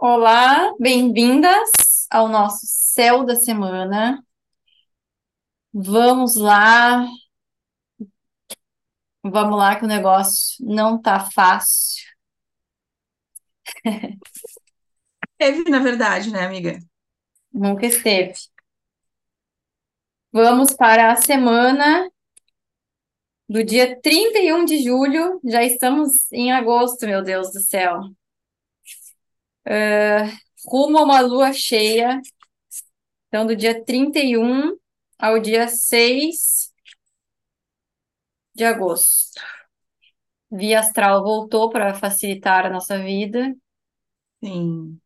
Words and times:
Olá, 0.00 0.72
bem-vindas 0.78 2.06
ao 2.10 2.28
nosso 2.28 2.60
céu 2.66 3.24
da 3.24 3.34
semana. 3.34 4.22
Vamos 5.72 6.36
lá, 6.36 7.06
vamos 9.22 9.58
lá 9.58 9.76
que 9.76 9.84
o 9.84 9.88
negócio 9.88 10.64
não 10.64 11.00
tá 11.00 11.28
fácil. 11.30 12.04
Teve, 15.36 15.68
na 15.70 15.80
verdade, 15.80 16.30
né, 16.30 16.44
amiga? 16.44 16.78
Nunca 17.52 17.86
esteve. 17.86 18.34
Vamos 20.32 20.74
para 20.74 21.12
a 21.12 21.16
semana 21.16 22.10
do 23.48 23.64
dia 23.64 24.00
31 24.00 24.64
de 24.64 24.82
julho. 24.82 25.40
Já 25.44 25.62
estamos 25.62 26.30
em 26.32 26.52
agosto, 26.52 27.06
meu 27.06 27.22
Deus 27.22 27.52
do 27.52 27.60
céu. 27.60 28.00
Ah, 29.68 30.24
rumo 30.66 30.98
a 30.98 31.02
uma 31.04 31.20
lua 31.20 31.52
cheia. 31.52 32.20
Então, 33.28 33.46
do 33.46 33.54
dia 33.56 33.84
31 33.84 34.76
ao 35.18 35.38
dia 35.38 35.68
6 35.68 36.72
de 38.54 38.64
agosto. 38.64 39.40
Via 40.50 40.80
Astral 40.80 41.22
voltou 41.22 41.70
para 41.70 41.94
facilitar 41.94 42.66
a 42.66 42.70
nossa 42.70 42.98
vida. 42.98 43.54
Sim. 44.42 45.00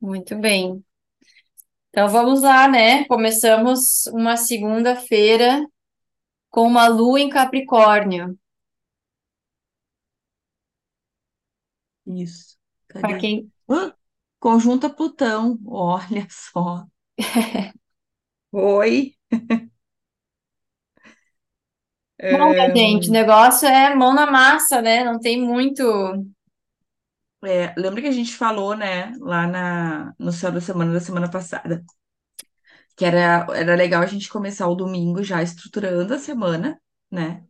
Muito 0.00 0.38
bem. 0.38 0.84
Então 1.90 2.08
vamos 2.08 2.42
lá, 2.42 2.68
né? 2.68 3.04
Começamos 3.06 4.06
uma 4.08 4.36
segunda-feira 4.36 5.64
com 6.50 6.62
uma 6.66 6.88
lua 6.88 7.20
em 7.20 7.28
Capricórnio. 7.30 8.38
Isso. 12.06 12.53
Para 13.00 13.14
quem? 13.16 13.52
Conjunta 14.38 14.88
Plutão, 14.90 15.58
olha 15.66 16.26
só. 16.30 16.86
Oi. 18.52 19.16
Minha 22.30 22.70
É, 22.72 22.76
gente, 22.76 23.08
o 23.08 23.12
negócio 23.12 23.66
é 23.68 23.94
mão 23.94 24.14
na 24.14 24.26
massa, 24.30 24.80
né? 24.82 25.04
Não 25.04 25.18
tem 25.20 25.40
muito. 25.40 25.82
é, 27.44 27.74
lembra 27.76 28.00
que 28.00 28.08
a 28.08 28.12
gente 28.12 28.34
falou, 28.36 28.74
né, 28.76 29.12
lá 29.20 29.46
na, 29.46 30.14
no 30.18 30.32
céu 30.32 30.50
da 30.52 30.60
semana 30.60 30.92
da 30.92 31.00
semana 31.00 31.30
passada, 31.30 31.84
que 32.96 33.04
era, 33.04 33.46
era 33.54 33.74
legal 33.76 34.02
a 34.02 34.06
gente 34.06 34.28
começar 34.28 34.68
o 34.68 34.74
domingo 34.74 35.22
já 35.22 35.42
estruturando 35.42 36.14
a 36.14 36.18
semana, 36.18 36.80
né? 37.10 37.44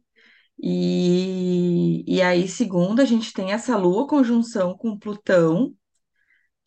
E, 0.58 2.04
e 2.06 2.22
aí, 2.22 2.48
segunda, 2.48 3.02
a 3.02 3.06
gente 3.06 3.32
tem 3.32 3.52
essa 3.52 3.76
lua 3.76 4.06
conjunção 4.06 4.76
com 4.76 4.98
Plutão, 4.98 5.74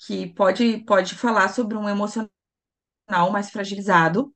que 0.05 0.27
pode, 0.33 0.79
pode 0.85 1.15
falar 1.15 1.49
sobre 1.49 1.77
um 1.77 1.89
emocional 1.89 2.29
mais 3.31 3.49
fragilizado, 3.49 4.33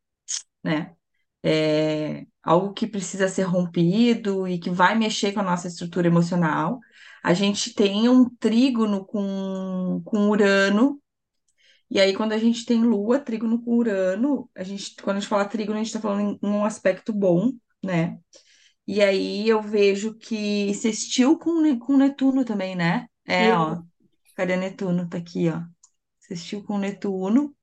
né? 0.64 0.96
é, 1.44 2.26
algo 2.44 2.74
que 2.74 2.88
precisa 2.88 3.28
ser 3.30 3.44
rompido 3.44 4.48
e 4.48 4.60
que 4.60 4.70
vai 4.70 4.98
mexer 4.98 5.34
com 5.34 5.40
a 5.42 5.44
nossa 5.44 5.68
estrutura 5.68 6.08
emocional. 6.08 6.80
A 7.24 7.34
gente 7.34 7.74
tem 7.74 8.10
um 8.10 8.30
trígono 8.38 9.06
com, 9.06 10.02
com 10.06 10.30
Urano, 10.30 11.02
e 11.90 12.00
aí 12.00 12.16
quando 12.16 12.34
a 12.34 12.38
gente 12.38 12.66
tem 12.66 12.84
Lua, 12.84 13.20
trígono 13.20 13.62
com 13.64 13.76
Urano, 13.78 14.50
a 14.56 14.64
gente, 14.64 14.96
quando 15.04 15.18
a 15.18 15.20
gente 15.20 15.30
fala 15.30 15.46
trígono, 15.46 15.76
a 15.78 15.84
gente 15.84 15.88
está 15.88 16.02
falando 16.02 16.40
em 16.42 16.48
um 16.48 16.66
aspecto 16.66 17.14
bom, 17.14 17.52
né? 17.84 18.20
E 18.92 19.02
aí 19.02 19.48
eu 19.48 19.62
vejo 19.62 20.16
que 20.16 20.74
sextil 20.74 21.40
com, 21.40 21.80
com 21.80 21.96
Netuno 21.96 22.44
também, 22.44 22.76
né? 22.76 23.08
É, 23.26 23.54
ó. 23.54 23.82
Cadê 24.36 24.58
Netuno? 24.58 25.08
Tá 25.08 25.18
aqui, 25.18 25.48
ó. 25.48 25.62
Sextil 26.20 26.62
com 26.66 26.78
Netuno. 26.78 27.56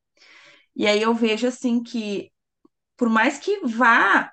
E 0.74 0.86
aí 0.86 1.02
eu 1.02 1.14
vejo 1.14 1.46
assim 1.46 1.82
que 1.82 2.32
por 2.96 3.10
mais 3.10 3.36
que 3.36 3.60
vá 3.60 4.32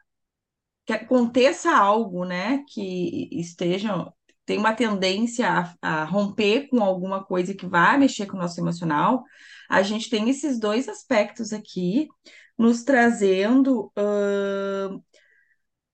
que 0.85 0.93
aconteça 0.93 1.69
algo, 1.75 2.23
né, 2.23 2.63
que 2.69 3.27
esteja, 3.33 4.09
tem 4.45 4.57
uma 4.57 4.73
tendência 4.73 5.49
a, 5.49 5.75
a 5.81 6.03
romper 6.05 6.69
com 6.69 6.81
alguma 6.81 7.25
coisa 7.25 7.53
que 7.53 7.65
vai 7.65 7.97
mexer 7.97 8.25
com 8.25 8.37
o 8.37 8.39
nosso 8.39 8.61
emocional, 8.61 9.25
a 9.69 9.81
gente 9.81 10.09
tem 10.09 10.29
esses 10.29 10.57
dois 10.57 10.87
aspectos 10.87 11.51
aqui 11.51 12.07
nos 12.57 12.83
trazendo 12.83 13.91
ãh, 13.97 14.97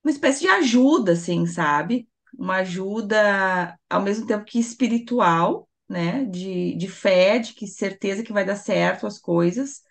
uma 0.04 0.12
espécie 0.12 0.42
de 0.42 0.48
ajuda, 0.48 1.14
assim, 1.14 1.46
sabe? 1.46 2.08
Uma 2.38 2.58
ajuda 2.58 3.78
ao 3.90 4.02
mesmo 4.02 4.26
tempo 4.26 4.46
que 4.46 4.60
espiritual, 4.60 5.70
né? 5.90 6.26
De, 6.26 6.76
de 6.76 6.88
fé, 6.90 7.40
de 7.40 7.54
que 7.54 7.68
certeza 7.68 8.24
que 8.24 8.34
vai 8.34 8.46
dar 8.46 8.56
certo 8.56 9.06
as 9.08 9.20
coisas, 9.20 9.82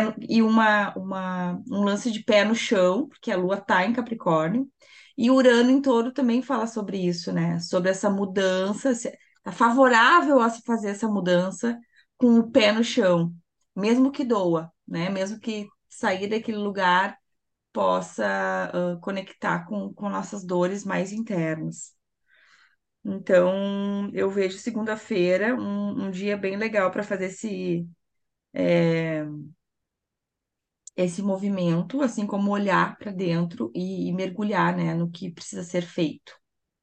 no- 0.00 0.14
e 0.28 0.42
uma, 0.42 0.94
uma, 0.96 1.62
um 1.70 1.82
lance 1.84 2.10
de 2.10 2.22
pé 2.24 2.44
no 2.44 2.54
chão, 2.54 3.08
porque 3.08 3.30
a 3.30 3.36
Lua 3.36 3.56
tá 3.60 3.84
em 3.84 3.92
Capricórnio, 3.92 4.68
e 5.16 5.30
Urano 5.30 5.70
em 5.70 5.80
todo 5.82 6.12
também 6.12 6.42
fala 6.42 6.66
sobre 6.66 6.98
isso, 6.98 7.32
né? 7.32 7.58
Sobre 7.60 7.90
essa 7.90 8.08
mudança, 8.10 8.94
se- 8.94 9.16
tá 9.42 9.52
favorável 9.52 10.40
a 10.40 10.48
se 10.50 10.62
fazer 10.62 10.90
essa 10.90 11.08
mudança 11.08 11.78
com 12.16 12.38
o 12.38 12.50
pé 12.50 12.72
no 12.72 12.82
chão, 12.84 13.34
mesmo 13.76 14.10
que 14.10 14.24
doa, 14.24 14.72
né? 14.86 15.08
Mesmo 15.10 15.38
que 15.38 15.68
sair 15.88 16.28
daquele 16.28 16.58
lugar 16.58 17.16
possa 17.72 18.26
ah, 18.72 18.98
conectar 19.00 19.66
com, 19.66 19.92
com 19.94 20.08
nossas 20.08 20.44
dores 20.44 20.84
mais 20.84 21.12
internas. 21.12 21.94
Então, 23.04 24.10
eu 24.14 24.30
vejo 24.30 24.58
segunda-feira 24.58 25.54
um, 25.56 26.06
um 26.06 26.10
dia 26.10 26.36
bem 26.36 26.56
legal 26.56 26.90
para 26.90 27.02
fazer 27.02 27.26
esse, 27.26 27.86
esse 30.96 31.22
movimento, 31.22 32.00
assim 32.02 32.26
como 32.26 32.50
olhar 32.50 32.96
para 32.98 33.10
dentro 33.10 33.70
e, 33.74 34.08
e 34.08 34.12
mergulhar, 34.12 34.76
né, 34.76 34.94
no 34.94 35.10
que 35.10 35.30
precisa 35.30 35.62
ser 35.62 35.82
feito, 35.82 36.32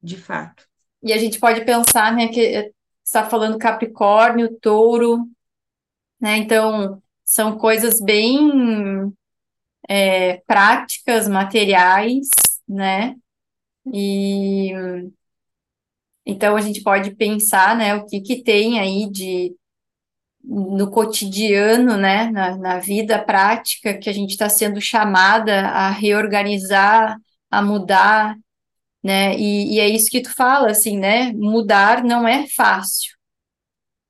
de 0.02 0.16
fato. 0.16 0.66
E 1.02 1.12
a 1.12 1.18
gente 1.18 1.38
pode 1.38 1.64
pensar, 1.64 2.14
né, 2.14 2.28
que 2.28 2.72
está 3.04 3.28
falando 3.28 3.58
Capricórnio, 3.58 4.58
Touro, 4.60 5.26
né? 6.20 6.36
Então 6.36 7.02
são 7.24 7.56
coisas 7.56 8.00
bem 8.00 9.12
é, 9.90 10.36
práticas, 10.46 11.26
materiais, 11.26 12.28
né? 12.68 13.16
E 13.92 14.72
então 16.24 16.56
a 16.56 16.60
gente 16.60 16.82
pode 16.82 17.10
pensar, 17.16 17.76
né, 17.76 17.94
o 17.96 18.06
que 18.06 18.20
que 18.20 18.42
tem 18.42 18.78
aí 18.78 19.10
de 19.10 19.52
no 20.44 20.90
cotidiano, 20.90 21.96
né, 21.96 22.30
na, 22.30 22.56
na 22.56 22.78
vida 22.78 23.18
prática, 23.22 23.98
que 23.98 24.08
a 24.08 24.12
gente 24.12 24.30
está 24.30 24.48
sendo 24.48 24.80
chamada 24.80 25.68
a 25.68 25.90
reorganizar, 25.90 27.16
a 27.50 27.62
mudar, 27.62 28.36
né, 29.02 29.36
e, 29.36 29.74
e 29.74 29.80
é 29.80 29.88
isso 29.88 30.10
que 30.10 30.22
tu 30.22 30.32
fala, 30.34 30.70
assim, 30.70 30.98
né, 30.98 31.32
mudar 31.32 32.04
não 32.04 32.28
é 32.28 32.46
fácil, 32.48 33.16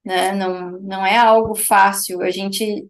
né, 0.05 0.33
não, 0.33 0.73
não 0.83 1.07
é 1.07 1.17
algo 1.17 1.55
fácil, 1.55 2.23
a 2.23 2.31
gente 2.31 2.87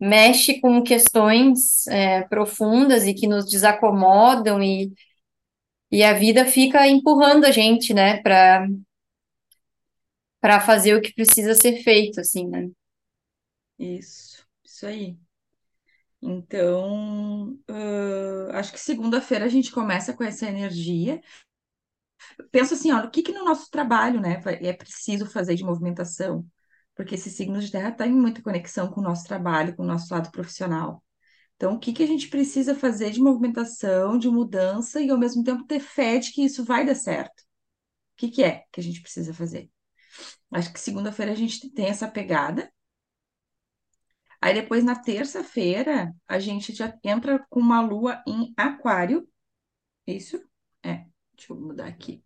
mexe 0.00 0.60
com 0.60 0.82
questões 0.82 1.86
é, 1.88 2.22
profundas 2.22 3.04
e 3.06 3.14
que 3.14 3.26
nos 3.26 3.46
desacomodam 3.50 4.62
e, 4.62 4.92
e 5.90 6.02
a 6.02 6.12
vida 6.14 6.44
fica 6.46 6.86
empurrando 6.88 7.44
a 7.46 7.50
gente, 7.50 7.92
né, 7.94 8.22
para 8.22 8.66
para 10.40 10.60
fazer 10.60 10.94
o 10.96 11.00
que 11.00 11.14
precisa 11.14 11.54
ser 11.54 11.82
feito, 11.82 12.20
assim, 12.20 12.48
né. 12.48 12.68
Isso, 13.78 14.46
isso 14.64 14.86
aí. 14.86 15.18
Então, 16.20 17.58
ah, 17.68 18.58
acho 18.58 18.72
que 18.72 18.80
segunda-feira 18.80 19.44
a 19.44 19.48
gente 19.48 19.70
começa 19.70 20.12
com 20.12 20.24
essa 20.24 20.46
energia. 20.46 21.20
Penso 22.50 22.74
assim, 22.74 22.92
ó, 22.92 23.04
o 23.04 23.10
que 23.10 23.22
que 23.22 23.32
no 23.32 23.44
nosso 23.44 23.70
trabalho, 23.70 24.20
né, 24.20 24.40
é 24.62 24.72
preciso 24.72 25.26
fazer 25.26 25.54
de 25.56 25.64
movimentação? 25.64 26.44
Porque 26.98 27.14
esse 27.14 27.30
signo 27.30 27.60
de 27.60 27.70
terra 27.70 27.90
está 27.90 28.08
em 28.08 28.12
muita 28.12 28.42
conexão 28.42 28.90
com 28.90 29.00
o 29.00 29.04
nosso 29.04 29.22
trabalho, 29.22 29.76
com 29.76 29.84
o 29.84 29.86
nosso 29.86 30.12
lado 30.12 30.32
profissional. 30.32 31.00
Então, 31.54 31.74
o 31.74 31.78
que 31.78 31.92
que 31.92 32.02
a 32.02 32.06
gente 32.08 32.26
precisa 32.26 32.74
fazer 32.74 33.12
de 33.12 33.20
movimentação, 33.20 34.18
de 34.18 34.28
mudança 34.28 35.00
e 35.00 35.08
ao 35.08 35.16
mesmo 35.16 35.44
tempo 35.44 35.64
ter 35.64 35.78
fé 35.78 36.18
de 36.18 36.32
que 36.32 36.42
isso 36.42 36.64
vai 36.64 36.84
dar 36.84 36.96
certo? 36.96 37.40
O 37.40 38.16
que 38.16 38.28
que 38.28 38.42
é 38.42 38.64
que 38.72 38.80
a 38.80 38.82
gente 38.82 39.00
precisa 39.00 39.32
fazer? 39.32 39.70
Acho 40.50 40.72
que 40.72 40.80
segunda-feira 40.80 41.30
a 41.30 41.36
gente 41.36 41.70
tem 41.70 41.86
essa 41.86 42.08
pegada. 42.08 42.68
Aí 44.40 44.54
depois, 44.54 44.82
na 44.82 44.96
terça-feira, 44.96 46.12
a 46.26 46.40
gente 46.40 46.74
já 46.74 46.92
entra 47.04 47.46
com 47.48 47.60
uma 47.60 47.80
lua 47.80 48.20
em 48.26 48.52
aquário. 48.56 49.28
Isso? 50.04 50.36
É. 50.82 51.06
Deixa 51.32 51.52
eu 51.52 51.60
mudar 51.60 51.86
aqui. 51.86 52.24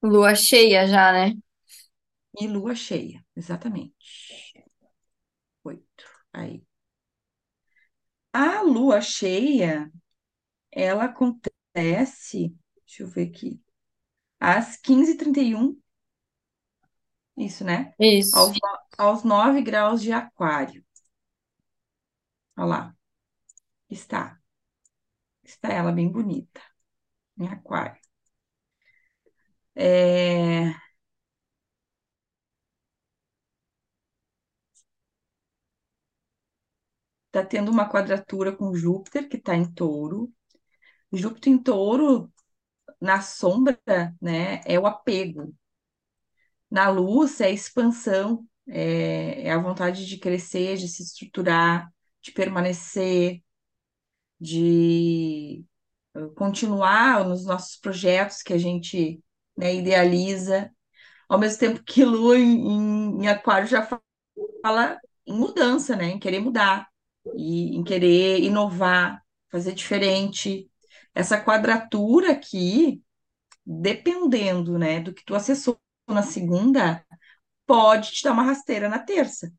Lua 0.00 0.36
cheia 0.36 0.86
já, 0.86 1.12
né? 1.12 1.36
E 2.40 2.46
lua 2.46 2.74
cheia, 2.74 3.24
exatamente. 3.36 3.94
Oito. 5.64 6.04
Aí. 6.32 6.64
A 8.32 8.62
lua 8.62 9.00
cheia, 9.00 9.90
ela 10.70 11.04
acontece, 11.04 12.54
deixa 12.86 13.02
eu 13.02 13.08
ver 13.08 13.28
aqui, 13.28 13.60
às 14.40 14.76
15h31 14.76 15.78
Isso, 17.36 17.64
né? 17.64 17.94
Isso. 17.98 18.36
Aos, 18.36 18.58
aos 18.98 19.24
9 19.24 19.62
graus 19.62 20.02
de 20.02 20.12
aquário. 20.12 20.84
Olha 22.56 22.66
lá. 22.66 22.96
Está. 23.90 24.40
Está 25.44 25.68
ela 25.72 25.92
bem 25.92 26.10
bonita. 26.10 26.60
Em 27.38 27.48
aquário. 27.48 28.00
É, 29.74 30.74
Tá 37.32 37.44
tendo 37.44 37.70
uma 37.72 37.88
quadratura 37.90 38.52
com 38.56 38.74
Júpiter, 38.74 39.28
que 39.28 39.38
está 39.38 39.56
em 39.56 39.64
touro. 39.72 40.32
Júpiter 41.12 41.52
em 41.52 41.58
touro, 41.58 42.32
na 43.00 43.20
sombra, 43.22 43.78
né, 44.20 44.60
é 44.66 44.78
o 44.80 44.86
apego. 44.86 45.54
Na 46.70 46.88
luz 46.88 47.40
é 47.40 47.46
a 47.46 47.50
expansão, 47.50 48.46
é, 48.68 49.48
é 49.48 49.52
a 49.52 49.58
vontade 49.58 50.06
de 50.06 50.18
crescer, 50.18 50.76
de 50.76 50.88
se 50.88 51.02
estruturar, 51.02 51.92
de 52.22 52.32
permanecer, 52.32 53.42
de 54.40 55.64
eh, 56.14 56.28
continuar 56.36 57.24
nos 57.28 57.46
nossos 57.46 57.76
projetos 57.76 58.42
que 58.42 58.52
a 58.54 58.58
gente, 58.58 59.22
né, 59.56 59.74
idealiza. 59.76 60.70
Ao 61.28 61.38
mesmo 61.40 61.60
tempo 61.60 61.84
que 61.84 62.04
Lua 62.04 62.38
em, 62.38 62.68
em, 62.68 63.24
em 63.24 63.28
Aquário 63.28 63.68
já 63.68 63.82
fala 64.62 65.00
em 65.26 65.34
mudança, 65.34 65.96
né, 65.96 66.06
em 66.06 66.18
querer 66.18 66.40
mudar 66.40 66.88
e 67.36 67.76
em 67.76 67.84
querer 67.84 68.40
inovar, 68.42 69.22
fazer 69.50 69.74
diferente. 69.74 70.70
Essa 71.14 71.40
quadratura 71.42 72.32
aqui, 72.32 73.02
dependendo, 73.66 74.78
né, 74.78 75.00
do 75.00 75.14
que 75.14 75.24
tu 75.24 75.34
acessou 75.34 75.80
na 76.08 76.22
segunda, 76.22 77.04
pode 77.66 78.12
te 78.12 78.24
dar 78.24 78.32
uma 78.32 78.44
rasteira 78.44 78.88
na 78.88 78.98
terça, 79.00 79.52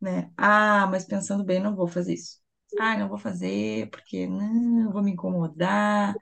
né? 0.00 0.30
Ah, 0.36 0.86
mas 0.90 1.04
pensando 1.04 1.44
bem, 1.44 1.60
não 1.60 1.74
vou 1.74 1.88
fazer 1.88 2.14
isso. 2.14 2.40
Ah, 2.78 2.96
não 2.98 3.08
vou 3.08 3.18
fazer 3.18 3.88
porque 3.90 4.26
não, 4.26 4.92
vou 4.92 5.02
me 5.02 5.12
incomodar. 5.12 6.14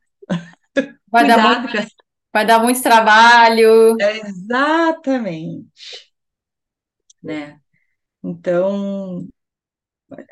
Vai 1.10 1.24
dar 1.26 1.38
muito, 1.38 1.68
vai 2.32 2.46
dar 2.46 2.60
muito 2.62 2.82
trabalho. 2.82 3.96
Exatamente, 3.98 5.66
né? 7.22 7.60
Então, 8.22 9.28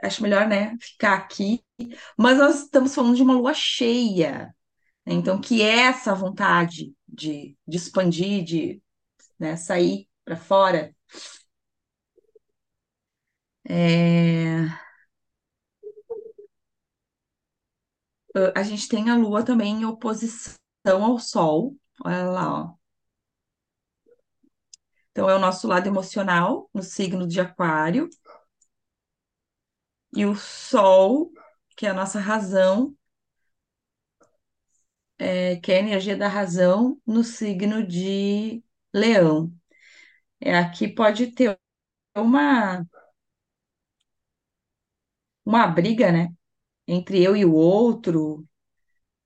acho 0.02 0.22
melhor, 0.22 0.46
né, 0.48 0.76
ficar 0.80 1.14
aqui. 1.14 1.62
Mas 2.18 2.38
nós 2.38 2.62
estamos 2.64 2.94
falando 2.94 3.16
de 3.16 3.22
uma 3.22 3.34
lua 3.34 3.54
cheia, 3.54 4.54
né? 5.06 5.14
Então, 5.14 5.40
que 5.40 5.62
é 5.62 5.80
essa 5.84 6.14
vontade 6.14 6.94
de, 7.08 7.56
de 7.66 7.76
expandir, 7.76 8.44
de, 8.44 8.82
né, 9.40 9.56
sair 9.56 10.08
para 10.24 10.36
fora. 10.36 10.94
É, 13.68 14.68
A 18.54 18.62
gente 18.62 18.88
tem 18.88 19.10
a 19.10 19.16
lua 19.16 19.44
também 19.44 19.74
em 19.82 19.84
oposição 19.84 20.54
ao 20.86 21.18
sol. 21.18 21.76
Olha 22.04 22.24
lá, 22.30 22.54
ó. 22.64 22.74
Então, 25.10 25.28
é 25.28 25.34
o 25.34 25.38
nosso 25.38 25.66
lado 25.68 25.86
emocional, 25.86 26.68
no 26.72 26.82
signo 26.82 27.26
de 27.26 27.40
Aquário. 27.40 28.08
E 30.16 30.24
o 30.26 30.34
sol, 30.34 31.32
que 31.76 31.86
é 31.86 31.90
a 31.90 31.94
nossa 31.94 32.18
razão, 32.20 32.96
é, 35.18 35.56
que 35.56 35.72
é 35.72 35.76
a 35.76 35.78
energia 35.80 36.16
da 36.16 36.28
razão, 36.28 37.00
no 37.06 37.22
signo 37.24 37.86
de 37.86 38.62
Leão. 38.94 39.52
É, 40.40 40.56
aqui 40.58 40.88
pode 40.88 41.28
ter 41.32 41.58
uma, 42.16 42.86
uma 45.44 45.66
briga, 45.66 46.10
né? 46.12 46.28
Entre 46.88 47.22
eu 47.22 47.36
e 47.36 47.44
o 47.44 47.54
outro, 47.54 48.46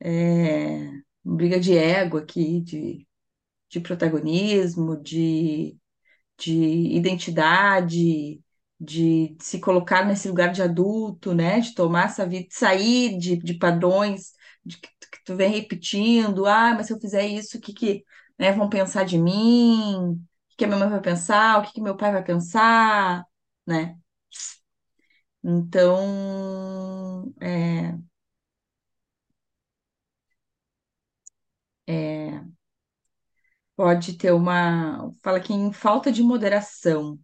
é, 0.00 0.90
briga 1.24 1.60
de 1.60 1.76
ego 1.76 2.18
aqui, 2.18 2.60
de, 2.60 3.06
de 3.70 3.80
protagonismo, 3.80 4.96
de 5.02 5.78
de 6.38 6.52
identidade, 6.96 8.42
de 8.80 9.36
se 9.40 9.58
colocar 9.60 10.04
nesse 10.04 10.28
lugar 10.28 10.52
de 10.52 10.62
adulto, 10.62 11.34
né? 11.34 11.60
De 11.60 11.74
tomar 11.74 12.06
essa 12.06 12.26
vida, 12.26 12.46
de 12.48 12.54
sair 12.54 13.18
de, 13.18 13.36
de 13.36 13.54
padrões 13.54 14.32
de 14.64 14.78
que, 14.78 14.88
que 14.88 15.24
tu 15.24 15.36
vem 15.36 15.50
repetindo, 15.50 16.46
ah, 16.46 16.74
mas 16.74 16.86
se 16.86 16.92
eu 16.92 17.00
fizer 17.00 17.26
isso, 17.26 17.58
o 17.58 17.60
que 17.60 17.72
que, 17.72 18.04
né, 18.38 18.52
vão 18.52 18.68
pensar 18.68 19.04
de 19.04 19.16
mim? 19.18 20.12
O 20.12 20.18
que 20.50 20.56
que 20.58 20.64
a 20.64 20.68
minha 20.68 20.78
mãe 20.80 20.88
vai 20.90 21.00
pensar? 21.00 21.58
O 21.60 21.62
que 21.66 21.72
que 21.74 21.80
meu 21.80 21.96
pai 21.96 22.12
vai 22.12 22.24
pensar? 22.24 23.24
Né? 23.66 23.96
Então, 25.42 27.32
é, 27.40 27.96
é, 31.86 32.46
pode 33.76 34.14
ter 34.16 34.32
uma, 34.32 35.10
fala 35.22 35.40
que 35.40 35.52
em 35.52 35.72
falta 35.72 36.10
de 36.12 36.22
moderação, 36.22 37.18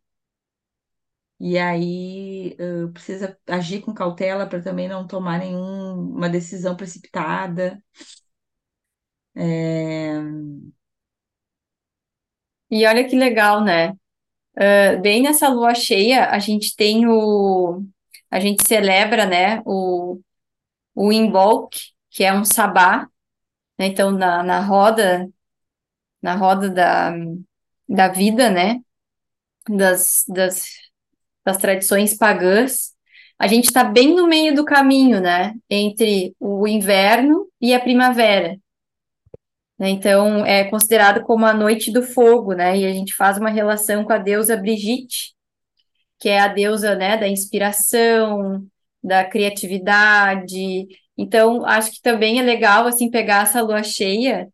E 1.43 1.59
aí, 1.59 2.57
eh, 2.59 2.87
precisa 2.95 3.37
agir 3.49 3.83
com 3.83 3.93
cautela 3.95 4.47
para 4.49 4.63
também 4.63 4.89
não 4.89 5.07
tomar 5.09 5.39
nenhuma 5.41 6.29
decisão 6.31 6.77
precipitada. 6.77 7.83
É, 9.35 10.23
E 12.71 12.87
olha 12.87 13.09
que 13.09 13.17
legal, 13.17 13.63
né? 13.63 13.91
Uh, 14.57 15.01
Bem 15.03 15.23
nessa 15.23 15.49
lua 15.49 15.75
cheia, 15.75 16.31
a 16.31 16.39
gente 16.39 16.77
tem 16.77 17.07
o. 17.09 17.85
A 18.31 18.41
gente 18.41 18.67
celebra, 18.67 19.27
né? 19.27 19.63
O, 19.67 20.21
o 20.95 21.13
Imbolc, 21.13 21.75
que 22.11 22.25
é 22.25 22.33
um 22.35 22.45
sabá, 22.45 23.09
né? 23.79 23.87
Então, 23.89 24.11
na, 24.13 24.43
na 24.45 24.61
roda, 24.61 25.29
na 26.23 26.37
roda 26.37 26.71
da, 26.71 27.13
da 27.89 28.09
vida, 28.09 28.51
né? 28.51 28.81
Das, 29.69 30.25
das, 30.29 30.67
das 31.45 31.59
tradições 31.59 32.17
pagãs, 32.17 32.93
a 33.39 33.47
gente 33.49 33.67
está 33.67 33.83
bem 33.85 34.15
no 34.15 34.27
meio 34.27 34.55
do 34.55 34.65
caminho, 34.65 35.21
né? 35.21 35.55
Entre 35.69 36.35
o 36.39 36.67
inverno 36.69 37.47
e 37.61 37.75
a 37.75 37.81
primavera. 37.81 38.57
né? 39.79 39.91
Então, 39.91 40.45
é 40.47 40.65
considerado 40.65 41.23
como 41.23 41.45
a 41.47 41.53
noite 41.55 41.91
do 41.93 42.03
fogo, 42.03 42.53
né? 42.55 42.77
E 42.79 42.87
a 42.87 42.93
gente 42.93 43.15
faz 43.15 43.39
uma 43.39 43.51
relação 43.51 44.05
com 44.05 44.13
a 44.13 44.19
deusa 44.19 44.57
Brigitte, 44.57 45.35
que 46.19 46.29
é 46.29 46.41
a 46.41 46.49
deusa, 46.49 46.95
né, 46.95 47.17
da 47.17 47.29
inspiração, 47.29 48.65
da 49.03 49.25
criatividade. 49.25 50.87
Então, 51.17 51.65
acho 51.67 51.93
que 51.93 52.01
também 52.03 52.39
é 52.41 52.43
legal, 52.43 52.87
assim, 52.87 53.11
pegar 53.11 53.43
essa 53.45 53.61
lua 53.63 53.83
cheia 53.83 54.49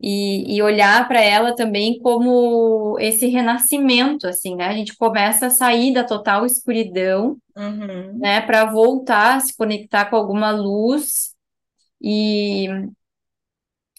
e, 0.00 0.56
e 0.56 0.62
olhar 0.62 1.08
para 1.08 1.20
ela 1.20 1.54
também 1.54 1.98
como 2.00 2.96
esse 3.00 3.26
renascimento, 3.26 4.26
assim, 4.26 4.54
né? 4.54 4.66
A 4.66 4.72
gente 4.74 4.96
começa 4.96 5.46
a 5.46 5.50
sair 5.50 5.92
da 5.94 6.04
total 6.04 6.44
escuridão, 6.46 7.36
uhum, 7.56 8.18
né, 8.18 8.40
para 8.42 8.64
voltar 8.66 9.36
a 9.36 9.40
se 9.40 9.56
conectar 9.56 10.06
com 10.06 10.16
alguma 10.16 10.50
luz 10.50 11.34
e 12.02 12.68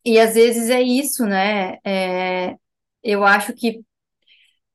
e 0.06 0.20
às 0.20 0.36
vezes 0.36 0.70
é 0.70 0.82
isso, 0.82 1.26
né? 1.26 1.78
É, 1.86 2.56
eu 3.04 3.24
acho 3.26 3.54
que, 3.54 3.82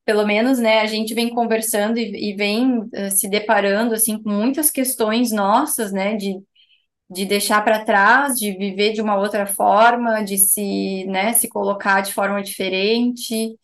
pelo 0.05 0.27
menos, 0.27 0.59
né, 0.59 0.81
a 0.81 0.87
gente 0.87 1.15
vem 1.15 1.31
conversando 1.31 1.99
e, 1.99 2.33
e 2.33 2.37
vem 2.37 2.89
eh, 2.93 3.11
se 3.11 3.29
deparando, 3.29 3.95
assim, 3.95 4.23
com 4.23 4.31
muitas 4.31 4.71
questões 4.71 5.33
nossas, 5.33 5.93
né, 5.93 6.17
de, 6.17 6.41
de 7.13 7.27
deixar 7.27 7.63
para 7.65 7.85
trás, 7.85 8.39
de 8.39 8.53
viver 8.57 8.93
de 8.93 9.03
uma 9.03 9.17
outra 9.17 9.47
forma, 9.47 10.23
de 10.25 10.39
se, 10.39 11.05
né, 11.07 11.33
se 11.35 11.49
colocar 11.49 12.01
de 12.03 12.13
forma 12.15 12.43
diferente, 12.43 13.57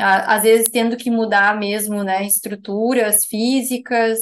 às 0.00 0.42
vezes 0.42 0.70
tendo 0.70 0.96
que 0.96 1.10
mudar 1.10 1.58
mesmo, 1.58 2.02
né, 2.04 2.24
estruturas 2.26 3.24
físicas, 3.26 4.20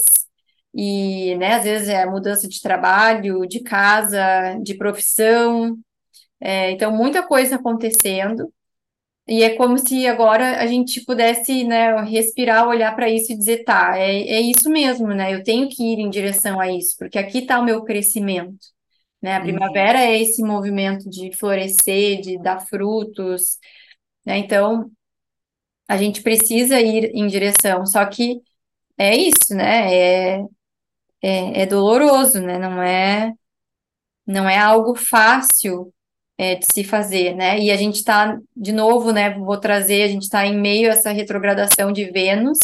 e, 0.73 1.35
né, 1.37 1.55
às 1.55 1.63
vezes 1.63 1.89
é 1.89 2.05
mudança 2.05 2.47
de 2.47 2.61
trabalho, 2.61 3.45
de 3.47 3.61
casa, 3.61 4.57
de 4.63 4.75
profissão, 4.75 5.77
é, 6.39 6.71
então, 6.71 6.91
muita 6.95 7.23
coisa 7.23 7.55
acontecendo, 7.57 8.51
e 9.31 9.43
é 9.43 9.55
como 9.55 9.77
se 9.77 10.05
agora 10.07 10.61
a 10.61 10.67
gente 10.67 11.05
pudesse, 11.05 11.63
né, 11.63 11.95
respirar, 12.01 12.67
olhar 12.67 12.93
para 12.93 13.09
isso 13.09 13.31
e 13.31 13.37
dizer, 13.37 13.63
tá, 13.63 13.97
é, 13.97 14.11
é 14.23 14.41
isso 14.41 14.69
mesmo, 14.69 15.07
né? 15.07 15.33
Eu 15.33 15.41
tenho 15.41 15.69
que 15.69 15.81
ir 15.81 15.99
em 15.99 16.09
direção 16.09 16.59
a 16.59 16.69
isso, 16.69 16.97
porque 16.99 17.17
aqui 17.17 17.37
está 17.37 17.57
o 17.57 17.63
meu 17.63 17.81
crescimento, 17.85 18.59
né? 19.21 19.35
A 19.35 19.39
uhum, 19.39 19.45
primavera 19.45 19.99
é 20.01 20.19
esse 20.21 20.43
movimento 20.43 21.09
de 21.09 21.31
florescer, 21.31 22.19
de 22.19 22.37
dar 22.39 22.59
frutos, 22.59 23.57
né? 24.25 24.37
Então, 24.37 24.91
a 25.87 25.95
gente 25.97 26.21
precisa 26.21 26.81
ir 26.81 27.11
em 27.15 27.25
direção, 27.27 27.85
só 27.85 28.05
que 28.05 28.41
é 28.97 29.15
isso, 29.15 29.55
né? 29.55 29.93
É, 29.93 30.45
é, 31.21 31.61
é 31.61 31.65
doloroso, 31.65 32.41
né? 32.41 32.59
Não 32.59 32.81
é, 32.83 33.33
não 34.27 34.49
é 34.49 34.57
algo 34.57 34.95
fácil 34.95 35.93
é, 36.41 36.55
de 36.55 36.65
se 36.65 36.83
fazer, 36.83 37.35
né? 37.35 37.59
E 37.59 37.69
a 37.69 37.77
gente 37.77 37.97
está, 37.97 38.35
de 38.57 38.71
novo, 38.71 39.11
né? 39.11 39.29
Vou 39.37 39.59
trazer, 39.59 40.01
a 40.01 40.07
gente 40.07 40.23
está 40.23 40.43
em 40.43 40.59
meio 40.59 40.89
a 40.89 40.93
essa 40.93 41.11
retrogradação 41.11 41.91
de 41.91 42.05
Vênus, 42.09 42.57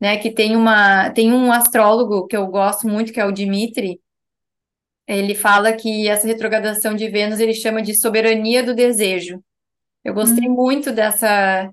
né? 0.00 0.16
Que 0.18 0.32
tem 0.32 0.56
uma, 0.56 1.08
tem 1.10 1.32
um 1.32 1.52
astrólogo 1.52 2.26
que 2.26 2.36
eu 2.36 2.48
gosto 2.48 2.88
muito, 2.88 3.12
que 3.12 3.20
é 3.20 3.24
o 3.24 3.30
Dimitri. 3.30 4.00
Ele 5.06 5.34
fala 5.36 5.72
que 5.72 6.08
essa 6.08 6.26
retrogradação 6.26 6.94
de 6.96 7.08
Vênus 7.08 7.38
ele 7.38 7.54
chama 7.54 7.80
de 7.82 7.94
soberania 7.94 8.64
do 8.64 8.74
desejo. 8.74 9.40
Eu 10.04 10.12
gostei 10.12 10.48
Hum, 10.48 10.54
muito 10.54 10.90
dessa 10.92 11.70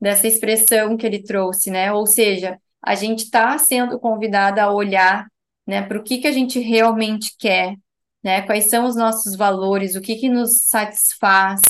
dessa 0.00 0.26
expressão 0.26 0.96
que 0.96 1.06
ele 1.06 1.22
trouxe, 1.22 1.70
né? 1.70 1.92
Ou 1.92 2.06
seja, 2.06 2.58
a 2.82 2.94
gente 2.94 3.24
está 3.24 3.58
sendo 3.58 4.00
convidada 4.00 4.62
a 4.62 4.72
olhar, 4.72 5.26
né, 5.66 5.82
para 5.82 5.98
o 5.98 6.02
que 6.02 6.18
que 6.18 6.26
a 6.26 6.32
gente 6.32 6.58
realmente 6.60 7.36
quer, 7.38 7.76
né? 8.22 8.42
Quais 8.42 8.70
são 8.70 8.86
os 8.86 8.96
nossos 8.96 9.36
valores, 9.36 9.94
o 9.94 10.00
que 10.00 10.16
que 10.16 10.28
nos 10.28 10.62
satisfaz 10.62 11.60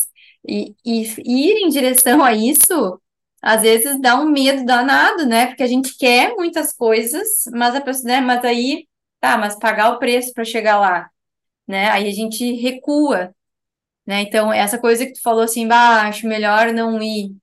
e, 0.47 0.75
e 0.85 1.03
ir 1.27 1.65
em 1.65 1.69
direção 1.69 2.23
a 2.23 2.33
isso, 2.35 3.01
às 3.41 3.63
vezes 3.63 4.01
dá 4.01 4.17
um 4.21 4.31
medo 4.31 4.65
danado, 4.65 5.27
né? 5.27 5.47
Porque 5.47 5.63
a 5.63 5.67
gente 5.67 5.97
quer 5.97 6.35
muitas 6.37 6.73
coisas, 6.73 7.45
mas 7.53 7.75
a 7.75 7.81
pessoa, 7.81 8.09
né? 8.09 8.21
Mas 8.21 8.45
aí, 8.45 8.87
tá, 9.21 9.37
mas 9.39 9.59
pagar 9.59 9.91
o 9.93 9.99
preço 9.99 10.33
para 10.33 10.45
chegar 10.45 10.79
lá, 10.79 11.11
né? 11.67 11.91
Aí 11.91 12.09
a 12.09 12.13
gente 12.13 12.53
recua. 12.55 13.35
Né? 14.07 14.23
Então, 14.23 14.53
essa 14.53 14.79
coisa 14.79 15.07
que 15.07 15.13
tu 15.15 15.23
falou 15.23 15.43
assim, 15.43 15.67
bah, 15.69 16.09
acho 16.09 16.27
melhor 16.27 16.73
não 16.73 17.01
ir, 17.03 17.37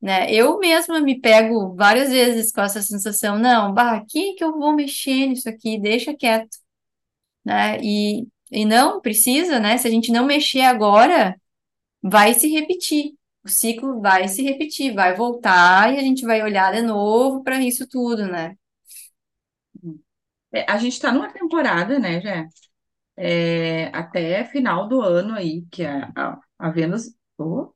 né? 0.00 0.32
Eu 0.32 0.58
mesma 0.58 1.00
me 1.00 1.20
pego 1.20 1.74
várias 1.76 2.10
vezes 2.10 2.52
com 2.52 2.62
essa 2.62 2.82
sensação, 2.82 3.38
não, 3.38 3.72
bah, 3.74 3.96
aqui 3.96 4.34
que 4.34 4.44
eu 4.44 4.52
vou 4.58 4.74
mexer 4.74 5.26
nisso 5.28 5.48
aqui, 5.48 5.78
deixa 5.80 6.14
quieto, 6.14 6.58
né? 7.44 7.78
E, 7.82 8.26
e 8.52 8.64
não 8.64 9.00
precisa, 9.00 9.58
né? 9.60 9.78
Se 9.78 9.88
a 9.88 9.90
gente 9.90 10.12
não 10.12 10.26
mexer 10.26 10.62
agora, 10.62 11.36
vai 12.02 12.34
se 12.34 12.48
repetir. 12.48 13.14
O 13.44 13.48
ciclo 13.48 14.00
vai 14.00 14.28
se 14.28 14.42
repetir, 14.42 14.94
vai 14.94 15.14
voltar 15.16 15.94
e 15.94 15.98
a 15.98 16.02
gente 16.02 16.24
vai 16.26 16.42
olhar 16.42 16.72
de 16.72 16.82
novo 16.82 17.42
para 17.44 17.60
isso 17.62 17.88
tudo, 17.88 18.26
né? 18.26 18.56
é, 20.52 20.70
a 20.70 20.76
gente 20.78 20.92
está 20.94 21.12
numa 21.12 21.32
temporada, 21.32 21.98
né, 21.98 22.20
Jé? 22.20 22.48
É, 23.16 23.86
até 23.96 24.44
final 24.44 24.88
do 24.88 25.00
ano 25.02 25.34
aí, 25.34 25.66
que 25.70 25.84
a, 25.84 26.12
a, 26.16 26.40
a 26.58 26.70
Vênus, 26.70 27.14
oh, 27.38 27.72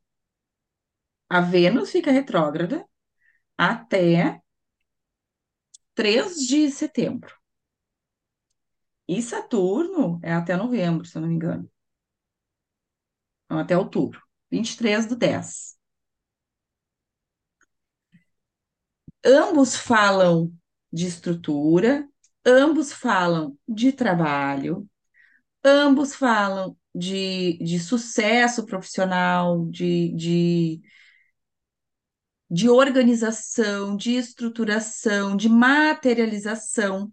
a 1.29 1.41
Vênus 1.41 1.91
fica 1.93 2.11
retrógrada 2.11 2.85
até 3.59 4.41
3 5.95 6.37
de 6.47 6.71
setembro. 6.71 7.35
E 9.09 9.21
Saturno 9.23 10.21
é 10.23 10.33
até 10.33 10.57
novembro, 10.57 11.05
se 11.05 11.17
eu 11.17 11.23
não 11.23 11.29
me 11.29 11.35
engano. 11.35 11.69
Até 13.49 13.77
outubro. 13.77 14.23
23 14.51 15.05
do 15.07 15.17
10. 15.17 15.77
Ambos 19.25 19.77
falam 19.77 20.53
de 20.93 21.07
estrutura, 21.07 22.09
ambos 22.45 22.93
falam 22.93 23.59
de 23.69 23.93
trabalho, 23.93 24.89
ambos 25.65 26.15
falam 26.15 26.77
de, 26.95 27.59
de 27.59 27.81
sucesso 27.81 28.67
profissional, 28.67 29.67
de, 29.67 30.13
de, 30.15 30.83
de 32.51 32.69
organização, 32.69 33.97
de 33.97 34.13
estruturação, 34.17 35.37
de 35.37 35.49
materialização. 35.49 37.13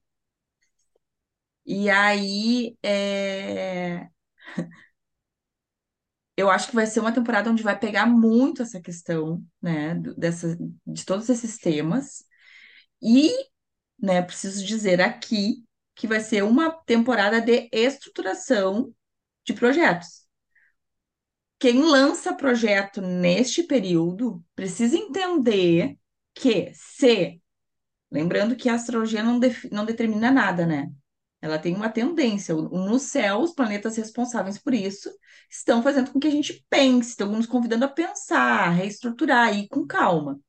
E 1.66 1.90
aí, 1.90 2.78
é, 2.84 4.10
eu 6.36 6.50
acho 6.50 6.70
que 6.70 6.76
vai 6.76 6.86
ser 6.88 7.00
uma 7.00 7.12
temporada 7.14 7.50
onde 7.52 7.64
vai 7.64 7.78
pegar 7.78 8.06
muito 8.08 8.62
essa 8.64 8.82
questão, 8.82 9.44
né, 9.62 9.96
dessa, 10.18 10.58
de 10.86 11.06
todos 11.06 11.30
esses 11.30 11.58
temas. 11.58 12.24
E, 13.02 13.32
né, 14.00 14.22
preciso 14.24 14.66
dizer 14.66 15.02
aqui 15.02 15.66
que 15.96 16.08
vai 16.08 16.20
ser 16.22 16.44
uma 16.44 16.72
temporada 16.72 17.42
de 17.42 17.70
estruturação 17.74 18.94
de 19.46 19.54
projetos. 19.54 20.28
Quem 21.60 21.82
lança 21.82 22.34
projeto 22.36 23.02
neste 23.02 23.64
período 23.64 24.44
precisa 24.56 24.98
entender 24.98 25.98
que 26.34 26.72
se, 26.74 27.42
lembrando 28.12 28.56
que 28.56 28.70
a 28.70 28.76
astrologia 28.76 29.24
não, 29.24 29.40
não 29.72 29.86
determina 29.86 30.32
nada, 30.32 30.66
né? 30.68 30.92
Ela 31.44 31.60
tem 31.60 31.76
uma 31.76 31.90
tendência. 31.90 32.56
No 32.56 32.98
céu, 32.98 33.42
os 33.42 33.52
planetas 33.54 33.98
responsáveis 33.98 34.58
por 34.58 34.74
isso 34.74 35.12
estão 35.50 35.84
fazendo 35.84 36.10
com 36.10 36.18
que 36.18 36.28
a 36.28 36.32
gente 36.32 36.66
pense, 36.70 37.10
estão 37.10 37.30
nos 37.34 37.46
convidando 37.46 37.84
a 37.84 37.90
pensar, 37.90 38.68
a 38.68 38.70
reestruturar, 38.70 39.54
ir 39.54 39.68
com 39.68 39.86
calma. 39.86 40.40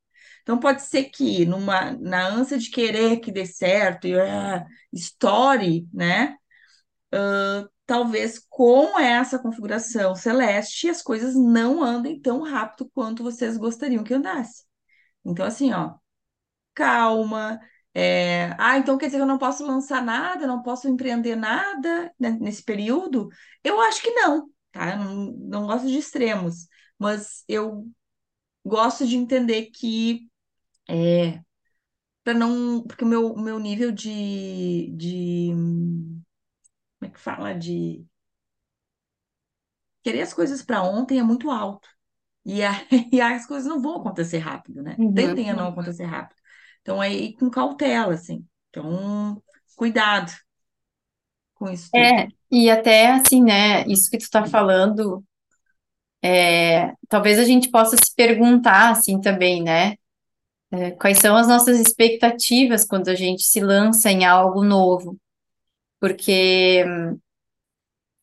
Então, 0.43 0.57
pode 0.61 0.83
ser 0.83 1.07
que, 1.07 1.45
numa, 1.45 1.93
na 1.93 2.29
ânsia 2.29 2.57
de 2.59 2.71
querer 2.71 3.19
que 3.19 3.33
dê 3.33 3.45
certo, 3.45 4.07
e 4.07 4.15
ah, 4.21 4.65
estoure, 4.93 5.89
né? 5.93 6.37
Talvez 7.87 8.39
com 8.49 8.99
essa 8.99 9.39
configuração 9.39 10.15
celeste, 10.15 10.89
as 10.89 11.03
coisas 11.03 11.35
não 11.35 11.83
andem 11.83 12.19
tão 12.19 12.43
rápido 12.43 12.91
quanto 12.95 13.23
vocês 13.23 13.59
gostariam 13.59 14.03
que 14.03 14.15
andasse. 14.15 14.65
Então, 15.25 15.45
assim, 15.45 15.73
ó, 15.73 15.95
calma. 16.75 17.61
É, 17.95 18.55
Ah, 18.59 18.79
então 18.79 18.99
quer 18.99 19.07
dizer 19.07 19.19
que 19.19 19.23
eu 19.23 19.27
não 19.27 19.39
posso 19.39 19.65
lançar 19.67 20.03
nada, 20.05 20.47
não 20.47 20.63
posso 20.63 20.89
empreender 20.89 21.37
nada 21.37 22.13
né, 22.19 22.31
nesse 22.41 22.63
período? 22.63 23.29
Eu 23.63 23.81
acho 23.81 24.03
que 24.03 24.11
não, 24.11 24.51
tá? 24.73 24.93
Eu 24.93 24.99
não, 24.99 25.15
não 25.39 25.67
gosto 25.67 25.89
de 25.89 25.99
extremos, 25.99 26.69
mas 26.99 27.45
eu 27.49 27.87
gosto 28.65 29.07
de 29.07 29.17
entender 29.17 29.67
que 29.73 30.29
é 30.89 31.43
para 32.25 32.35
não, 32.35 32.83
porque 32.85 33.05
o 33.05 33.07
meu, 33.09 33.37
meu 33.37 33.59
nível 33.59 33.93
de, 33.93 34.91
de, 34.97 35.51
como 35.53 36.25
é 37.03 37.09
que 37.11 37.21
fala? 37.21 37.55
De 37.55 38.05
querer 40.03 40.23
as 40.23 40.35
coisas 40.35 40.63
para 40.63 40.83
ontem 40.83 41.19
é 41.19 41.23
muito 41.23 41.51
alto. 41.51 41.89
E 42.45 42.63
aí 42.63 42.87
e 43.13 43.21
as 43.23 43.47
coisas 43.47 43.69
não 43.69 43.81
vão 43.83 43.99
acontecer 43.99 44.39
rápido, 44.39 44.83
né? 44.83 44.99
Uhum. 44.99 45.15
Tendem 45.15 45.51
a 45.51 45.55
não 45.55 45.69
acontecer 45.69 46.05
rápido. 46.05 46.41
Então, 46.85 47.03
é 47.03 47.11
ir 47.11 47.33
com 47.33 47.49
cautela, 47.49 48.13
assim. 48.13 48.45
Então, 48.69 49.43
cuidado 49.75 50.31
com 51.55 51.71
isso 51.71 51.91
tudo. 51.91 52.05
É, 52.05 52.29
e 52.51 52.69
até 52.69 53.11
assim, 53.11 53.43
né, 53.43 53.87
isso 53.87 54.11
que 54.11 54.19
tu 54.19 54.29
tá 54.29 54.45
falando, 54.45 55.25
é, 56.23 56.93
talvez 57.09 57.39
a 57.39 57.45
gente 57.45 57.71
possa 57.71 57.97
se 57.97 58.15
perguntar 58.15 58.91
assim 58.91 59.19
também, 59.19 59.63
né? 59.63 59.95
É, 60.71 60.91
quais 60.91 61.19
são 61.19 61.35
as 61.37 61.49
nossas 61.49 61.81
expectativas 61.81 62.85
quando 62.85 63.09
a 63.09 63.15
gente 63.15 63.45
se 63.45 63.61
lança 63.61 64.11
em 64.11 64.27
algo 64.27 64.63
novo? 64.63 65.17
Porque 65.99 66.85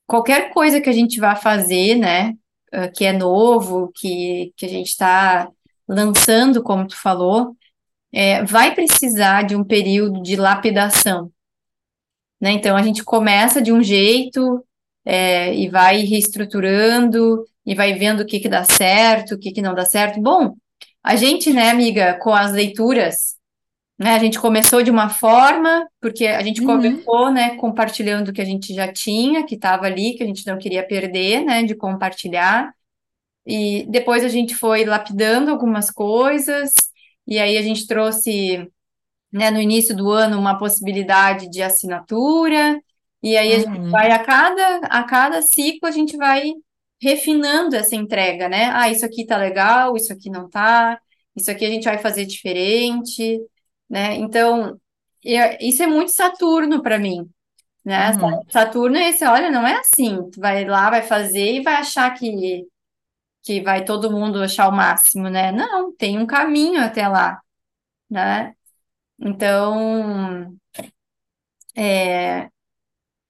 qualquer 0.06 0.54
coisa 0.54 0.80
que 0.80 0.90
a 0.90 0.94
gente 0.94 1.20
vá 1.20 1.36
fazer, 1.36 1.96
né, 1.96 2.34
eh, 2.72 2.90
que 2.90 3.06
é 3.06 3.14
novo, 3.14 3.92
que, 3.96 4.54
que 4.56 4.66
a 4.66 4.70
gente 4.70 4.88
está 4.90 5.50
lançando, 5.88 6.62
como 6.64 6.88
tu 6.88 6.96
falou, 6.98 7.56
é, 8.14 8.44
vai 8.44 8.74
precisar 8.76 9.44
de 9.44 9.56
um 9.56 9.64
período 9.64 10.22
de 10.22 10.36
lapidação, 10.36 11.32
né? 12.40 12.52
Então 12.52 12.76
a 12.76 12.82
gente 12.84 13.04
começa 13.04 13.62
de 13.62 13.72
um 13.72 13.82
jeito, 13.84 14.66
é, 15.06 15.54
e 15.56 15.70
vai 15.70 16.02
reestruturando 16.04 17.44
e 17.66 17.76
vai 17.76 17.94
vendo 17.94 18.22
o 18.22 18.26
que 18.26 18.40
que 18.40 18.50
dá 18.50 18.64
certo, 18.64 19.36
o 19.36 19.40
que 19.40 19.52
que 19.52 19.62
não 19.62 19.74
dá 19.76 19.86
certo. 19.86 20.22
Bom, 20.22 20.56
a 21.04 21.16
gente, 21.16 21.52
né, 21.54 21.70
amiga, 21.70 22.18
com 22.22 22.34
as 22.34 22.52
leituras 22.52 23.38
né? 24.00 24.14
A 24.16 24.20
gente 24.20 24.40
começou 24.40 24.84
de 24.84 24.92
uma 24.92 25.10
forma, 25.10 25.88
porque 26.02 26.28
a 26.28 26.44
gente 26.44 26.62
Uhum, 26.62 26.64
começou, 26.64 27.32
né, 27.32 27.56
compartilhando 27.58 28.30
o 28.30 28.34
que 28.34 28.42
a 28.42 28.46
gente 28.46 28.74
já 28.74 28.92
tinha, 28.92 29.46
que 29.46 29.56
estava 29.56 29.86
ali, 29.88 30.16
que 30.16 30.24
a 30.24 30.26
gente 30.28 30.46
não 30.48 30.58
queria 30.58 30.86
perder, 30.88 31.46
né, 31.46 31.64
de 31.64 31.76
compartilhar. 31.76 32.74
E 33.46 33.86
depois 33.90 34.24
a 34.24 34.28
gente 34.30 34.56
foi 34.56 34.86
lapidando 34.86 35.50
algumas 35.52 35.90
coisas, 35.92 36.74
e 37.28 37.40
aí 37.40 37.58
a 37.58 37.62
gente 37.62 37.88
trouxe, 37.88 38.70
né, 39.32 39.52
no 39.52 39.62
início 39.62 39.96
do 39.96 40.12
ano 40.12 40.38
uma 40.40 40.58
possibilidade 40.60 41.50
de 41.50 41.62
assinatura, 41.62 42.82
e 43.24 43.38
aí 43.38 43.54
a 43.54 43.60
gente 43.60 43.82
vai 43.92 44.12
uhum, 44.12 44.14
a 44.14 44.20
cada, 44.24 44.78
a 44.88 45.04
cada 45.04 45.42
ciclo 45.42 45.88
a 45.88 45.92
gente 45.92 46.18
vai 46.18 46.52
refinando 47.02 47.76
essa 47.76 47.96
entrega, 47.96 48.48
né? 48.50 48.66
Ah, 48.74 48.90
isso 48.90 49.06
aqui 49.06 49.26
tá 49.26 49.38
legal, 49.38 49.96
isso 49.98 50.12
aqui 50.14 50.30
não 50.30 50.50
tá, 50.50 51.00
isso 51.36 51.50
aqui 51.52 51.66
a 51.66 51.70
gente 51.70 51.86
vai 51.86 51.98
fazer 51.98 52.26
diferente, 52.26 53.40
né? 53.90 54.16
Então, 54.16 54.80
eu- 55.24 55.58
isso 55.62 55.82
é 55.84 55.88
muito 55.88 56.12
Saturno 56.12 56.82
para 56.82 57.00
mim, 57.00 57.30
né? 57.86 58.12
Uhum, 58.14 58.44
Saturno 58.50 58.98
é 58.98 59.10
esse, 59.10 59.26
olha, 59.26 59.50
não 59.52 59.66
é 59.68 59.80
assim, 59.80 60.30
tu 60.32 60.40
vai 60.42 60.66
lá, 60.66 60.90
vai 60.90 61.02
fazer 61.04 61.56
e 61.56 61.64
vai 61.64 61.76
achar 61.76 62.12
que, 62.16 62.66
que 63.60 63.62
vai 63.62 63.84
todo 63.86 64.12
mundo 64.12 64.42
achar 64.42 64.68
o 64.70 64.72
máximo, 64.72 65.30
né? 65.30 65.52
Não, 65.52 65.94
tem 65.96 66.18
um 66.20 66.26
caminho 66.26 66.82
até 66.84 67.08
lá, 67.08 67.42
né? 68.10 68.56
Então, 69.20 70.58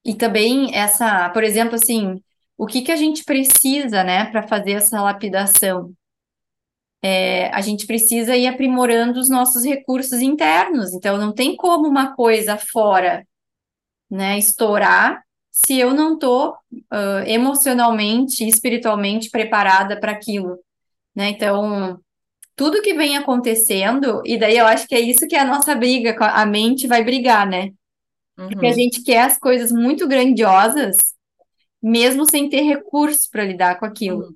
E 0.06 0.16
também 0.16 0.76
essa, 0.76 1.30
por 1.30 1.44
exemplo, 1.44 1.76
assim, 1.76 2.22
o 2.58 2.66
que 2.66 2.82
que 2.82 2.92
a 2.92 2.96
gente 2.96 3.24
precisa, 3.24 4.04
né, 4.04 4.26
para 4.32 4.48
fazer 4.48 4.74
essa 4.74 5.02
lapidação? 5.02 5.94
É, 7.04 7.48
a 7.50 7.62
gente 7.62 7.88
precisa 7.88 8.36
ir 8.38 8.48
aprimorando 8.48 9.20
os 9.20 9.30
nossos 9.30 9.64
recursos 9.64 10.22
internos. 10.22 10.94
Então, 10.94 11.18
não 11.18 11.34
tem 11.34 11.56
como 11.56 11.88
uma 11.88 12.16
coisa 12.16 12.58
fora, 12.58 13.26
né, 14.10 14.38
estourar 14.38 15.24
se 15.52 15.80
eu 15.80 15.94
não 15.94 16.16
estou 16.16 16.52
uh, 16.74 17.28
emocionalmente, 17.28 18.48
espiritualmente 18.48 19.30
preparada 19.30 20.00
para 20.00 20.12
aquilo, 20.14 20.58
né? 21.16 21.30
Então, 21.30 22.00
tudo 22.56 22.82
que 22.82 22.94
vem 22.96 23.18
acontecendo, 23.18 24.22
e 24.26 24.38
daí 24.40 24.58
eu 24.58 24.68
acho 24.68 24.88
que 24.88 24.96
é 24.96 25.00
isso 25.02 25.28
que 25.28 25.36
é 25.36 25.40
a 25.42 25.46
nossa 25.46 25.76
briga, 25.76 26.16
a 26.20 26.46
mente 26.46 26.88
vai 26.88 27.04
brigar, 27.04 27.48
né? 27.48 27.72
Porque 28.48 28.68
a 28.68 28.72
Uhum. 28.72 28.74
gente 28.74 29.04
quer 29.04 29.22
as 29.24 29.38
coisas 29.38 29.72
muito 29.72 30.08
grandiosas, 30.08 30.98
mesmo 31.82 32.26
sem 32.26 32.50
ter 32.50 32.62
recurso 32.62 33.30
para 33.32 33.46
lidar 33.46 33.80
com 33.80 33.86
aquilo. 33.86 34.28
Uhum. 34.28 34.36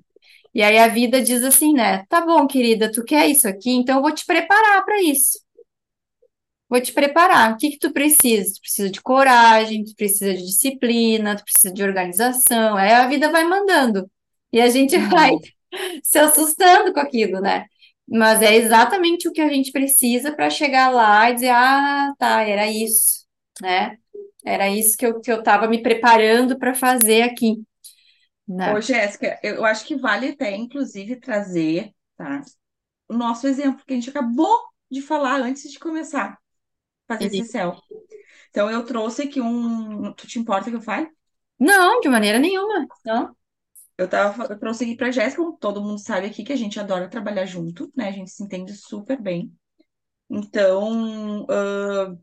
E 0.54 0.62
aí 0.62 0.78
a 0.78 0.88
vida 0.88 1.22
diz 1.22 1.44
assim, 1.44 1.74
né? 1.74 2.04
Tá 2.08 2.20
bom, 2.24 2.46
querida, 2.46 2.90
tu 2.92 3.04
quer 3.04 3.28
isso 3.28 3.48
aqui, 3.48 3.70
então 3.72 3.96
eu 3.98 4.02
vou 4.02 4.12
te 4.14 4.26
preparar 4.26 4.84
para 4.84 5.02
isso. 5.02 5.38
Vou 6.68 6.80
te 6.80 6.92
preparar. 6.92 7.52
O 7.52 7.56
que 7.56 7.70
que 7.72 7.78
tu 7.78 7.92
precisa? 7.92 8.52
Tu 8.54 8.60
precisa 8.60 8.90
de 8.90 9.00
coragem, 9.02 9.84
tu 9.84 9.94
precisa 9.94 10.34
de 10.34 10.44
disciplina, 10.44 11.36
tu 11.36 11.44
precisa 11.44 11.72
de 11.72 11.82
organização. 11.82 12.76
Aí 12.76 12.92
a 12.92 13.08
vida 13.08 13.30
vai 13.30 13.44
mandando. 13.44 14.10
E 14.52 14.60
a 14.60 14.68
gente 14.68 14.98
vai 14.98 15.30
Uhum. 15.30 15.40
se 16.02 16.18
assustando 16.18 16.92
com 16.92 17.00
aquilo, 17.00 17.40
né? 17.40 17.66
Mas 18.08 18.42
é 18.42 18.54
exatamente 18.56 19.28
o 19.28 19.32
que 19.32 19.40
a 19.40 19.48
gente 19.48 19.72
precisa 19.72 20.32
para 20.34 20.50
chegar 20.50 20.90
lá 20.90 21.30
e 21.30 21.34
dizer, 21.34 21.50
ah, 21.50 22.12
tá, 22.18 22.42
era 22.42 22.66
isso, 22.70 23.26
né? 23.60 23.98
Era 24.44 24.68
isso 24.68 24.96
que 24.96 25.06
eu, 25.06 25.20
que 25.20 25.30
eu 25.32 25.40
estava 25.40 25.68
me 25.68 25.82
preparando 25.82 26.58
para 26.58 26.74
fazer 26.74 27.22
aqui, 27.22 27.56
Ô, 28.64 28.80
né? 28.80 28.80
Jéssica, 28.80 29.38
eu 29.42 29.64
acho 29.64 29.84
que 29.86 29.96
vale 29.96 30.28
até, 30.30 30.54
inclusive, 30.56 31.16
trazer, 31.20 31.94
tá, 32.16 32.42
o 33.08 33.14
nosso 33.14 33.46
exemplo 33.48 33.84
que 33.86 33.92
a 33.94 33.96
gente 33.96 34.10
acabou 34.10 34.58
de 34.90 35.02
falar 35.02 35.40
antes 35.42 35.70
de 35.72 35.78
começar 35.78 36.38
fazer 37.06 37.26
esse 37.26 37.44
céu. 37.44 37.76
Então, 38.50 38.70
eu 38.70 38.84
trouxe 38.84 39.22
aqui 39.22 39.40
um. 39.40 40.12
Tu 40.14 40.26
te 40.26 40.38
importa 40.38 40.70
que 40.70 40.76
eu 40.76 40.80
fale? 40.80 41.08
Não, 41.58 42.00
de 42.00 42.08
maneira 42.08 42.38
nenhuma, 42.38 42.86
não. 43.04 43.36
Eu, 43.98 44.08
tava, 44.08 44.44
eu 44.44 44.58
trouxe 44.58 44.84
aqui 44.84 44.96
pra 44.96 45.10
Jéssica, 45.10 45.42
todo 45.58 45.82
mundo 45.82 45.98
sabe 45.98 46.26
aqui 46.26 46.44
que 46.44 46.52
a 46.52 46.56
gente 46.56 46.78
adora 46.78 47.08
trabalhar 47.08 47.46
junto, 47.46 47.90
né? 47.96 48.08
A 48.08 48.12
gente 48.12 48.30
se 48.30 48.42
entende 48.42 48.74
super 48.74 49.20
bem. 49.20 49.52
Então, 50.28 51.46
ah, 51.48 52.14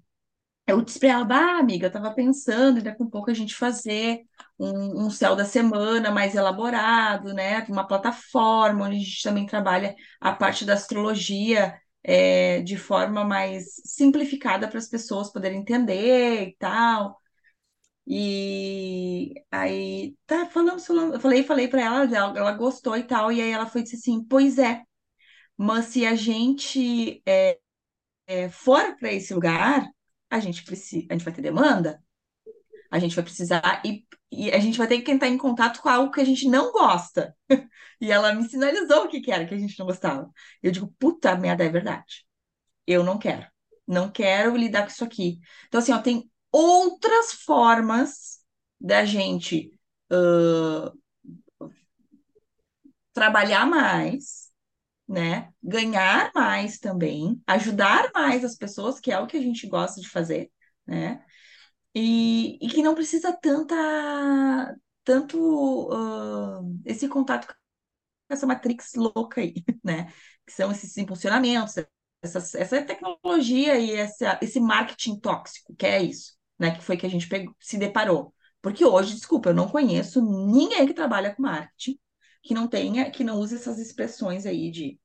eu 0.67 0.81
disse 0.81 0.99
pra 0.99 1.09
ela, 1.09 1.25
bah, 1.25 1.59
amiga, 1.59 1.87
eu 1.87 1.91
tava 1.91 2.13
pensando 2.13 2.81
daqui 2.81 3.03
a 3.03 3.05
pouco 3.05 3.29
a 3.29 3.33
gente 3.33 3.53
fazer 3.55 4.21
um, 4.57 5.05
um 5.07 5.09
céu 5.09 5.35
da 5.35 5.45
semana 5.45 6.09
mais 6.11 6.35
elaborado, 6.35 7.33
né? 7.33 7.65
Uma 7.69 7.87
plataforma 7.87 8.85
onde 8.85 8.95
a 8.95 8.99
gente 8.99 9.23
também 9.23 9.45
trabalha 9.45 9.95
a 10.21 10.31
parte 10.33 10.65
da 10.65 10.73
astrologia 10.73 11.77
é, 12.03 12.61
de 12.61 12.77
forma 12.77 13.23
mais 13.25 13.65
simplificada 13.85 14.67
para 14.67 14.77
as 14.79 14.89
pessoas 14.89 15.31
poderem 15.31 15.61
entender 15.61 16.49
e 16.49 16.55
tal. 16.57 17.19
E 18.05 19.33
aí, 19.51 20.15
tá, 20.25 20.45
falamos, 20.47 20.85
falamos, 20.85 21.15
eu 21.15 21.19
falei, 21.21 21.43
falei 21.43 21.67
para 21.69 21.81
ela, 21.81 22.03
ela, 22.05 22.37
ela 22.37 22.51
gostou 22.53 22.97
e 22.97 23.03
tal, 23.03 23.31
e 23.31 23.41
aí 23.41 23.49
ela 23.51 23.65
foi 23.65 23.81
disse 23.83 23.95
assim, 23.95 24.23
pois 24.25 24.57
é, 24.59 24.83
mas 25.57 25.85
se 25.87 26.05
a 26.05 26.15
gente 26.15 27.21
é, 27.25 27.59
é, 28.27 28.49
for 28.49 28.95
para 28.97 29.11
esse 29.13 29.33
lugar, 29.33 29.87
a 30.29 30.39
gente 30.39 30.63
precisa, 30.65 31.07
a 31.09 31.13
gente 31.13 31.25
vai 31.25 31.33
ter 31.33 31.41
demanda, 31.41 32.03
a 32.93 32.99
gente 32.99 33.15
vai 33.15 33.23
precisar 33.23 33.81
e, 33.83 34.05
e 34.31 34.51
a 34.51 34.59
gente 34.59 34.77
vai 34.77 34.87
ter 34.87 35.01
que 35.01 35.11
entrar 35.11 35.27
em 35.27 35.37
contato 35.37 35.81
com 35.81 35.89
algo 35.89 36.11
que 36.11 36.21
a 36.21 36.25
gente 36.25 36.47
não 36.47 36.71
gosta. 36.71 37.35
E 38.01 38.11
ela 38.11 38.33
me 38.33 38.43
sinalizou 38.49 39.05
o 39.05 39.07
que 39.07 39.31
era 39.31 39.45
que 39.45 39.53
a 39.53 39.57
gente 39.57 39.79
não 39.79 39.85
gostava. 39.85 40.29
Eu 40.61 40.73
digo, 40.73 40.93
puta 40.99 41.33
merda, 41.37 41.63
é 41.63 41.69
verdade. 41.69 42.25
Eu 42.87 43.03
não 43.03 43.17
quero. 43.17 43.47
Não 43.87 44.11
quero 44.11 44.57
lidar 44.57 44.83
com 44.83 44.89
isso 44.89 45.03
aqui. 45.05 45.39
Então, 45.67 45.79
assim, 45.79 45.93
ó, 45.93 45.99
tem 46.01 46.29
outras 46.51 47.33
formas 47.33 48.39
da 48.81 49.05
gente 49.05 49.71
ãh, 50.11 50.91
trabalhar 53.13 53.65
mais, 53.65 54.49
né? 55.07 55.51
Ganhar 55.63 56.31
mais 56.35 56.79
também, 56.79 57.41
ajudar 57.47 58.11
mais 58.13 58.43
as 58.43 58.55
pessoas, 58.55 58.99
que 58.99 59.11
é 59.11 59.19
o 59.19 59.27
que 59.27 59.37
a 59.37 59.41
gente 59.41 59.67
gosta 59.67 60.01
de 60.01 60.09
fazer, 60.09 60.51
né? 60.87 61.23
E, 61.95 62.57
e 62.65 62.69
que 62.69 62.81
não 62.83 62.95
precisa 62.95 63.31
tanta, 63.33 63.75
tanto 65.03 65.89
ãh, 65.91 66.61
esse 66.85 67.07
contato 67.07 67.47
com 67.47 67.53
essa 68.29 68.47
matrix 68.47 68.93
louca 68.95 69.41
aí, 69.41 69.53
né? 69.83 70.11
Que 70.45 70.53
são 70.53 70.71
esses 70.71 70.97
impulsionamentos, 70.97 71.75
essas, 72.21 72.55
essa 72.55 72.81
tecnologia 72.83 73.79
e 73.79 73.93
essa, 73.93 74.39
esse 74.41 74.59
marketing 74.59 75.19
tóxico, 75.19 75.75
que 75.75 75.85
é 75.85 76.01
isso, 76.03 76.35
né? 76.59 76.71
Que 76.75 76.83
foi 76.83 76.97
que 76.97 77.05
a 77.05 77.09
gente 77.09 77.27
pegou, 77.27 77.55
se 77.59 77.77
deparou. 77.77 78.33
Porque 78.61 78.85
hoje, 78.85 79.15
desculpa, 79.15 79.49
eu 79.49 79.53
não 79.53 79.67
conheço 79.69 80.21
ninguém 80.21 80.87
que 80.87 80.93
trabalha 80.93 81.35
com 81.35 81.41
marketing 81.43 81.99
que 82.43 82.53
não 82.53 82.67
tenha, 82.67 83.09
que 83.11 83.23
não 83.23 83.39
use 83.39 83.55
essas 83.55 83.79
expressões 83.79 84.45
aí 84.45 84.69
de 84.69 84.99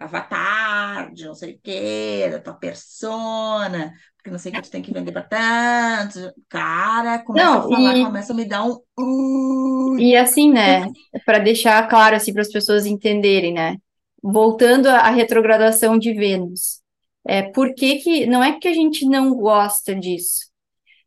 avatar, 0.00 1.12
de 1.12 1.26
não 1.26 1.34
sei 1.34 1.54
o 1.54 1.60
quê, 1.62 2.28
da 2.30 2.40
tua 2.40 2.54
persona, 2.54 3.92
porque 4.16 4.30
não 4.30 4.38
sei 4.38 4.50
o 4.50 4.54
que 4.54 4.62
tu 4.62 4.70
tem 4.70 4.82
que 4.82 4.92
vender 4.92 5.12
para 5.12 5.22
tanto. 5.22 6.32
Cara, 6.48 7.18
começa 7.20 7.48
a 7.48 7.54
Não, 7.54 7.62
falar, 7.68 7.96
e, 7.96 8.04
começa 8.04 8.32
a 8.32 8.36
me 8.36 8.44
dar 8.44 8.64
um. 8.64 9.98
E 9.98 10.16
assim, 10.16 10.50
né? 10.50 10.86
Para 11.24 11.38
deixar 11.38 11.86
claro, 11.88 12.16
assim, 12.16 12.32
para 12.32 12.42
as 12.42 12.50
pessoas 12.50 12.86
entenderem, 12.86 13.52
né? 13.52 13.76
Voltando 14.22 14.88
à 14.88 14.98
à 15.00 15.10
retrogradação 15.10 15.98
de 15.98 16.12
Vênus. 16.12 16.80
É, 17.26 17.42
por 17.42 17.74
que 17.74 17.96
que, 17.96 18.26
não 18.26 18.42
é 18.42 18.58
que 18.58 18.66
a 18.68 18.72
gente 18.74 19.06
não 19.06 19.34
gosta 19.34 19.94
disso, 19.94 20.49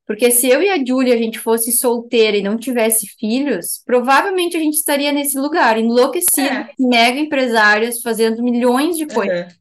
Porque 0.05 0.31
se 0.31 0.49
eu 0.49 0.61
e 0.61 0.69
a 0.69 0.83
Júlia 0.85 1.15
a 1.15 1.17
gente 1.17 1.39
fosse 1.39 1.71
solteira 1.71 2.37
e 2.37 2.43
não 2.43 2.57
tivesse 2.57 3.07
filhos, 3.19 3.81
provavelmente 3.85 4.57
a 4.57 4.59
gente 4.59 4.75
estaria 4.75 5.11
nesse 5.13 5.37
lugar, 5.39 5.77
enlouquecido, 5.79 6.57
É, 6.57 6.75
mega 6.79 7.19
empresários 7.19 8.01
fazendo 8.01 8.43
milhões 8.43 8.97
de 8.97 9.07
coisas, 9.07 9.33
aham, 9.33 9.55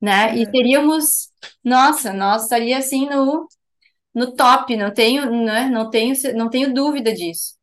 né? 0.00 0.36
E 0.38 0.46
aham, 0.46 0.50
teríamos, 0.50 1.30
nossa, 1.64 2.12
nós 2.12 2.44
estaria 2.44 2.78
assim 2.78 3.06
no, 3.08 3.48
no 4.14 4.34
top, 4.36 4.76
não 4.76 4.92
tenho, 4.92 5.30
né? 5.44 5.68
Não 5.70 5.90
tenho, 5.90 6.14
não 6.36 6.50
tenho 6.50 6.74
dúvida 6.74 7.12
disso. 7.14 7.54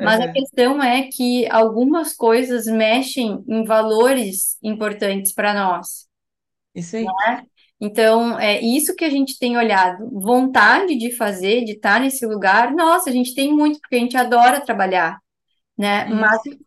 Mas 0.00 0.20
a 0.20 0.28
aham. 0.28 0.32
questão 0.32 0.82
é 0.82 1.08
que 1.10 1.46
algumas 1.50 2.14
coisas 2.14 2.66
mexem 2.66 3.44
em 3.48 3.64
valores 3.64 4.58
importantes 4.62 5.32
para 5.34 5.54
nós. 5.54 6.08
Isso 6.74 6.96
aí. 6.96 7.18
Então, 7.84 8.40
é 8.40 8.62
isso 8.62 8.96
que 8.96 9.04
a 9.04 9.10
gente 9.10 9.38
tem 9.38 9.58
olhado. 9.58 10.08
Vontade 10.10 10.96
de 10.96 11.14
fazer, 11.14 11.64
de 11.64 11.72
estar 11.72 12.00
nesse 12.00 12.24
lugar, 12.24 12.72
nossa, 12.72 13.10
a 13.10 13.12
gente 13.12 13.34
tem 13.34 13.52
muito, 13.52 13.78
porque 13.78 13.96
a 13.96 13.98
gente 13.98 14.16
adora 14.16 14.64
trabalhar, 14.64 15.18
né? 15.76 16.06
Mas, 16.06 16.40
Isso. 16.46 16.58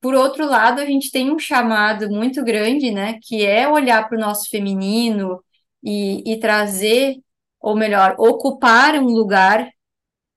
por 0.00 0.14
outro 0.14 0.46
lado, 0.46 0.80
a 0.80 0.86
gente 0.86 1.10
tem 1.10 1.30
um 1.30 1.38
chamado 1.38 2.08
muito 2.10 2.42
grande, 2.42 2.90
né? 2.90 3.18
Que 3.22 3.44
é 3.44 3.68
olhar 3.68 4.08
para 4.08 4.16
o 4.16 4.20
nosso 4.20 4.48
feminino 4.48 5.44
e, 5.82 6.32
e 6.32 6.40
trazer, 6.40 7.16
ou 7.60 7.76
melhor, 7.76 8.16
ocupar 8.18 8.94
um 8.94 9.04
lugar, 9.06 9.68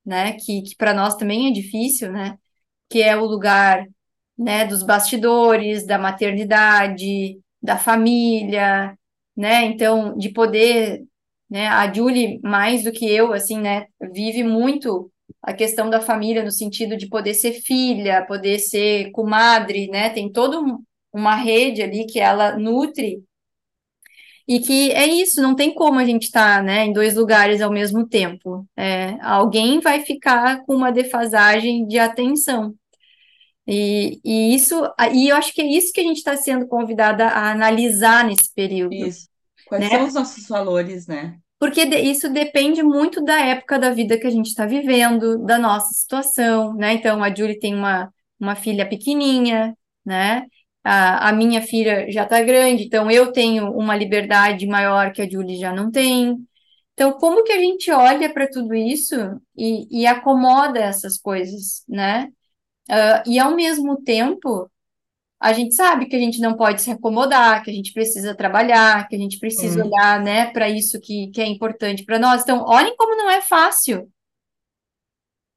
né? 0.06 0.34
Que, 0.34 0.64
que 0.64 0.76
para 0.76 0.94
nós 0.94 1.16
também 1.16 1.48
é 1.48 1.52
difícil, 1.52 2.12
né? 2.12 2.38
Que 2.90 3.02
é 3.02 3.16
o 3.16 3.26
lugar, 3.26 3.86
né? 4.38 4.66
Dos 4.66 4.84
bastidores, 4.84 5.86
da 5.88 5.98
maternidade, 5.98 7.40
da 7.62 7.78
família 7.78 8.98
né? 9.36 9.66
Então, 9.66 10.18
de 10.18 10.30
poder, 10.30 11.04
né? 11.50 11.68
A 11.68 11.92
Julie, 11.92 12.40
mais 12.44 12.84
do 12.84 12.92
que 12.92 13.06
eu, 13.10 13.34
assim, 13.34 13.60
né? 13.60 13.88
Vive 14.14 14.44
muito 14.44 15.12
a 15.42 15.54
questão 15.54 15.90
da 15.90 16.02
família 16.02 16.44
no 16.44 16.52
sentido 16.52 16.98
de 16.98 17.08
poder 17.08 17.34
ser 17.34 17.54
filha, 17.54 18.26
poder 18.26 18.60
ser 18.60 19.12
comadre, 19.12 19.88
né? 19.88 20.10
Tem 20.10 20.32
toda 20.32 20.60
um, 20.60 20.84
uma 21.14 21.36
rede 21.36 21.82
ali 21.82 22.06
que 22.06 22.20
ela 22.20 22.58
nutre 22.58 23.24
e 24.48 24.60
que 24.60 24.92
é 24.92 25.08
isso, 25.08 25.42
não 25.42 25.56
tem 25.56 25.74
como 25.74 26.00
a 26.00 26.06
gente 26.06 26.24
estar, 26.24 26.64
né, 26.64 26.86
em 26.86 26.94
dois 26.94 27.16
lugares 27.16 27.62
ao 27.62 27.72
mesmo 27.72 28.08
tempo. 28.08 28.66
É, 28.78 29.18
alguém 29.22 29.80
vai 29.80 30.02
ficar 30.02 30.64
com 30.66 30.76
uma 30.76 30.92
defasagem 30.92 31.88
de 31.88 31.98
atenção. 31.98 32.76
E, 33.68 34.20
e 34.24 34.56
isso, 34.56 34.76
e 35.14 35.30
eu 35.30 35.36
acho 35.36 35.54
que 35.54 35.62
é 35.62 35.66
isso 35.66 35.92
que 35.92 36.02
a 36.02 36.04
gente 36.04 36.18
está 36.18 36.38
sendo 36.38 36.68
convidada 36.68 37.26
a 37.26 37.52
analisar 37.52 38.24
nesse 38.24 38.54
período 38.54 38.94
Isso. 38.94 39.28
Quais 39.68 39.86
são 39.86 40.00
né? 40.00 40.06
os 40.06 40.14
nossos 40.14 40.48
valores, 40.48 41.08
né? 41.08 41.40
Porque 41.60 41.86
de- 41.86 41.98
isso 42.00 42.30
depende 42.30 42.84
muito 42.84 43.24
da 43.24 43.40
época 43.40 43.80
da 43.80 43.90
vida 43.92 44.20
que 44.20 44.28
a 44.28 44.30
gente 44.30 44.48
está 44.48 44.66
vivendo, 44.66 45.40
da 45.46 45.58
nossa 45.58 45.94
situação, 45.94 46.74
né? 46.76 46.94
Então, 46.94 47.24
a 47.24 47.34
Julie 47.34 47.58
tem 47.60 47.74
uma, 47.74 48.14
uma 48.40 48.56
filha 48.56 48.88
pequenininha, 48.88 49.76
né? 50.06 50.46
A, 50.84 51.30
a 51.30 51.34
minha 51.34 51.62
filha 51.62 52.12
já 52.12 52.24
está 52.24 52.42
grande, 52.44 52.84
então 52.84 53.10
eu 53.10 53.32
tenho 53.32 53.72
uma 53.72 53.96
liberdade 53.96 54.68
maior 54.68 55.12
que 55.12 55.22
a 55.22 55.30
Julie 55.30 55.58
já 55.58 55.74
não 55.74 55.90
tem. 55.90 56.38
Então, 56.94 57.14
como 57.14 57.44
que 57.44 57.52
a 57.52 57.60
gente 57.60 57.92
olha 57.92 58.32
para 58.34 58.48
tudo 58.50 58.74
isso 58.76 59.16
e, 59.58 60.02
e 60.04 60.08
acomoda 60.08 60.80
essas 60.80 61.18
coisas, 61.18 61.84
né? 61.90 62.30
Uh, 62.90 63.30
e 63.30 63.40
ao 63.40 63.56
mesmo 63.56 64.02
tempo, 64.02 64.70
a 65.40 65.54
gente 65.54 65.76
sabe 65.76 66.06
que 66.08 66.16
a 66.16 66.20
gente 66.20 66.40
não 66.40 66.56
pode 66.56 66.82
se 66.82 66.92
acomodar, 66.92 67.64
que 67.64 67.70
a 67.70 67.74
gente 67.74 67.94
precisa 67.94 68.36
trabalhar, 68.36 69.08
que 69.08 69.16
a 69.16 69.20
gente 69.20 69.40
precisa 69.40 69.84
Hum, 69.84 69.88
olhar, 69.88 70.22
né, 70.22 70.48
para 70.52 70.70
isso 70.70 71.00
que, 71.00 71.28
que 71.28 71.42
é 71.42 71.46
importante 71.46 72.04
para 72.04 72.20
nós. 72.20 72.42
Então, 72.42 72.64
olhem 72.66 72.96
como 72.96 73.16
não 73.16 73.30
é 73.30 73.42
fácil, 73.42 74.10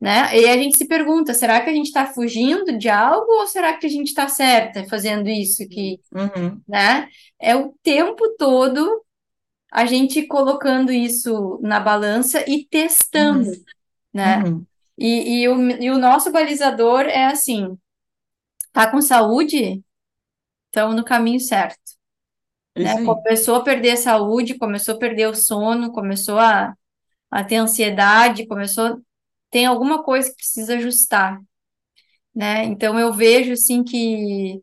né? 0.01 0.37
E 0.39 0.49
a 0.49 0.57
gente 0.57 0.77
se 0.77 0.87
pergunta, 0.87 1.35
será 1.35 1.61
que 1.61 1.71
a 1.71 1.73
gente 1.73 1.87
está 1.87 2.07
fugindo 2.07 2.79
de 2.79 2.89
algo 2.89 3.33
ou 3.41 3.47
será 3.47 3.77
que 3.77 3.87
a 3.87 3.91
gente 3.91 4.09
está 4.09 4.29
certa 4.29 4.85
fazendo 4.89 5.29
isso 5.29 5.67
que, 5.69 6.01
uhum, 6.13 6.61
né? 6.69 7.09
É 7.39 7.57
o 7.57 7.75
tempo 7.83 8.37
todo 8.39 9.05
a 9.71 9.85
gente 9.87 10.27
colocando 10.27 10.93
isso 10.93 11.59
na 11.63 11.81
balança 11.81 12.45
e 12.49 12.59
uhum, 12.59 12.67
testando, 12.71 13.51
né? 14.13 14.43
uhum. 14.45 14.67
E, 14.99 15.43
e, 15.43 15.49
o, 15.49 15.71
e 15.83 15.91
o 15.91 15.99
nosso 15.99 16.33
balizador 16.33 17.03
é 17.03 17.27
assim, 17.27 17.79
tá 18.73 18.91
com 18.91 19.01
saúde? 19.01 19.83
Estamos 20.67 20.97
no 20.97 21.05
caminho 21.05 21.41
certo, 21.41 21.81
né? 22.77 22.91
Isso 22.91 22.99
aí. 22.99 23.05
Começou 23.05 23.57
a 23.57 23.65
perder 23.65 23.93
a 23.93 23.97
saúde, 23.97 24.59
começou 24.59 24.95
a 24.95 24.99
perder 24.99 25.29
o 25.29 25.35
sono, 25.35 25.93
começou 25.93 26.39
a, 26.39 26.75
a 27.31 27.45
ter 27.45 27.57
ansiedade, 27.57 28.47
começou... 28.47 29.03
Tem 29.51 29.67
alguma 29.67 30.03
coisa 30.05 30.31
que 30.31 30.37
precisa 30.37 30.77
ajustar, 30.77 31.41
né? 32.35 32.65
Então 32.65 32.99
eu 32.99 33.13
vejo, 33.13 33.53
assim, 33.53 33.85
que, 33.85 34.61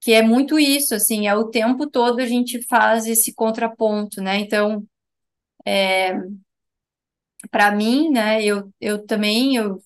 que 0.00 0.12
é 0.12 0.22
muito 0.22 0.58
isso, 0.58 0.94
assim, 0.94 1.26
é 1.26 1.34
o 1.34 1.48
tempo 1.50 1.88
todo 1.90 2.20
a 2.20 2.26
gente 2.26 2.62
faz 2.66 3.06
esse 3.06 3.34
contraponto, 3.34 4.20
né? 4.22 4.38
Então, 4.38 4.86
para 7.50 7.70
mim, 7.72 8.10
né, 8.10 8.42
eu, 8.44 8.70
eu 8.80 9.04
também, 9.06 9.56
eu, 9.56 9.78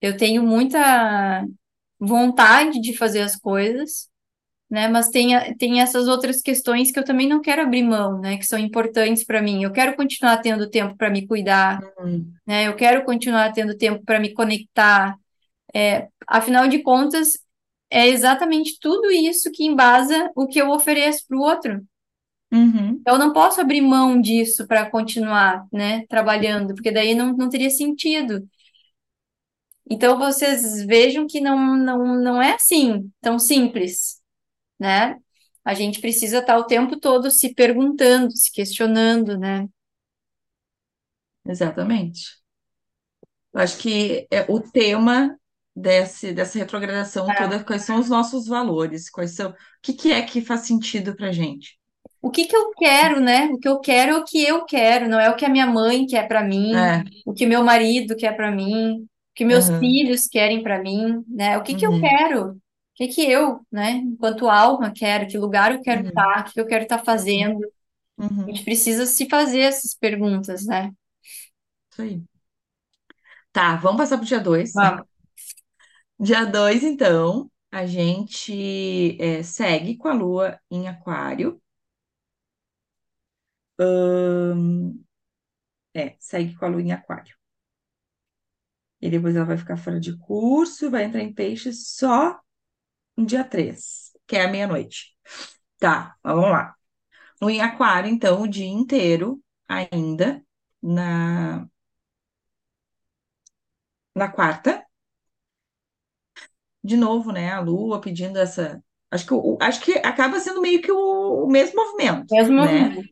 eu 0.00 0.16
tenho 0.16 0.42
muita 0.42 1.44
vontade 1.98 2.80
de 2.80 2.96
fazer 2.96 3.22
as 3.22 3.36
coisas, 3.36 4.08
né? 4.70 4.88
Mas 4.88 5.10
tem, 5.10 5.56
tem 5.56 5.80
essas 5.80 6.08
outras 6.08 6.42
questões 6.42 6.90
que 6.92 6.98
eu 6.98 7.04
também 7.04 7.28
não 7.28 7.40
quero 7.42 7.62
abrir 7.62 7.82
mão, 7.82 8.20
né? 8.20 8.36
Que 8.38 8.46
são 8.46 8.58
importantes 8.58 9.24
para 9.24 9.42
mim. 9.42 9.62
Eu 9.64 9.72
quero 9.72 9.96
continuar 9.96 10.38
tendo 10.38 10.70
tempo 10.70 10.96
para 10.96 11.10
me 11.10 11.26
cuidar, 11.26 11.80
Uhum, 11.98 12.32
né? 12.46 12.68
Eu 12.68 12.76
quero 12.76 13.04
continuar 13.04 13.52
tendo 13.52 13.76
tempo 13.76 14.04
para 14.04 14.20
me 14.20 14.32
conectar. 14.34 15.16
É, 15.74 16.08
afinal 16.26 16.68
de 16.68 16.80
contas, 16.82 17.34
é 17.90 18.08
exatamente 18.08 18.78
tudo 18.80 19.10
isso 19.10 19.50
que 19.52 19.64
embasa 19.64 20.30
o 20.34 20.46
que 20.46 20.60
eu 20.60 20.70
ofereço 20.70 21.24
para 21.28 21.38
o 21.38 21.40
outro. 21.42 21.82
Uhum. 22.52 23.06
Eu 23.06 23.18
não 23.18 23.32
posso 23.32 23.60
abrir 23.60 23.80
mão 23.80 24.20
disso 24.20 24.66
para 24.66 24.90
continuar, 24.90 25.66
né, 25.72 26.04
trabalhando, 26.08 26.74
porque 26.74 26.90
daí 26.92 27.14
não, 27.14 27.36
não 27.36 27.48
teria 27.48 27.70
sentido. 27.70 28.46
Então, 29.88 30.18
vocês 30.18 30.84
vejam 30.84 31.26
que 31.26 31.40
não, 31.40 31.76
não, 31.76 32.20
não 32.20 32.42
é 32.42 32.54
assim 32.54 33.10
tão 33.20 33.38
simples, 33.38 34.20
né? 34.80 35.18
A 35.64 35.74
gente 35.74 36.00
precisa 36.00 36.38
estar 36.38 36.58
o 36.58 36.66
tempo 36.66 36.98
todo 37.00 37.30
se 37.30 37.54
perguntando, 37.54 38.36
se 38.36 38.52
questionando, 38.52 39.38
né? 39.38 39.68
Exatamente. 41.46 42.36
Eu 43.52 43.60
acho 43.60 43.78
que 43.78 44.26
é 44.30 44.42
o 44.50 44.60
tema 44.60 45.38
desse, 45.74 46.32
dessa 46.32 46.58
retrogradação 46.58 47.30
É. 47.30 47.34
toda, 47.36 47.64
quais 47.64 47.82
são 47.82 47.98
os 48.00 48.08
nossos 48.08 48.46
valores, 48.46 49.10
quais 49.10 49.32
são, 49.34 49.50
o 49.50 49.54
que 49.82 49.92
que 49.94 50.12
é 50.12 50.22
que 50.22 50.40
faz 50.40 50.62
sentido 50.66 51.14
pra 51.16 51.32
gente? 51.32 51.78
O 52.26 52.30
que 52.30 52.44
que 52.44 52.56
eu 52.56 52.72
quero, 52.72 53.20
né? 53.20 53.46
O 53.52 53.58
que 53.58 53.68
eu 53.68 53.78
quero 53.78 54.12
é 54.12 54.16
o 54.18 54.24
que 54.24 54.42
eu 54.42 54.64
quero, 54.64 55.08
não 55.08 55.20
é 55.20 55.30
o 55.30 55.36
que 55.36 55.44
a 55.44 55.48
minha 55.48 55.66
mãe 55.66 56.04
quer 56.06 56.26
para 56.26 56.42
mim, 56.42 56.74
É, 56.74 57.04
o 57.24 57.32
que 57.32 57.46
meu 57.46 57.62
marido 57.62 58.16
quer 58.16 58.36
para 58.36 58.50
mim, 58.50 59.02
o 59.02 59.08
que 59.32 59.44
meus 59.44 59.68
uhum, 59.68 59.78
filhos 59.78 60.26
querem 60.26 60.60
para 60.60 60.82
mim, 60.82 61.24
né? 61.28 61.56
O 61.56 61.62
que 61.62 61.76
que 61.76 61.86
eu 61.86 61.92
uhum, 61.92 62.00
quero? 62.00 62.50
O 62.50 62.60
que 62.96 63.06
que 63.06 63.30
eu, 63.30 63.60
né, 63.70 63.92
enquanto 63.92 64.48
alma 64.48 64.90
quero? 64.92 65.28
Que 65.28 65.38
lugar 65.38 65.72
eu 65.72 65.82
quero 65.82 66.02
uhum, 66.02 66.08
estar? 66.08 66.48
O 66.48 66.52
que 66.52 66.60
eu 66.60 66.66
quero 66.66 66.82
estar 66.82 67.04
fazendo? 67.04 67.64
A 68.18 68.24
uhum. 68.24 68.46
gente 68.46 68.64
precisa 68.64 69.06
se 69.06 69.28
fazer 69.28 69.60
essas 69.60 69.94
perguntas, 69.94 70.66
né? 70.66 70.90
Isso 71.92 72.02
aí. 72.02 72.22
Tá, 73.52 73.76
vamos 73.76 73.98
passar 73.98 74.18
pro 74.18 74.26
dia 74.26 74.40
2. 74.40 74.72
Vamos. 74.74 75.06
Dia 76.18 76.44
2, 76.46 76.82
então, 76.82 77.50
a 77.70 77.84
gente 77.86 79.16
é, 79.20 79.42
segue 79.42 79.96
com 79.96 80.08
a 80.08 80.14
Lua 80.14 80.58
em 80.70 80.88
Aquário. 80.88 81.60
Ahn, 83.78 85.04
é, 85.94 86.16
segue 86.20 86.54
com 86.56 86.64
a 86.66 86.68
Lua 86.68 86.82
em 86.82 86.92
Aquário. 86.92 87.36
E 89.00 89.10
depois 89.10 89.36
ela 89.36 89.44
vai 89.44 89.56
ficar 89.58 89.76
fora 89.76 90.00
de 90.00 90.16
curso 90.18 90.86
e 90.86 90.88
vai 90.90 91.04
entrar 91.04 91.20
em 91.22 91.32
Peixes 91.32 91.88
só 91.94 92.40
no 93.16 93.26
dia 93.26 93.44
3, 93.44 94.12
que 94.26 94.36
é 94.36 94.44
a 94.44 94.48
meia-noite. 94.48 95.16
Tá, 95.78 96.16
mas 96.22 96.34
vamos 96.36 96.50
lá. 96.52 96.74
No 97.40 97.50
em 97.50 97.60
Aquário, 97.62 98.10
então, 98.10 98.42
o 98.42 98.48
dia 98.48 98.66
inteiro 98.66 99.42
ainda 99.68 100.42
na, 100.82 101.68
na 104.14 104.28
quarta. 104.32 104.72
De 106.82 106.96
novo, 106.96 107.32
né? 107.32 107.52
A 107.52 107.60
Lua 107.60 108.00
pedindo 108.00 108.38
essa. 108.38 108.82
Acho 109.10 109.26
que, 109.26 109.34
acho 109.64 109.80
que 109.80 109.92
acaba 109.98 110.40
sendo 110.40 110.60
meio 110.60 110.80
que 110.82 110.90
o, 110.90 111.44
o 111.44 111.48
mesmo 111.48 111.76
movimento, 111.76 112.26
Mesmo 112.30 112.54
né? 112.54 112.88
movimento. 112.90 113.08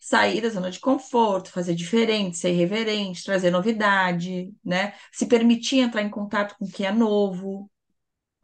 Sair 0.00 0.40
da 0.40 0.48
zona 0.50 0.70
de 0.70 0.80
conforto, 0.80 1.50
fazer 1.50 1.74
diferente, 1.74 2.36
ser 2.38 2.52
irreverente, 2.52 3.24
trazer 3.24 3.50
novidade, 3.50 4.52
né? 4.64 4.94
Se 5.12 5.26
permitir 5.26 5.78
entrar 5.80 6.02
em 6.02 6.10
contato 6.10 6.56
com 6.58 6.64
o 6.66 6.70
que 6.70 6.84
é 6.84 6.92
novo, 6.92 7.70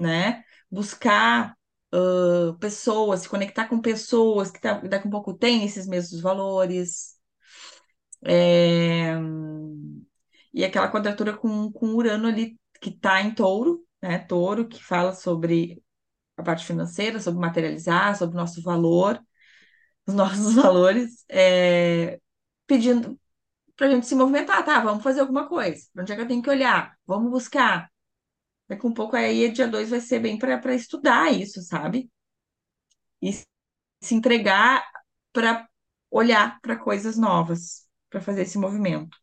né? 0.00 0.44
Buscar 0.70 1.56
ãh, 1.92 2.56
pessoas, 2.60 3.20
se 3.22 3.28
conectar 3.28 3.66
com 3.68 3.80
pessoas 3.80 4.50
que 4.50 4.60
tá- 4.60 4.80
daqui 4.80 5.06
a 5.06 5.08
um 5.08 5.10
pouco 5.12 5.34
têm 5.34 5.64
esses 5.64 5.86
mesmos 5.86 6.20
valores. 6.22 7.16
É, 8.26 9.14
E 10.52 10.64
aquela 10.64 10.90
quadratura 10.90 11.36
com, 11.36 11.70
com 11.72 11.88
Urano 11.94 12.28
ali, 12.28 12.58
que 12.80 12.90
está 12.90 13.20
em 13.22 13.34
touro, 13.34 13.84
né? 14.02 14.18
Touro, 14.18 14.68
que 14.68 14.82
fala 14.82 15.12
sobre 15.12 15.82
a 16.36 16.42
parte 16.42 16.66
financeira, 16.66 17.20
sobre 17.20 17.40
materializar, 17.40 18.16
sobre 18.18 18.36
o 18.36 18.40
nosso 18.40 18.62
valor, 18.62 19.20
os 20.06 20.14
nossos 20.14 20.54
valores, 20.56 21.24
é, 21.28 22.20
pedindo 22.66 23.18
para 23.76 23.88
a 23.88 23.90
gente 23.90 24.06
se 24.06 24.14
movimentar, 24.14 24.64
tá? 24.64 24.80
Vamos 24.80 25.02
fazer 25.02 25.20
alguma 25.20 25.48
coisa. 25.48 25.86
Onde 25.96 26.12
é 26.12 26.16
que 26.16 26.22
eu 26.22 26.28
tenho 26.28 26.42
que 26.42 26.50
olhar? 26.50 26.96
Vamos 27.06 27.30
buscar. 27.30 27.90
Daqui 28.68 28.86
um 28.86 28.94
pouco 28.94 29.16
aí, 29.16 29.50
dia 29.50 29.68
2 29.68 29.90
vai 29.90 30.00
ser 30.00 30.20
bem 30.20 30.38
para 30.38 30.74
estudar 30.74 31.32
isso, 31.32 31.60
sabe? 31.62 32.10
E 33.20 33.32
se 33.32 34.14
entregar 34.14 34.84
para 35.32 35.68
olhar 36.10 36.60
para 36.60 36.76
coisas 36.76 37.16
novas, 37.16 37.86
para 38.08 38.20
fazer 38.20 38.42
esse 38.42 38.58
movimento. 38.58 39.16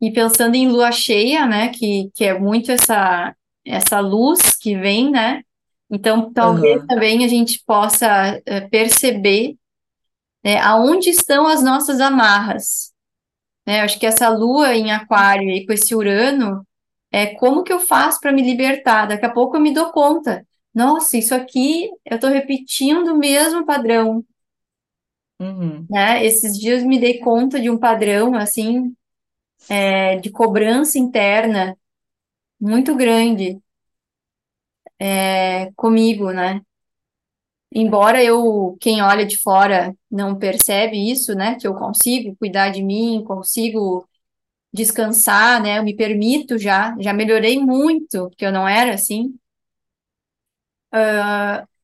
E 0.00 0.12
pensando 0.12 0.54
em 0.54 0.68
lua 0.68 0.92
cheia, 0.92 1.44
né, 1.46 1.70
que, 1.70 2.10
que 2.14 2.24
é 2.24 2.38
muito 2.38 2.70
essa, 2.70 3.34
essa 3.64 4.00
luz 4.00 4.56
que 4.56 4.76
vem, 4.76 5.10
né? 5.10 5.42
Então, 5.90 6.32
talvez 6.32 6.76
Aham. 6.76 6.86
também 6.86 7.24
a 7.24 7.28
gente 7.28 7.62
possa 7.66 8.40
eh, 8.46 8.60
perceber, 8.68 9.56
né, 10.44 10.58
aonde 10.60 11.10
estão 11.10 11.46
as 11.46 11.62
nossas 11.62 12.00
amarras, 12.00 12.92
né? 13.66 13.80
Acho 13.82 13.98
que 13.98 14.06
essa 14.06 14.28
lua 14.28 14.74
em 14.76 14.92
aquário 14.92 15.50
e 15.50 15.66
com 15.66 15.72
esse 15.72 15.94
Urano, 15.94 16.66
é 17.12 17.26
como 17.36 17.62
que 17.64 17.72
eu 17.72 17.80
faço 17.80 18.20
para 18.20 18.32
me 18.32 18.42
libertar? 18.42 19.06
Daqui 19.06 19.26
a 19.26 19.30
pouco 19.32 19.56
eu 19.56 19.60
me 19.60 19.72
dou 19.74 19.90
conta. 19.92 20.46
Nossa, 20.74 21.16
isso 21.18 21.34
aqui 21.34 21.90
eu 22.06 22.16
estou 22.16 22.30
repetindo 22.30 23.08
o 23.14 23.18
mesmo 23.18 23.66
padrão, 23.66 24.24
Uhum. 25.40 25.88
né? 25.88 26.24
Esses 26.24 26.58
dias 26.58 26.82
me 26.82 26.98
dei 27.00 27.18
conta 27.20 27.60
de 27.60 27.70
um 27.70 27.78
padrão, 27.78 28.34
assim, 28.34 28.94
eh, 29.82 30.16
de 30.18 30.30
cobrança 30.30 30.98
interna 30.98 31.76
muito 32.60 32.94
grande 32.96 33.60
é, 35.00 35.70
comigo, 35.76 36.30
né? 36.32 36.62
Embora 37.70 38.22
eu, 38.24 38.76
quem 38.80 39.02
olha 39.02 39.26
de 39.26 39.36
fora 39.38 39.94
não 40.10 40.38
percebe 40.38 41.10
isso, 41.10 41.34
né? 41.34 41.56
Que 41.56 41.66
eu 41.66 41.74
consigo 41.74 42.34
cuidar 42.36 42.70
de 42.70 42.82
mim, 42.82 43.22
consigo 43.26 44.08
descansar, 44.72 45.62
né? 45.62 45.78
Eu 45.78 45.84
me 45.84 45.96
permito 45.96 46.58
já, 46.58 46.96
já 47.00 47.12
melhorei 47.12 47.58
muito, 47.60 48.28
porque 48.30 48.46
eu 48.46 48.52
não 48.52 48.68
era 48.68 48.94
assim. 48.94 49.34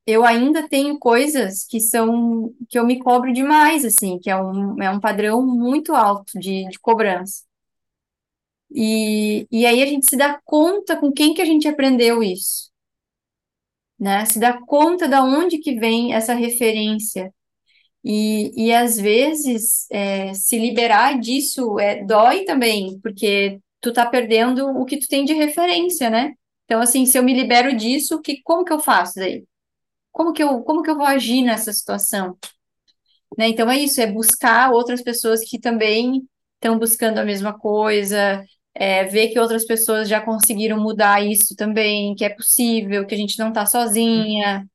Eu 0.06 0.24
ainda 0.24 0.68
tenho 0.68 0.98
coisas 0.98 1.64
que 1.66 1.80
são 1.80 2.54
que 2.68 2.78
eu 2.78 2.86
me 2.86 2.98
cobro 2.98 3.32
demais, 3.32 3.84
assim, 3.84 4.18
que 4.18 4.30
é 4.30 4.36
um, 4.36 4.82
é 4.82 4.90
um 4.90 5.00
padrão 5.00 5.44
muito 5.46 5.94
alto 5.94 6.38
de, 6.38 6.68
de 6.68 6.78
cobrança. 6.78 7.44
E, 8.70 9.46
e 9.50 9.66
aí 9.66 9.82
a 9.82 9.86
gente 9.86 10.06
se 10.06 10.16
dá 10.16 10.40
conta 10.44 10.96
com 10.96 11.12
quem 11.12 11.32
que 11.34 11.42
a 11.42 11.44
gente 11.44 11.68
aprendeu 11.68 12.22
isso, 12.22 12.70
né? 14.04 14.26
Se 14.26 14.38
dá 14.38 14.60
conta 14.66 15.08
da 15.08 15.24
onde 15.24 15.58
que 15.58 15.76
vem 15.76 16.12
essa 16.12 16.34
referência. 16.34 17.32
E, 18.04 18.66
e 18.66 18.74
às 18.74 18.98
vezes 18.98 19.86
é, 19.90 20.34
se 20.34 20.58
liberar 20.58 21.18
disso 21.18 21.80
é, 21.80 22.04
dói 22.04 22.44
também, 22.44 23.00
porque 23.00 23.58
tu 23.80 23.94
tá 23.94 24.04
perdendo 24.04 24.66
o 24.68 24.84
que 24.84 24.98
tu 24.98 25.08
tem 25.08 25.24
de 25.24 25.32
referência, 25.32 26.10
né? 26.10 26.34
Então, 26.66 26.80
assim, 26.82 27.06
se 27.06 27.18
eu 27.18 27.22
me 27.22 27.32
libero 27.34 27.74
disso, 27.74 28.20
que, 28.20 28.42
como 28.42 28.64
que 28.64 28.72
eu 28.74 28.80
faço 28.80 29.14
daí? 29.16 29.44
Como 30.12 30.34
que 30.34 30.42
eu, 30.42 30.62
como 30.62 30.82
que 30.82 30.90
eu 30.90 30.96
vou 30.96 31.06
agir 31.06 31.42
nessa 31.42 31.72
situação? 31.72 32.36
Né? 33.38 33.48
Então, 33.48 33.70
é 33.70 33.78
isso, 33.78 34.00
é 34.02 34.06
buscar 34.06 34.70
outras 34.70 35.02
pessoas 35.02 35.40
que 35.48 35.58
também 35.58 36.28
estão 36.56 36.78
buscando 36.78 37.18
a 37.18 37.24
mesma 37.24 37.58
coisa, 37.58 38.44
é, 38.74 39.04
ver 39.04 39.28
que 39.28 39.38
outras 39.38 39.64
pessoas 39.64 40.08
já 40.08 40.20
conseguiram 40.20 40.80
mudar 40.80 41.24
isso 41.24 41.54
também, 41.56 42.14
que 42.14 42.24
é 42.24 42.28
possível, 42.28 43.06
que 43.06 43.14
a 43.14 43.18
gente 43.18 43.38
não 43.38 43.48
está 43.48 43.66
sozinha. 43.66 44.68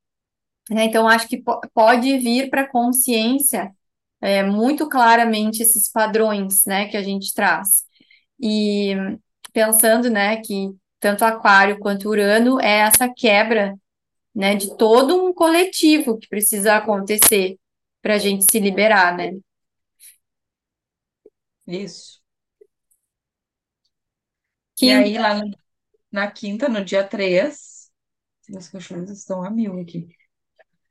Né? 0.70 0.86
Então, 0.86 1.08
acho 1.08 1.28
que 1.28 1.44
pode 1.74 2.18
vir 2.20 2.50
para 2.50 2.62
a 2.62 2.70
consciência 2.70 3.74
é, 4.22 4.44
muito 4.44 4.88
claramente 4.90 5.62
esses 5.64 5.90
padrões 5.92 6.66
né, 6.66 6.88
que 6.88 6.98
a 6.98 7.04
gente 7.04 7.34
traz. 7.34 7.86
E 8.40 8.96
pensando 9.54 10.10
né, 10.10 10.38
que 10.38 10.70
tanto 11.00 11.26
Aquário 11.26 11.80
quanto 11.80 12.10
Urano 12.10 12.60
é 12.60 12.80
essa 12.80 13.10
quebra 13.10 13.76
né, 14.36 14.56
de 14.56 14.76
todo 14.78 15.26
um 15.26 15.34
coletivo 15.34 16.18
que 16.18 16.28
precisa 16.28 16.76
acontecer 16.76 17.58
para 18.02 18.16
a 18.16 18.18
gente 18.18 18.46
se 18.46 18.60
liberar, 18.60 19.16
né? 19.16 19.34
Isso. 21.68 22.19
E 24.82 24.92
aí, 24.92 25.18
lá 25.18 25.36
no- 25.36 25.52
na 26.12 26.32
quinta, 26.32 26.70
no 26.70 26.84
dia 26.86 27.04
3, 27.08 27.92
meus 28.50 28.70
cachorros 28.70 29.12
estão 29.12 29.44
a 29.44 29.52
mil 29.52 29.80
aqui. 29.80 30.10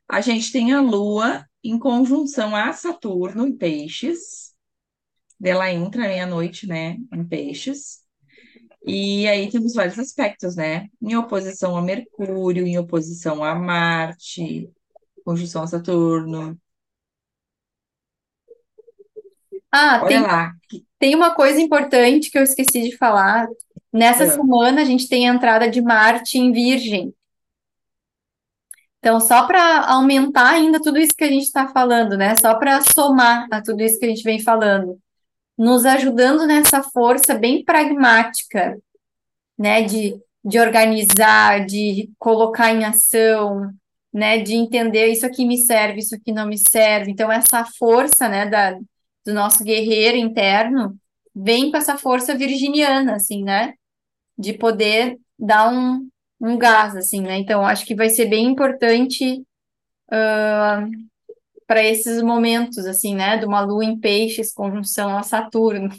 A 0.08 0.20
gente 0.20 0.52
tem 0.52 0.72
a 0.74 0.80
Lua 0.80 1.46
em 1.64 1.78
conjunção 1.78 2.56
a 2.56 2.72
Saturno 2.72 3.46
em 3.46 3.56
Peixes. 3.56 4.54
Ela 5.42 5.72
entra 5.72 6.02
meia-noite, 6.02 6.66
né, 6.66 6.96
em 7.12 7.24
Peixes. 7.26 8.00
E 8.86 9.28
aí 9.28 9.50
temos 9.50 9.74
vários 9.74 9.98
aspectos, 9.98 10.56
né? 10.56 10.88
Em 11.02 11.16
oposição 11.16 11.76
a 11.76 11.82
Mercúrio, 11.82 12.66
em 12.66 12.78
oposição 12.78 13.44
a 13.44 13.54
Marte, 13.54 14.70
conjunção 15.24 15.62
a 15.64 15.66
Saturno. 15.68 16.58
Ah, 19.70 20.00
Olha 20.02 20.08
tem, 20.08 20.22
lá. 20.22 20.52
tem 20.98 21.14
uma 21.14 21.34
coisa 21.34 21.60
importante 21.60 22.30
que 22.30 22.38
eu 22.38 22.42
esqueci 22.42 22.82
de 22.82 22.96
falar. 22.96 23.46
Nessa 23.92 24.24
ah, 24.24 24.30
semana 24.30 24.82
a 24.82 24.84
gente 24.84 25.08
tem 25.08 25.28
a 25.28 25.34
entrada 25.34 25.68
de 25.68 25.80
Marte 25.80 26.38
em 26.38 26.52
Virgem. 26.52 27.14
Então, 28.98 29.20
só 29.20 29.46
para 29.46 29.86
aumentar 29.86 30.50
ainda 30.50 30.80
tudo 30.80 30.98
isso 30.98 31.14
que 31.16 31.24
a 31.24 31.30
gente 31.30 31.44
está 31.44 31.68
falando, 31.68 32.16
né? 32.16 32.34
Só 32.36 32.54
para 32.56 32.80
somar 32.80 33.46
a 33.50 33.62
tudo 33.62 33.82
isso 33.82 33.98
que 33.98 34.06
a 34.06 34.08
gente 34.08 34.24
vem 34.24 34.40
falando, 34.40 34.98
nos 35.56 35.86
ajudando 35.86 36.46
nessa 36.46 36.82
força 36.82 37.34
bem 37.34 37.64
pragmática, 37.64 38.76
né? 39.56 39.82
De, 39.82 40.20
de 40.44 40.58
organizar, 40.58 41.64
de 41.64 42.10
colocar 42.18 42.72
em 42.72 42.84
ação, 42.84 43.70
né? 44.12 44.38
De 44.38 44.54
entender 44.54 45.06
isso 45.06 45.24
aqui 45.24 45.46
me 45.46 45.58
serve, 45.58 46.00
isso 46.00 46.14
aqui 46.16 46.32
não 46.32 46.46
me 46.46 46.58
serve. 46.58 47.12
Então, 47.12 47.30
essa 47.30 47.64
força, 47.64 48.28
né? 48.28 48.46
Da, 48.46 48.78
do 49.28 49.34
nosso 49.34 49.64
guerreiro 49.64 50.16
interno 50.16 50.98
vem 51.34 51.70
com 51.70 51.76
essa 51.76 51.98
força 51.98 52.34
virginiana, 52.36 53.16
assim, 53.16 53.44
né? 53.44 53.74
De 54.38 54.54
poder 54.54 55.18
dar 55.38 55.70
um, 55.72 56.08
um 56.40 56.58
gás, 56.58 56.96
assim, 56.96 57.22
né? 57.22 57.38
Então, 57.38 57.66
acho 57.66 57.86
que 57.86 57.94
vai 57.94 58.10
ser 58.10 58.26
bem 58.26 58.46
importante 58.46 59.44
para 61.66 61.82
esses 61.84 62.22
momentos, 62.22 62.86
assim, 62.86 63.14
né? 63.14 63.36
De 63.38 63.44
uma 63.46 63.60
lua 63.60 63.84
em 63.84 63.98
peixes, 63.98 64.52
conjunção 64.52 65.16
a 65.16 65.22
Saturno. 65.22 65.90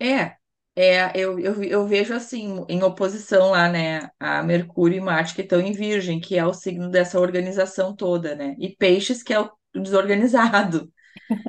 é, 0.00 0.38
é 0.76 1.12
eu, 1.14 1.38
eu, 1.38 1.62
eu 1.62 1.86
vejo 1.86 2.14
assim, 2.14 2.64
em 2.68 2.82
oposição 2.82 3.50
lá, 3.50 3.68
né, 3.68 4.10
a 4.18 4.42
Mercúrio 4.42 4.98
e 4.98 5.00
Marte, 5.00 5.34
que 5.34 5.42
estão 5.42 5.60
em 5.60 5.72
Virgem, 5.72 6.20
que 6.20 6.36
é 6.38 6.46
o 6.46 6.54
signo 6.54 6.90
dessa 6.90 7.20
organização 7.20 7.94
toda, 7.94 8.34
né? 8.34 8.56
E 8.58 8.74
Peixes, 8.76 9.22
que 9.22 9.32
é 9.34 9.40
o 9.40 9.50
desorganizado. 9.74 10.90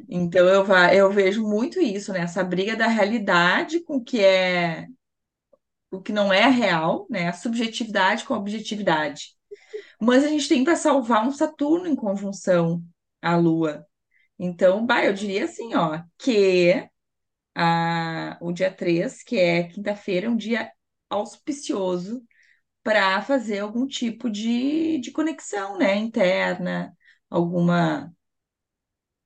Então 0.10 0.48
eu, 0.48 0.66
eu 0.94 1.12
vejo 1.12 1.42
muito 1.42 1.80
isso, 1.80 2.14
né? 2.14 2.22
Essa 2.22 2.44
briga 2.44 2.76
da 2.76 2.88
realidade 2.88 3.82
com 3.84 3.98
o 3.98 4.04
que 4.04 4.24
é 4.24 4.88
o 5.92 6.02
que 6.02 6.12
não 6.12 6.34
é 6.34 6.48
real, 6.50 7.08
né? 7.10 7.30
A 7.30 7.34
subjetividade 7.34 8.26
com 8.26 8.34
a 8.34 8.38
objetividade. 8.38 9.36
Mas 10.00 10.24
a 10.24 10.28
gente 10.28 10.50
tem 10.50 10.64
para 10.64 10.76
salvar 10.76 11.28
um 11.28 11.32
Saturno 11.32 11.88
em 11.88 11.96
conjunção 11.96 12.84
à 13.22 13.36
Lua. 13.36 13.86
Então, 14.38 14.86
bah, 14.86 15.06
eu 15.06 15.14
diria 15.14 15.46
assim, 15.46 15.76
ó, 15.76 16.02
que 16.18 16.88
a, 17.56 18.38
o 18.42 18.52
dia 18.52 18.72
3, 18.74 19.24
que 19.24 19.38
é 19.40 19.64
quinta-feira, 19.68 20.28
é 20.28 20.30
um 20.30 20.36
dia 20.38 20.72
auspicioso 21.10 22.24
para 22.84 23.22
fazer 23.24 23.60
algum 23.60 23.88
tipo 23.88 24.30
de, 24.30 25.00
de 25.00 25.12
conexão, 25.12 25.78
né? 25.78 25.96
Interna, 25.98 26.96
alguma, 27.30 28.14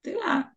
sei 0.03 0.15
lá 0.17 0.55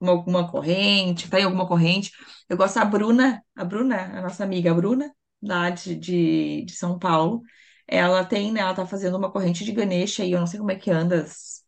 uma- 0.00 0.12
alguma 0.12 0.50
corrente, 0.50 1.28
tá 1.30 1.40
em 1.40 1.44
alguma 1.44 1.66
corrente. 1.68 2.12
Eu 2.48 2.56
gosto 2.56 2.74
da 2.76 2.84
Bruna, 2.84 3.44
a 3.54 3.64
Bruna, 3.64 4.18
a 4.18 4.22
nossa 4.22 4.44
amiga 4.44 4.70
a 4.70 4.74
Bruna, 4.74 5.14
lá 5.42 5.70
de, 5.70 5.94
de, 5.96 6.64
de 6.64 6.72
São 6.74 6.98
Paulo. 6.98 7.42
Ela 7.86 8.24
tem, 8.24 8.52
né, 8.52 8.60
ela 8.60 8.74
tá 8.74 8.86
fazendo 8.86 9.16
uma 9.16 9.30
corrente 9.32 9.64
de 9.64 9.72
Ganesha 9.72 10.22
aí, 10.22 10.32
eu 10.32 10.40
não 10.40 10.46
sei 10.46 10.58
como 10.58 10.70
é 10.70 10.76
que 10.76 10.90
anda 10.90 11.22
as- 11.22 11.64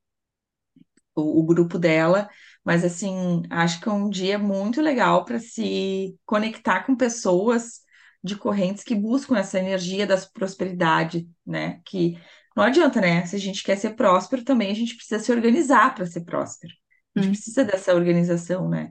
o, 1.14 1.40
o 1.40 1.44
grupo 1.44 1.78
dela, 1.78 2.28
mas 2.64 2.84
assim, 2.84 3.42
acho 3.50 3.80
que 3.80 3.88
é 3.88 3.92
um 3.92 4.08
dia 4.08 4.38
muito 4.38 4.80
legal 4.80 5.24
para 5.24 5.38
se 5.38 6.16
conectar 6.24 6.84
com 6.84 6.96
pessoas 6.96 7.80
de 8.22 8.36
correntes 8.36 8.84
que 8.84 8.94
buscam 8.94 9.36
essa 9.36 9.58
energia 9.58 10.06
da 10.06 10.16
prosperidade, 10.32 11.28
né? 11.46 11.80
Que 11.84 12.18
não 12.56 12.62
adianta, 12.64 13.00
né? 13.00 13.26
Se 13.26 13.34
a 13.36 13.38
gente 13.38 13.64
quer 13.64 13.76
ser 13.76 13.90
próspero, 13.96 14.44
também 14.44 14.70
a 14.70 14.74
gente 14.74 14.94
precisa 14.94 15.18
se 15.22 15.32
organizar 15.32 15.94
para 15.94 16.06
ser 16.06 16.22
próspero. 16.24 16.72
A 17.16 17.20
gente 17.20 17.28
Hum. 17.28 17.32
precisa 17.32 17.64
dessa 17.64 17.94
organização, 17.94 18.68
né? 18.68 18.90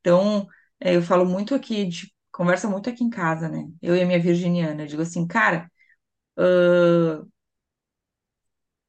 Então, 0.00 0.46
é, 0.80 0.96
eu 0.96 1.02
falo 1.02 1.24
muito 1.24 1.54
aqui, 1.54 1.86
de, 1.86 2.12
conversa 2.32 2.68
muito 2.68 2.90
aqui 2.90 3.04
em 3.04 3.10
casa, 3.10 3.48
né? 3.48 3.66
Eu 3.80 3.96
e 3.96 4.02
a 4.02 4.06
minha 4.06 4.18
virginiana, 4.20 4.82
eu 4.82 4.86
digo 4.86 5.02
assim, 5.02 5.26
cara, 5.26 5.70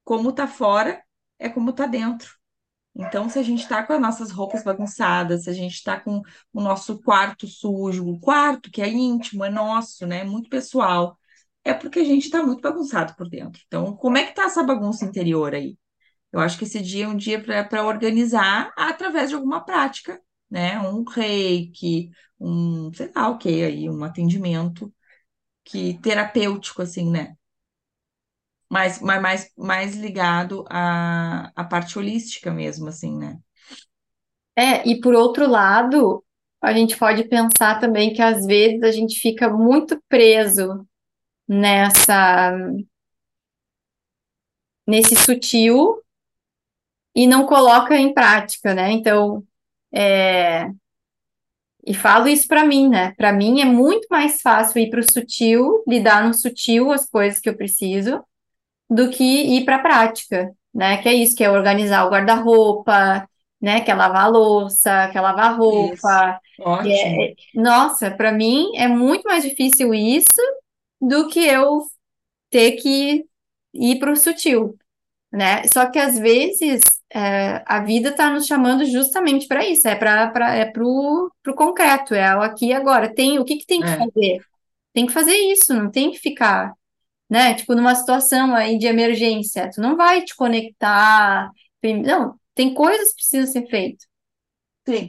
como 0.04 0.32
tá 0.32 0.46
fora 0.46 1.02
é 1.38 1.48
como 1.48 1.72
tá 1.72 1.86
dentro. 1.86 2.32
Então, 2.96 3.28
se 3.28 3.38
a 3.38 3.42
gente 3.42 3.66
tá 3.68 3.82
com 3.84 3.92
as 3.92 4.00
nossas 4.00 4.30
roupas 4.30 4.62
bagunçadas, 4.62 5.44
se 5.44 5.50
a 5.50 5.52
gente 5.52 5.82
tá 5.82 5.98
com 6.00 6.22
o 6.52 6.60
nosso 6.60 7.00
quarto 7.02 7.46
sujo, 7.48 8.06
o 8.06 8.20
quarto 8.20 8.70
que 8.70 8.80
é 8.82 8.88
íntimo, 8.88 9.44
é 9.44 9.50
nosso, 9.50 10.06
né? 10.06 10.22
Muito 10.24 10.48
pessoal, 10.48 11.18
é 11.64 11.74
porque 11.74 11.98
a 12.00 12.04
gente 12.04 12.30
tá 12.30 12.42
muito 12.42 12.60
bagunçado 12.62 13.14
por 13.16 13.28
dentro. 13.28 13.60
Então, 13.66 13.96
como 13.96 14.16
é 14.18 14.24
que 14.26 14.34
tá 14.34 14.44
essa 14.44 14.62
bagunça 14.62 15.04
interior 15.04 15.54
aí? 15.54 15.76
Eu 16.32 16.40
acho 16.40 16.58
que 16.58 16.64
esse 16.64 16.80
dia 16.82 17.04
é 17.06 17.08
um 17.08 17.16
dia 17.16 17.42
para 17.42 17.84
organizar 17.86 18.72
através 18.76 19.30
de 19.30 19.36
alguma 19.36 19.64
prática, 19.64 20.20
né? 20.50 20.78
Um 20.80 21.04
reiki, 21.04 22.10
um, 22.40 22.92
sei 22.94 23.10
lá 23.14 23.28
o 23.28 23.38
que 23.38 23.48
aí, 23.64 23.88
um 23.90 24.04
atendimento 24.04 24.92
que 25.64 25.98
terapêutico, 26.00 26.82
assim, 26.82 27.10
né? 27.10 27.36
Mais, 28.70 29.00
mais, 29.00 29.50
mais, 29.56 29.94
ligado 29.94 30.64
à, 30.68 31.50
à 31.54 31.64
parte 31.64 31.98
holística 31.98 32.50
mesmo, 32.50 32.88
assim, 32.88 33.16
né? 33.16 33.38
É, 34.56 34.88
e 34.88 35.00
por 35.00 35.14
outro 35.14 35.46
lado, 35.48 36.24
a 36.60 36.72
gente 36.72 36.96
pode 36.96 37.24
pensar 37.24 37.78
também 37.78 38.12
que 38.12 38.22
às 38.22 38.46
vezes 38.46 38.82
a 38.82 38.90
gente 38.90 39.20
fica 39.20 39.48
muito 39.48 40.02
preso 40.08 40.86
nessa, 41.46 42.56
nesse 44.86 45.14
sutil 45.16 46.02
e 47.14 47.26
não 47.26 47.46
coloca 47.46 47.96
em 47.96 48.12
prática, 48.12 48.74
né? 48.74 48.90
Então, 48.90 49.44
é, 49.92 50.68
e 51.86 51.94
falo 51.94 52.28
isso 52.28 52.48
para 52.48 52.64
mim, 52.64 52.88
né? 52.88 53.12
Para 53.12 53.32
mim 53.32 53.60
é 53.60 53.64
muito 53.64 54.06
mais 54.10 54.40
fácil 54.40 54.80
ir 54.80 54.90
para 54.90 55.00
o 55.00 55.12
sutil, 55.12 55.84
lidar 55.86 56.26
no 56.26 56.32
sutil 56.32 56.90
as 56.90 57.08
coisas 57.08 57.38
que 57.38 57.48
eu 57.48 57.56
preciso, 57.56 58.24
do 58.90 59.10
que 59.10 59.24
ir 59.24 59.64
para 59.64 59.76
a 59.76 59.78
prática, 59.80 60.50
né? 60.74 60.98
Que 61.02 61.08
é 61.08 61.14
isso, 61.14 61.36
que 61.36 61.44
é 61.44 61.50
organizar 61.50 62.06
o 62.06 62.10
guarda-roupa, 62.10 63.28
né? 63.60 63.80
Que 63.82 63.90
é 63.90 63.94
lavar 63.94 64.24
a 64.26 64.28
louça, 64.28 65.08
que 65.10 65.18
é 65.18 65.20
lavar 65.20 65.56
roupa. 65.58 66.40
é- 66.82 67.30
é- 67.32 67.34
Nossa, 67.54 68.10
para 68.10 68.32
mim 68.32 68.76
é 68.76 68.88
muito 68.88 69.24
mais 69.24 69.44
difícil 69.44 69.94
isso 69.94 70.40
do 71.00 71.28
que 71.28 71.40
eu 71.40 71.82
ter 72.50 72.72
que 72.72 73.24
ir 73.74 73.98
para 73.98 74.12
o 74.12 74.16
sutil, 74.16 74.76
né? 75.32 75.64
Só 75.68 75.86
que 75.90 75.98
às 75.98 76.18
vezes 76.18 76.82
é, 77.14 77.62
a 77.66 77.80
vida 77.84 78.10
está 78.10 78.30
nos 78.30 78.46
chamando 78.46 78.84
justamente 78.86 79.46
para 79.48 79.66
isso, 79.66 79.88
é 79.88 79.96
para 79.96 80.54
é 80.56 80.66
pro, 80.66 81.32
pro 81.42 81.54
concreto, 81.56 82.14
é 82.14 82.36
o 82.36 82.42
aqui 82.42 82.68
e 82.68 82.72
agora. 82.74 83.14
Tem, 83.14 83.38
o 83.38 83.44
que 83.44 83.58
que 83.58 83.66
tem 83.66 83.82
que 83.82 83.90
É, 83.90 83.96
fazer? 83.96 84.44
Tem 84.94 85.06
que 85.06 85.12
fazer 85.12 85.34
isso, 85.36 85.74
não 85.74 85.90
tem 85.90 86.10
que 86.12 86.18
ficar 86.18 86.74
né? 87.28 87.54
Tipo, 87.54 87.74
numa 87.74 87.94
situação 87.94 88.54
aí 88.54 88.78
de 88.78 88.86
emergência, 88.86 89.70
tu 89.70 89.80
não 89.80 89.96
vai 89.96 90.22
te 90.22 90.34
conectar. 90.36 91.50
Não, 92.04 92.38
tem 92.54 92.72
coisas 92.74 93.10
que 93.10 93.16
precisam 93.16 93.46
ser 93.52 93.68
feitas, 93.68 94.06
Sim, 94.86 95.06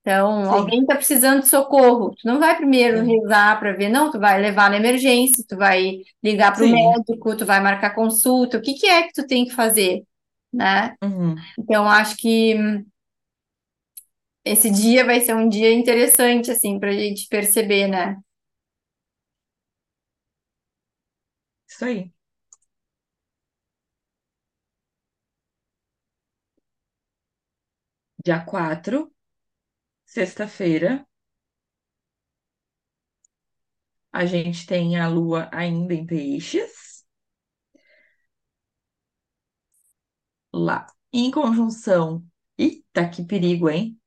Então, 0.00 0.44
sim, 0.44 0.50
alguém 0.50 0.80
está 0.80 0.96
precisando 0.96 1.42
de 1.42 1.48
socorro. 1.48 2.14
Tu 2.16 2.26
não 2.26 2.40
vai 2.40 2.56
primeiro 2.56 3.04
sim, 3.04 3.06
rezar 3.06 3.58
para 3.60 3.72
ver, 3.72 3.88
não, 3.88 4.10
tu 4.10 4.18
vai 4.18 4.40
levar 4.40 4.70
na 4.70 4.76
emergência, 4.76 5.44
tu 5.48 5.56
vai 5.56 6.00
ligar 6.22 6.52
para 6.52 6.64
o 6.64 6.68
médico, 6.68 7.36
tu 7.36 7.46
vai 7.46 7.60
marcar 7.60 7.94
consulta. 7.94 8.58
O 8.58 8.62
que 8.62 8.74
que 8.74 8.86
é 8.86 9.04
que 9.04 9.12
tu 9.12 9.26
tem 9.26 9.44
que 9.44 9.52
fazer, 9.52 10.02
né? 10.52 10.96
Uhum. 11.02 11.36
Então, 11.58 11.88
acho 11.88 12.16
que 12.16 12.56
esse 14.44 14.70
dia 14.70 15.04
vai 15.04 15.20
ser 15.20 15.34
um 15.34 15.48
dia 15.48 15.72
interessante, 15.72 16.50
assim, 16.50 16.78
para 16.78 16.90
a 16.90 16.94
gente 16.94 17.28
perceber, 17.28 17.86
né? 17.86 18.16
Isso 21.82 21.84
aí. 21.90 22.12
Dia 28.24 28.40
4, 28.44 29.12
sexta-feira, 30.06 31.06
a 34.12 34.24
gente 34.26 34.64
tem 34.66 34.98
a 34.98 35.06
lua 35.08 35.48
ainda 35.52 35.92
em 35.94 36.06
peixes, 36.06 37.04
lá 40.52 40.86
em 41.12 41.30
conjunção. 41.30 42.24
Eita, 42.58 43.08
que 43.08 43.24
perigo, 43.24 43.68
hein? 43.68 43.98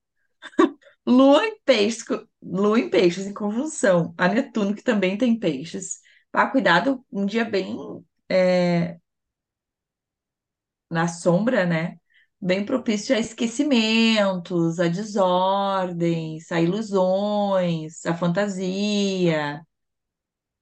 Lua 1.07 1.45
em 1.45 1.59
peixes, 1.65 2.05
lua 2.41 2.79
em 2.79 2.89
peixes 2.89 3.25
em 3.27 3.33
conjunção 3.33 4.13
a 4.17 4.27
Netuno, 4.27 4.75
que 4.75 4.83
também 4.83 5.17
tem 5.17 5.38
peixes. 5.39 5.99
Ah, 6.35 6.47
cuidado, 6.49 7.03
um 7.11 7.25
dia 7.25 7.45
bem 7.45 7.77
é, 8.29 8.99
na 10.89 11.07
sombra, 11.07 11.65
né? 11.65 11.97
Bem 12.41 12.65
propício 12.65 13.15
a 13.15 13.19
esquecimentos, 13.19 14.79
a 14.79 14.87
desordens, 14.87 16.51
a 16.51 16.61
ilusões, 16.61 18.05
a 18.05 18.15
fantasia. 18.15 19.65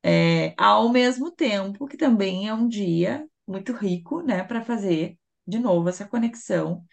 É, 0.05 0.53
ao 0.57 0.89
mesmo 0.89 1.31
tempo 1.31 1.87
que 1.87 1.97
também 1.97 2.47
é 2.47 2.53
um 2.53 2.67
dia 2.67 3.27
muito 3.47 3.73
rico, 3.73 4.21
né, 4.21 4.43
para 4.43 4.63
fazer 4.63 5.17
de 5.47 5.59
novo 5.59 5.89
essa 5.89 6.07
conexão 6.07 6.85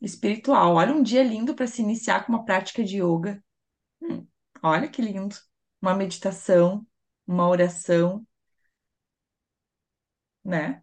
espiritual. 0.00 0.74
Olha, 0.76 0.94
um 0.94 1.02
dia 1.02 1.22
lindo 1.24 1.54
para 1.54 1.66
se 1.68 1.82
iniciar 1.82 2.26
com 2.26 2.32
uma 2.34 2.44
prática 2.44 2.84
de 2.84 2.98
yoga. 3.02 3.42
Hum, 4.02 4.26
olha 4.62 4.88
que 4.88 5.02
lindo. 5.02 5.36
Uma 5.82 5.94
meditação, 5.96 6.86
uma 7.26 7.48
oração, 7.48 8.24
né? 10.44 10.82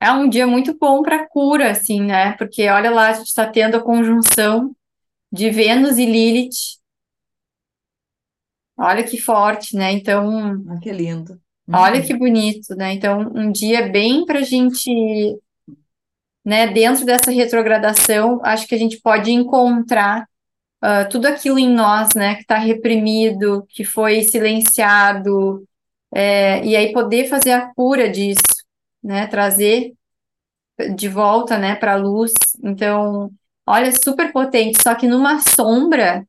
É 0.00 0.10
um 0.12 0.28
dia 0.28 0.46
muito 0.46 0.76
bom 0.78 1.02
para 1.02 1.26
cura, 1.28 1.70
assim, 1.70 2.00
né? 2.02 2.32
Porque 2.36 2.68
olha 2.68 2.90
lá, 2.90 3.08
a 3.08 3.12
gente 3.14 3.26
está 3.28 3.46
tendo 3.46 3.76
a 3.76 3.82
conjunção 3.82 4.74
de 5.32 5.50
Vênus 5.50 5.98
e 5.98 6.06
Lilith. 6.06 6.78
Olha 8.76 9.04
que 9.04 9.20
forte, 9.20 9.76
né? 9.76 9.92
Então, 9.92 10.64
Ah, 10.68 10.78
que 10.80 10.90
lindo. 10.92 11.40
olha 11.72 12.02
que 12.02 12.12
Uhum. 12.12 12.18
bonito, 12.18 12.74
né? 12.76 12.92
Então, 12.94 13.20
um 13.34 13.52
dia 13.52 13.88
bem 13.88 14.24
para 14.24 14.40
a 14.40 14.42
gente, 14.42 14.90
né? 16.44 16.66
Dentro 16.68 17.04
dessa 17.04 17.30
retrogradação, 17.30 18.40
acho 18.44 18.66
que 18.66 18.74
a 18.74 18.78
gente 18.78 19.00
pode 19.00 19.30
encontrar 19.30 20.26
ah, 20.80 21.04
tudo 21.06 21.26
aquilo 21.26 21.58
em 21.58 21.68
nós, 21.72 22.14
né? 22.14 22.34
Que 22.36 22.42
está 22.42 22.56
reprimido, 22.58 23.66
que 23.68 23.84
foi 23.84 24.22
silenciado, 24.22 25.66
é, 26.12 26.64
e 26.64 26.76
aí 26.76 26.92
poder 26.92 27.28
fazer 27.28 27.52
a 27.52 27.72
cura 27.74 28.08
disso, 28.10 28.42
né? 29.02 29.26
Trazer 29.26 29.94
de 30.96 31.08
volta, 31.08 31.58
né? 31.58 31.74
Para 31.76 31.94
a 31.94 31.96
luz. 31.96 32.32
Então, 32.62 33.30
olha, 33.66 33.92
super 33.92 34.32
potente. 34.32 34.82
Só 34.82 34.94
que 34.94 35.06
numa 35.08 35.40
sombra 35.40 36.26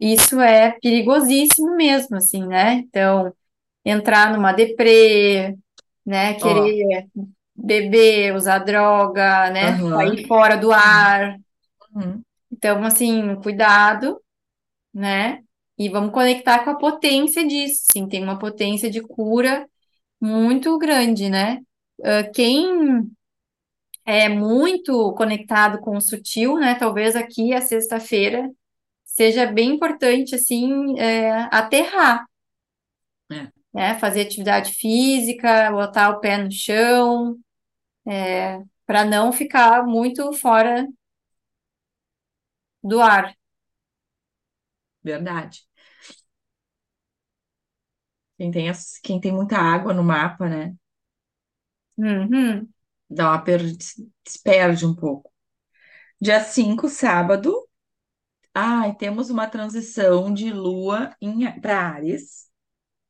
Isso 0.00 0.40
é 0.40 0.72
perigosíssimo 0.82 1.76
mesmo, 1.76 2.16
assim, 2.16 2.44
né? 2.46 2.74
Então, 2.74 3.32
entrar 3.84 4.32
numa 4.32 4.52
deprê, 4.52 5.56
né? 6.04 6.34
Querer 6.34 7.06
beber, 7.54 8.34
usar 8.34 8.58
droga, 8.58 9.50
né? 9.50 9.68
aham. 9.68 9.96
Sair 9.96 10.26
fora 10.26 10.56
do 10.56 10.72
ar. 10.72 11.36
Uhum. 11.94 12.20
Então, 12.62 12.84
assim, 12.84 13.34
cuidado, 13.42 14.20
né? 14.94 15.42
E 15.78 15.88
vamos 15.90 16.12
conectar 16.12 16.64
com 16.64 16.70
a 16.70 16.78
potência 16.78 17.46
disso, 17.46 17.84
sim, 17.92 18.08
tem 18.08 18.22
uma 18.22 18.38
potência 18.38 18.90
de 18.90 19.00
cura 19.02 19.68
muito 20.20 20.78
grande, 20.78 21.28
né? 21.30 21.60
Ah, 22.04 22.24
Quem 22.34 23.10
é 24.04 24.28
muito 24.28 25.12
conectado 25.14 25.80
com 25.80 25.96
o 25.96 26.00
sutil, 26.00 26.56
né? 26.58 26.74
Talvez 26.74 27.16
aqui 27.16 27.52
a 27.54 27.60
sexta-feira 27.60 28.50
seja 29.04 29.46
bem 29.46 29.70
importante, 29.74 30.34
assim, 30.34 30.98
é, 30.98 31.30
aterrar 31.52 32.26
É, 33.30 33.48
né? 33.74 33.98
Fazer 33.98 34.22
atividade 34.22 34.72
física, 34.72 35.70
botar 35.70 36.10
o 36.10 36.20
pé 36.20 36.38
no 36.38 36.50
chão, 36.50 37.36
para 38.86 39.04
não 39.04 39.32
ficar 39.32 39.84
muito 39.86 40.32
fora 40.32 40.86
do 42.82 43.00
ar. 43.00 43.34
verdade. 45.02 45.60
Quem 48.36 48.50
tem, 48.50 48.68
as- 48.68 48.98
quem 49.02 49.18
tem 49.20 49.32
muita 49.32 49.56
água 49.58 49.94
no 49.94 50.02
mapa, 50.04 50.46
né? 50.48 50.74
Uhum. 51.96 52.68
Dá 53.10 53.30
uma 53.32 53.42
per... 53.44 53.60
se 53.80 54.42
perde 54.42 54.86
um 54.86 54.94
pouco. 54.94 55.30
Dia 56.20 56.40
5, 56.44 56.88
sábado. 56.88 57.54
Ai, 58.54 58.94
temos 58.96 59.30
uma 59.30 59.48
transição 59.48 60.32
de 60.32 60.52
lua 60.52 61.16
para 61.62 61.80
Áries. 61.80 62.48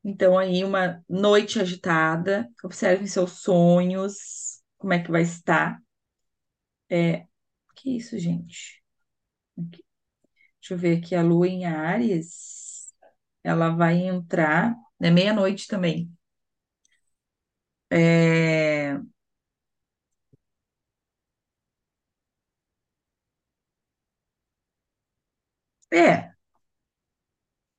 Então, 0.04 0.38
aí, 0.38 0.64
uma 0.64 1.02
noite 1.08 1.60
agitada. 1.60 2.48
Observem 2.64 3.06
seus 3.06 3.42
sonhos, 3.42 4.62
como 4.78 4.92
é 4.94 5.02
que 5.02 5.10
vai 5.12 5.22
estar. 5.22 5.80
É, 6.90 7.26
que 7.76 7.96
isso, 7.96 8.18
gente? 8.18 8.81
Deixa 9.56 10.74
eu 10.74 10.78
ver 10.78 10.98
aqui, 10.98 11.14
a 11.14 11.22
lua 11.22 11.46
em 11.48 11.64
Áries, 11.66 12.92
ela 13.44 13.70
vai 13.70 13.98
entrar, 14.06 14.74
né, 15.00 15.10
meia-noite 15.10 15.66
também. 15.68 16.10
É, 17.90 18.98
é, 25.92 26.32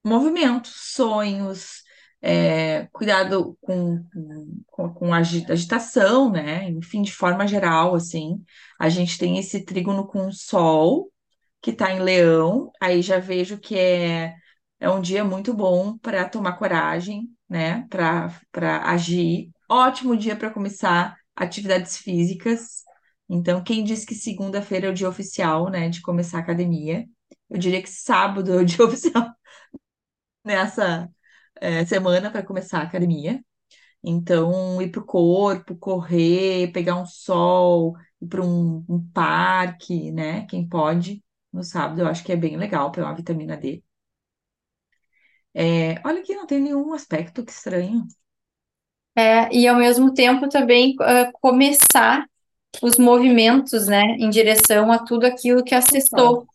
movimentos, 0.03 0.71
sonhos, 0.93 1.83
é, 2.21 2.87
cuidado 2.91 3.57
com, 3.61 4.03
com, 4.67 4.93
com 4.93 5.13
agi- 5.13 5.45
agitação, 5.51 6.31
né? 6.31 6.69
Enfim, 6.69 7.01
de 7.01 7.13
forma 7.13 7.47
geral, 7.47 7.95
assim, 7.95 8.43
a 8.79 8.89
gente 8.89 9.17
tem 9.17 9.37
esse 9.37 9.63
trígono 9.65 10.07
com 10.07 10.27
o 10.27 10.31
Sol, 10.33 11.11
que 11.63 11.71
está 11.71 11.93
em 11.93 12.01
Leão, 12.01 12.71
aí 12.81 13.01
já 13.01 13.19
vejo 13.19 13.59
que 13.59 13.79
é, 13.79 14.35
é 14.81 14.91
um 14.91 15.01
dia 15.01 15.25
muito 15.25 15.53
bom 15.55 15.97
para 15.99 16.29
tomar 16.29 16.53
coragem, 16.59 17.29
né? 17.49 17.87
Para 17.89 18.89
agir. 18.91 19.51
Ótimo 19.69 20.17
dia 20.17 20.35
para 20.35 20.51
começar 20.51 21.17
atividades 21.35 21.97
físicas. 21.97 22.83
Então, 23.29 23.63
quem 23.63 23.83
diz 23.85 24.05
que 24.05 24.15
segunda-feira 24.15 24.87
é 24.87 24.91
o 24.91 24.93
dia 24.95 25.09
oficial, 25.09 25.69
né, 25.71 25.89
de 25.89 26.01
começar 26.01 26.39
a 26.39 26.41
academia? 26.41 27.07
Eu 27.49 27.59
diria 27.59 27.81
que 27.83 27.89
sábado 27.89 28.53
é 28.53 28.57
o 28.57 28.65
dia 28.65 28.85
oficial 28.85 29.33
nessa 30.43 31.09
é, 31.61 31.85
semana 31.85 32.31
para 32.31 32.43
começar 32.43 32.79
a 32.79 32.83
academia. 32.83 33.43
Então, 34.03 34.81
ir 34.81 34.91
para 34.91 35.01
o 35.01 35.05
corpo, 35.05 35.75
correr, 35.77 36.71
pegar 36.73 36.97
um 36.97 37.05
sol, 37.07 37.95
ir 38.21 38.27
para 38.27 38.43
um, 38.43 38.85
um 38.89 39.09
parque, 39.13 40.11
né? 40.11 40.45
Quem 40.47 40.67
pode, 40.67 41.22
no 41.53 41.63
sábado, 41.63 42.01
eu 42.01 42.07
acho 42.07 42.23
que 42.23 42.31
é 42.33 42.35
bem 42.35 42.57
legal 42.57 42.91
uma 42.97 43.15
vitamina 43.15 43.55
D. 43.57 43.83
É, 45.53 45.95
olha 46.07 46.21
que 46.23 46.35
não 46.35 46.45
tem 46.47 46.59
nenhum 46.61 46.93
aspecto, 46.93 47.43
que 47.45 47.51
estranho. 47.51 48.07
É, 49.15 49.53
e 49.55 49.67
ao 49.67 49.75
mesmo 49.77 50.13
tempo 50.13 50.49
também 50.49 50.95
ah, 51.01 51.31
começar 51.41 52.25
os 52.83 52.97
movimentos, 52.97 53.87
né, 53.87 54.03
em 54.19 54.29
direção 54.29 54.91
a 54.91 54.99
tudo 54.99 55.25
aquilo 55.25 55.63
que 55.63 55.75
acessou, 55.75 56.47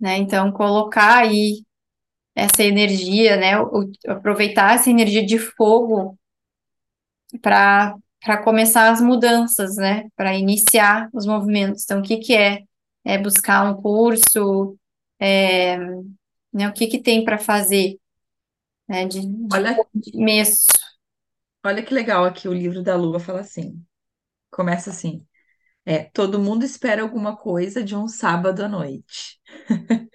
né? 0.00 0.16
Então, 0.18 0.52
colocar 0.52 1.18
aí 1.18 1.62
essa 2.36 2.62
energia, 2.64 3.36
né, 3.38 3.60
o- 3.60 3.90
aproveitar 4.08 4.74
essa 4.76 4.90
energia 4.90 5.24
de 5.26 5.38
fogo 5.38 6.18
para 7.42 7.94
para 8.20 8.42
começar 8.42 8.90
as 8.90 9.02
mudanças, 9.02 9.76
né, 9.76 10.04
para 10.16 10.34
iniciar 10.34 11.10
os 11.12 11.26
movimentos. 11.26 11.84
Então, 11.84 12.00
o 12.00 12.02
que 12.02 12.16
que 12.16 12.34
é? 12.34 12.62
É 13.04 13.18
buscar 13.18 13.70
um 13.70 13.80
curso, 13.80 14.78
é, 15.20 15.76
né? 16.52 16.68
O 16.68 16.72
que 16.74 16.86
que 16.88 17.02
tem 17.02 17.24
para 17.24 17.38
fazer, 17.38 17.98
né? 18.88 19.06
De, 19.06 19.20
de 19.26 19.54
Olha, 19.54 19.76
começo. 20.12 20.66
olha 21.64 21.82
que 21.82 21.92
legal 21.94 22.24
aqui 22.24 22.48
o 22.48 22.52
livro 22.52 22.82
da 22.82 22.96
Lua 22.96 23.18
fala 23.20 23.40
assim. 23.40 23.84
Começa 24.50 24.90
assim. 24.90 25.26
É, 25.86 26.04
todo 26.04 26.40
mundo 26.40 26.64
espera 26.64 27.02
alguma 27.02 27.36
coisa 27.36 27.84
de 27.84 27.96
um 27.96 28.08
sábado 28.08 28.64
à 28.64 28.68
noite. 28.68 29.40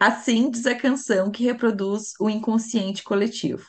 Assim 0.00 0.50
diz 0.50 0.66
a 0.66 0.74
canção 0.76 1.30
que 1.30 1.44
reproduz 1.44 2.14
o 2.20 2.30
inconsciente 2.30 3.04
coletivo. 3.04 3.64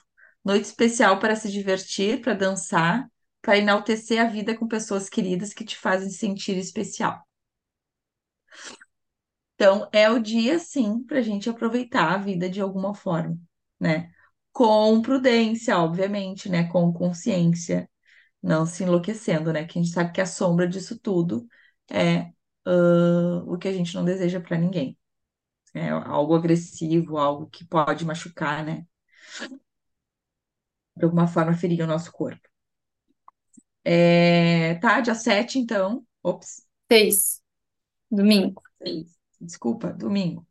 Noite 0.46 0.66
especial 0.66 1.20
para 1.20 1.36
se 1.36 1.52
divertir, 1.52 2.22
para 2.22 2.34
dançar, 2.36 3.08
para 3.42 3.58
enaltecer 3.58 4.22
a 4.22 4.26
vida 4.30 4.58
com 4.58 4.68
pessoas 4.68 5.10
queridas 5.10 5.54
que 5.54 5.66
te 5.66 5.78
fazem 5.78 6.10
sentir 6.12 6.58
especial. 6.58 7.25
Então, 9.56 9.90
é 9.94 10.10
o 10.10 10.20
dia, 10.20 10.60
sim, 10.60 11.04
para 11.04 11.20
a 11.20 11.22
gente 11.22 11.50
aproveitar 11.50 12.14
a 12.14 12.18
vida 12.18 12.50
de 12.50 12.60
alguma 12.62 12.94
forma, 12.94 13.38
né? 13.80 14.12
Com 14.52 15.02
prudência, 15.02 15.78
obviamente, 15.78 16.50
né? 16.50 16.66
Com 16.70 16.92
consciência, 16.94 17.90
não 18.44 18.66
se 18.66 18.84
enlouquecendo, 18.84 19.54
né? 19.54 19.66
Que 19.66 19.80
a 19.80 19.84
gente 19.84 19.94
sabe 19.94 20.14
que 20.14 20.22
a 20.22 20.26
sombra 20.28 20.68
disso 20.68 21.00
tudo 21.00 21.48
é 21.92 22.32
uh, 22.68 23.42
o 23.54 23.58
que 23.58 23.68
a 23.68 23.74
gente 23.74 23.96
não 23.96 24.06
deseja 24.06 24.42
para 24.42 24.58
ninguém. 24.58 24.98
É 25.74 25.90
algo 25.90 26.36
agressivo, 26.36 27.18
algo 27.20 27.48
que 27.50 27.66
pode 27.68 28.06
machucar, 28.06 28.66
né? 28.66 28.86
De 30.98 31.06
alguma 31.06 31.26
forma 31.26 31.54
ferir 31.54 31.82
o 31.84 31.88
nosso 31.88 32.12
corpo. 32.12 32.50
É, 33.84 34.76
tá, 34.76 35.00
dia 35.02 35.16
7, 35.16 35.60
então. 35.60 36.06
Ops. 36.24 36.66
Seis. 36.92 37.42
Domingo. 38.16 38.62
Desculpa, 39.42 39.92
domingo. 39.94 40.48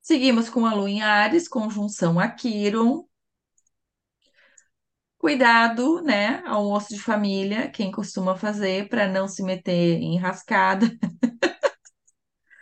Seguimos 0.00 0.48
com 0.48 0.64
a 0.66 0.72
Lua 0.72 0.88
em 0.88 1.02
Ares, 1.02 1.48
conjunção 1.48 2.20
a. 2.20 3.08
Cuidado, 5.18 6.02
né? 6.02 6.42
Almoço 6.46 6.90
de 6.94 7.00
família, 7.00 7.70
quem 7.70 7.90
costuma 7.90 8.36
fazer 8.36 8.88
para 8.88 9.08
não 9.08 9.26
se 9.26 9.42
meter 9.42 9.96
em 10.02 10.18
rascada, 10.18 10.86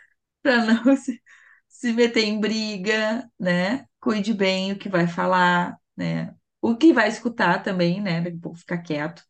para 0.41 0.65
não 0.65 0.95
se, 0.97 1.21
se 1.67 1.93
meter 1.93 2.23
em 2.25 2.39
briga, 2.39 3.29
né? 3.39 3.85
Cuide 3.99 4.33
bem 4.33 4.71
o 4.71 4.77
que 4.79 4.89
vai 4.89 5.07
falar, 5.07 5.77
né? 5.95 6.35
O 6.61 6.75
que 6.75 6.93
vai 6.93 7.09
escutar 7.09 7.61
também, 7.63 8.01
né? 8.01 8.21
Vou 8.41 8.55
ficar 8.55 8.79
quieto, 8.79 9.23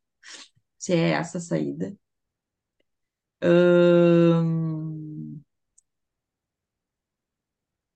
se 0.83 0.93
é 0.93 1.11
essa 1.11 1.37
a 1.39 1.41
saída. 1.41 1.95
Ahn, 3.49 5.43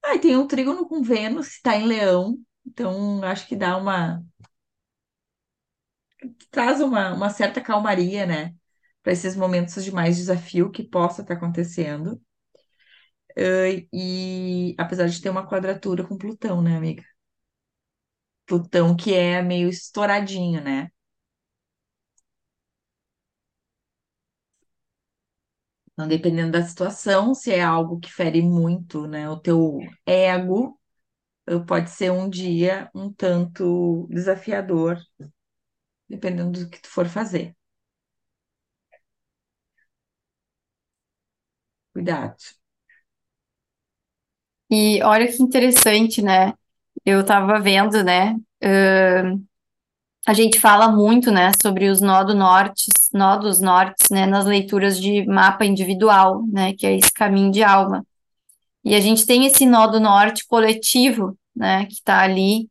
Ah, 0.04 0.14
e 0.14 0.18
tem 0.20 0.36
um 0.36 0.46
trígono 0.46 0.88
com 0.88 1.02
Vênus, 1.02 1.48
está 1.48 1.76
em 1.76 1.86
Leão, 1.86 2.38
então 2.66 3.22
acho 3.24 3.46
que 3.46 3.56
dá 3.56 3.76
uma. 3.76 4.22
traz 6.50 6.80
uma, 6.80 7.14
uma 7.14 7.30
certa 7.30 7.60
calmaria, 7.60 8.26
né? 8.26 8.54
Para 9.02 9.12
esses 9.12 9.36
momentos 9.36 9.84
de 9.84 9.92
mais 9.92 10.16
desafio 10.16 10.70
que 10.70 10.82
possa 10.82 11.22
estar 11.22 11.34
acontecendo. 11.34 12.20
Ah, 13.36 13.68
E 13.92 14.74
apesar 14.78 15.06
de 15.08 15.20
ter 15.20 15.30
uma 15.30 15.46
quadratura 15.46 16.04
com 16.06 16.16
Plutão, 16.18 16.62
né, 16.62 16.76
amiga? 16.76 17.04
Plutão 18.46 18.96
que 18.96 19.14
é 19.14 19.40
meio 19.42 19.68
estouradinho, 19.68 20.60
né? 20.62 20.90
Então, 25.98 26.06
dependendo 26.08 26.52
da 26.52 26.62
situação, 26.62 27.34
se 27.34 27.52
é 27.52 27.60
algo 27.62 27.98
que 27.98 28.12
fere 28.12 28.40
muito, 28.40 29.08
né, 29.08 29.28
o 29.28 29.36
teu 29.38 29.80
ego, 30.06 30.78
pode 31.66 31.90
ser 31.90 32.12
um 32.12 32.28
dia 32.30 32.90
um 32.94 33.12
tanto 33.12 34.06
desafiador, 34.10 34.98
dependendo 36.08 36.64
do 36.64 36.70
que 36.70 36.80
tu 36.82 36.88
for 36.88 37.08
fazer. 37.08 37.56
Cuidado. 41.92 42.36
E 44.70 45.02
olha 45.02 45.26
que 45.28 45.42
interessante, 45.42 46.22
né? 46.22 46.52
Eu 47.04 47.24
tava 47.24 47.60
vendo, 47.60 48.02
né? 48.04 48.36
ãh, 48.62 49.38
a 50.28 50.34
gente 50.34 50.60
fala 50.60 50.92
muito, 50.92 51.30
né, 51.32 51.52
sobre 51.62 51.88
os 51.88 52.02
nodo 52.02 52.34
nortes, 52.34 52.92
nodos 53.14 53.62
nortes, 53.62 54.10
né, 54.10 54.26
nas 54.26 54.44
leituras 54.44 55.00
de 55.00 55.24
mapa 55.24 55.64
individual, 55.64 56.44
né, 56.52 56.74
que 56.74 56.86
é 56.86 56.94
esse 56.94 57.10
caminho 57.10 57.50
de 57.50 57.62
alma. 57.62 58.06
E 58.84 58.94
a 58.94 59.00
gente 59.00 59.24
tem 59.24 59.46
esse 59.46 59.64
nodo 59.64 59.98
norte 59.98 60.46
coletivo, 60.46 61.34
né, 61.56 61.86
que 61.86 61.94
está 61.94 62.20
ali, 62.20 62.68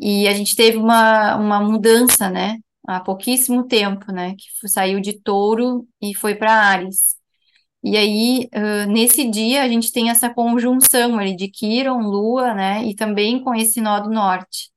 e 0.00 0.26
a 0.26 0.34
gente 0.34 0.56
teve 0.56 0.78
uma, 0.78 1.36
uma 1.36 1.60
mudança, 1.60 2.28
né, 2.28 2.58
há 2.88 2.98
pouquíssimo 2.98 3.68
tempo, 3.68 4.10
né, 4.10 4.34
que 4.36 4.68
saiu 4.68 5.00
de 5.00 5.12
Touro 5.12 5.86
e 6.02 6.12
foi 6.12 6.34
para 6.34 6.52
Áries. 6.52 7.14
E 7.84 7.96
aí, 7.96 8.48
ãh, 8.52 8.86
nesse 8.86 9.30
dia, 9.30 9.62
a 9.62 9.68
gente 9.68 9.92
tem 9.92 10.10
essa 10.10 10.28
conjunção 10.28 11.20
ali 11.20 11.36
de 11.36 11.46
Quíron, 11.48 12.00
Lua, 12.00 12.52
né, 12.52 12.84
e 12.84 12.96
também 12.96 13.40
com 13.44 13.54
esse 13.54 13.80
nodo 13.80 14.10
norte. 14.10 14.70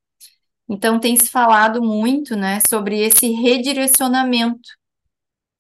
Então, 0.70 1.00
tem 1.00 1.16
se 1.18 1.30
falado 1.30 1.82
muito, 1.82 2.36
né, 2.36 2.60
sobre 2.62 3.00
esse 3.00 3.30
redirecionamento 3.32 4.70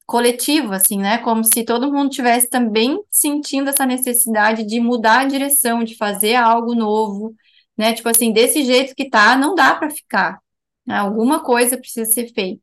coletivo, 0.05 0.73
assim, 0.73 0.97
né, 0.97 1.17
como 1.19 1.43
se 1.43 1.63
todo 1.63 1.91
mundo 1.91 2.09
tivesse 2.09 2.49
também 2.49 3.01
sentindo 3.09 3.69
essa 3.69 3.85
necessidade 3.85 4.65
de 4.65 4.79
mudar 4.79 5.21
a 5.21 5.25
direção, 5.25 5.83
de 5.83 5.95
fazer 5.97 6.35
algo 6.35 6.75
novo, 6.75 7.35
né, 7.77 7.93
tipo 7.93 8.09
assim, 8.09 8.31
desse 8.33 8.63
jeito 8.63 8.95
que 8.95 9.09
tá, 9.09 9.35
não 9.35 9.55
dá 9.55 9.75
para 9.75 9.89
ficar, 9.89 10.39
né, 10.85 10.95
alguma 10.97 11.41
coisa 11.43 11.77
precisa 11.77 12.09
ser 12.11 12.33
feita. 12.33 12.61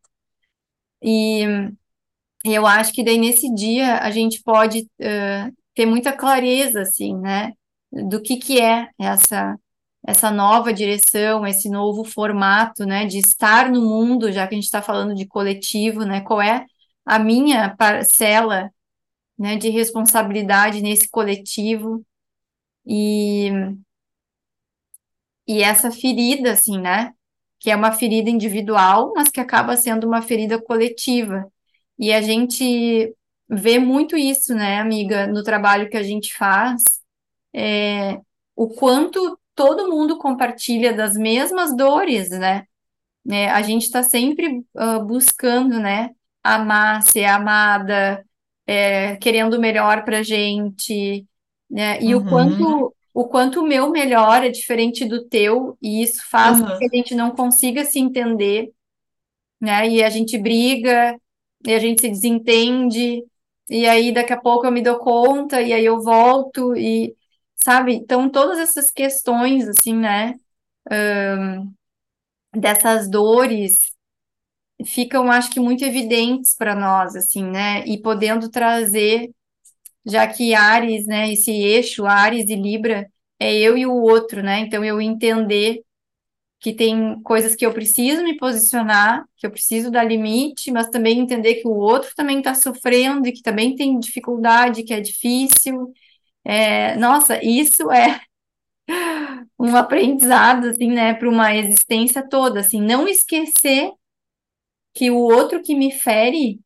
E 1.03 1.45
eu 2.45 2.66
acho 2.66 2.93
que 2.93 3.05
daí 3.05 3.18
nesse 3.18 3.53
dia 3.55 3.99
a 3.99 4.11
gente 4.11 4.43
pode 4.43 4.88
eh, 4.99 5.51
ter 5.74 5.86
muita 5.86 6.12
clareza, 6.12 6.82
assim, 6.82 7.16
né, 7.16 7.53
do 7.93 8.20
que 8.22 8.36
que 8.36 8.61
é 8.61 8.88
essa 8.99 9.57
essa 10.07 10.30
nova 10.30 10.72
direção, 10.72 11.46
esse 11.46 11.68
novo 11.68 12.05
formato, 12.05 12.84
né, 12.86 13.07
de 13.07 13.18
estar 13.18 13.70
no 13.70 13.82
mundo, 13.82 14.32
já 14.32 14.46
que 14.46 14.55
a 14.55 14.57
gente 14.57 14.64
está 14.64 14.82
falando 14.82 15.14
de 15.14 15.26
coletivo, 15.26 16.05
né, 16.05 16.20
qual 16.22 16.40
é 16.42 16.66
a 17.05 17.18
minha 17.18 17.74
parcela, 17.76 18.70
né, 19.38 19.57
de 19.57 19.68
responsabilidade 19.70 20.82
nesse 20.82 21.09
coletivo 21.09 22.05
e, 22.86 23.51
e 25.46 25.62
essa 25.62 25.90
ferida, 25.90 26.53
assim, 26.53 26.78
né, 26.78 27.12
que 27.59 27.70
é 27.70 27.76
uma 27.76 27.92
ferida 27.92 28.30
individual, 28.30 29.12
mas 29.14 29.28
que 29.30 29.40
acaba 29.40 29.76
sendo 29.76 30.07
uma 30.07 30.22
ferida 30.22 30.61
coletiva. 30.61 31.51
E 31.98 32.12
a 32.12 32.22
gente 32.22 33.14
vê 33.48 33.78
muito 33.78 34.16
isso, 34.16 34.55
né, 34.55 34.80
amiga, 34.80 35.26
no 35.26 35.42
trabalho 35.42 35.90
que 35.90 35.96
a 35.96 36.03
gente 36.03 36.34
faz, 36.34 36.82
é, 37.55 38.20
o 38.57 38.68
quanto 38.68 39.39
todo 39.55 39.90
mundo 39.90 40.18
compartilha 40.18 40.92
das 40.92 41.16
mesmas 41.16 41.76
dores, 41.76 42.30
né? 42.30 42.64
né? 43.24 43.48
A 43.51 43.62
gente 43.62 43.84
está 43.84 44.03
sempre 44.03 44.64
ah, 44.76 44.98
buscando, 45.01 45.78
né? 45.80 46.11
Amar, 46.42 47.03
ser 47.03 47.24
amada, 47.26 48.24
é, 48.66 49.16
querendo 49.16 49.55
o 49.55 49.61
melhor 49.61 50.05
para 50.05 50.22
gente, 50.22 51.26
né? 51.70 52.01
E 52.03 52.14
o 52.14 52.24
Uhum, 52.24 52.26
quanto 52.26 52.94
o 53.12 53.28
quanto 53.28 53.61
o 53.61 53.66
meu 53.66 53.90
melhor 53.90 54.44
é 54.44 54.51
diferente 54.51 55.05
do 55.05 55.26
teu, 55.28 55.76
e 55.82 56.03
isso 56.03 56.22
faz 56.30 56.61
com 56.61 56.72
que 56.72 56.84
uhum, 56.84 56.86
a 56.86 56.96
gente 56.96 57.14
não 57.14 57.32
consiga 57.32 57.84
se 57.84 57.98
entender, 57.98 58.72
né? 59.61 59.88
E 59.88 60.03
a 60.03 60.11
gente 60.11 60.38
briga, 60.38 61.18
e 61.66 61.74
a 61.74 61.78
gente 61.78 62.01
se 62.01 62.09
desentende, 62.09 63.22
e 63.68 63.86
aí 63.86 64.12
daqui 64.12 64.32
a 64.32 64.40
pouco 64.40 64.66
eu 64.66 64.72
me 64.72 64.82
dou 64.82 64.98
conta, 64.98 65.61
e 65.62 65.72
aí 65.72 65.84
eu 65.84 66.01
volto, 66.03 66.76
e 66.76 67.14
sabe? 67.64 67.94
Então, 67.94 68.28
todas 68.30 68.58
essas 68.58 68.90
questões, 68.90 69.68
assim, 69.68 69.94
né? 69.94 70.34
Dessas 72.54 73.08
dores 73.08 73.92
ficam, 74.86 75.30
acho 75.30 75.50
que, 75.50 75.61
muito 75.61 75.84
evidentes 75.84 76.54
para 76.54 76.74
nós, 76.74 77.16
assim, 77.16 77.44
né? 77.44 77.84
E 77.86 78.00
podendo 78.00 78.50
trazer, 78.50 79.30
já 80.06 80.26
que 80.26 80.54
Ares, 80.54 81.06
né? 81.06 81.32
Esse 81.32 81.52
eixo, 81.52 82.06
Ares 82.06 82.48
e 82.50 82.56
Libra, 82.56 83.08
é 83.40 83.54
eu 83.54 83.78
e 83.78 83.86
o 83.86 83.94
outro, 83.94 84.42
né? 84.42 84.61
Então, 84.61 84.84
eu 84.84 85.00
entender 85.00 85.82
que 86.61 86.74
tem 86.74 87.20
coisas 87.22 87.56
que 87.56 87.66
eu 87.66 87.72
preciso 87.74 88.22
me 88.24 88.36
posicionar, 88.36 89.24
que 89.36 89.46
eu 89.46 89.50
preciso 89.50 89.90
dar 89.90 90.04
limite, 90.04 90.70
mas 90.72 90.88
também 90.90 91.18
entender 91.20 91.56
que 91.56 91.68
o 91.68 91.72
outro 91.76 92.11
também 92.16 92.38
está 92.38 92.54
sofrendo 92.54 93.28
e 93.28 93.32
que 93.32 93.42
também 93.42 93.76
tem 93.76 93.98
dificuldade, 93.98 94.82
que 94.84 94.94
é 94.94 95.00
difícil. 95.00 95.92
É, 96.45 96.97
nossa, 96.97 97.38
isso 97.45 97.91
é 97.93 98.20
um 99.59 99.76
aprendizado, 99.76 100.68
assim, 100.68 100.88
né, 100.91 101.14
para 101.14 101.28
uma 101.28 101.55
existência 101.55 102.26
toda, 102.28 102.61
assim, 102.61 102.80
não 102.80 103.07
esquecer 103.09 103.93
que 104.95 105.11
o 105.11 105.16
outro 105.18 105.62
que 105.62 105.74
me 105.74 105.91
fere 105.93 106.61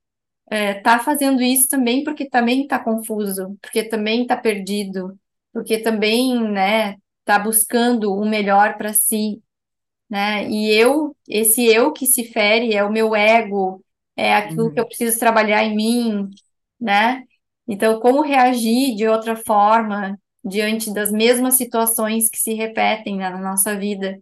é, 0.51 0.75
tá 0.75 0.99
fazendo 1.01 1.43
isso 1.43 1.69
também 1.69 2.05
porque 2.05 2.29
também 2.29 2.63
está 2.65 2.79
confuso, 2.79 3.59
porque 3.63 3.85
também 3.85 4.23
está 4.23 4.37
perdido, 4.37 5.19
porque 5.53 5.79
também, 5.81 6.41
né, 6.51 6.97
tá 7.25 7.39
buscando 7.39 8.13
o 8.15 8.27
melhor 8.29 8.77
para 8.79 8.93
si, 8.95 9.43
né? 10.11 10.49
E 10.51 10.71
eu, 10.73 11.17
esse 11.29 11.67
eu 11.67 11.93
que 11.93 12.07
se 12.07 12.25
fere 12.25 12.75
é 12.75 12.85
o 12.85 12.93
meu 12.93 13.15
ego, 13.17 13.85
é 14.17 14.35
aquilo 14.37 14.73
que 14.73 14.81
eu 14.81 14.85
Uhum. 14.85 14.89
preciso 14.89 15.19
trabalhar 15.19 15.65
em 15.65 15.77
mim, 15.77 16.31
né? 16.81 17.25
Então, 17.67 18.01
como 18.01 18.23
reagir 18.23 18.95
de 18.97 19.09
outra 19.09 19.37
forma 19.37 20.19
diante 20.45 20.93
das 20.93 21.11
mesmas 21.11 21.55
situações 21.55 22.29
que 22.29 22.39
se 22.39 22.55
repetem 22.55 23.17
na 23.19 23.39
nossa 23.39 23.77
vida? 23.77 24.21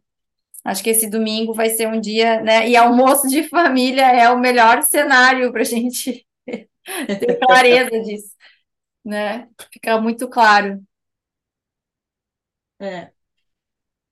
Acho 0.65 0.83
que 0.83 0.91
esse 0.91 1.11
domingo 1.11 1.55
vai 1.55 1.71
ser 1.71 1.89
um 1.89 2.01
dia, 2.01 2.41
né? 2.43 2.69
E 2.69 2.77
almoço 2.77 3.29
de 3.29 3.45
família 3.49 4.05
é 4.13 4.31
o 4.31 4.39
melhor 4.39 4.83
cenário 4.83 5.53
para 5.53 5.63
a 5.63 5.65
gente 5.65 6.27
ter 6.47 7.39
clareza 7.41 8.01
disso, 8.01 8.35
né? 9.05 9.49
Ficar 9.73 10.01
muito 10.01 10.29
claro. 10.29 10.83
É. 12.79 13.13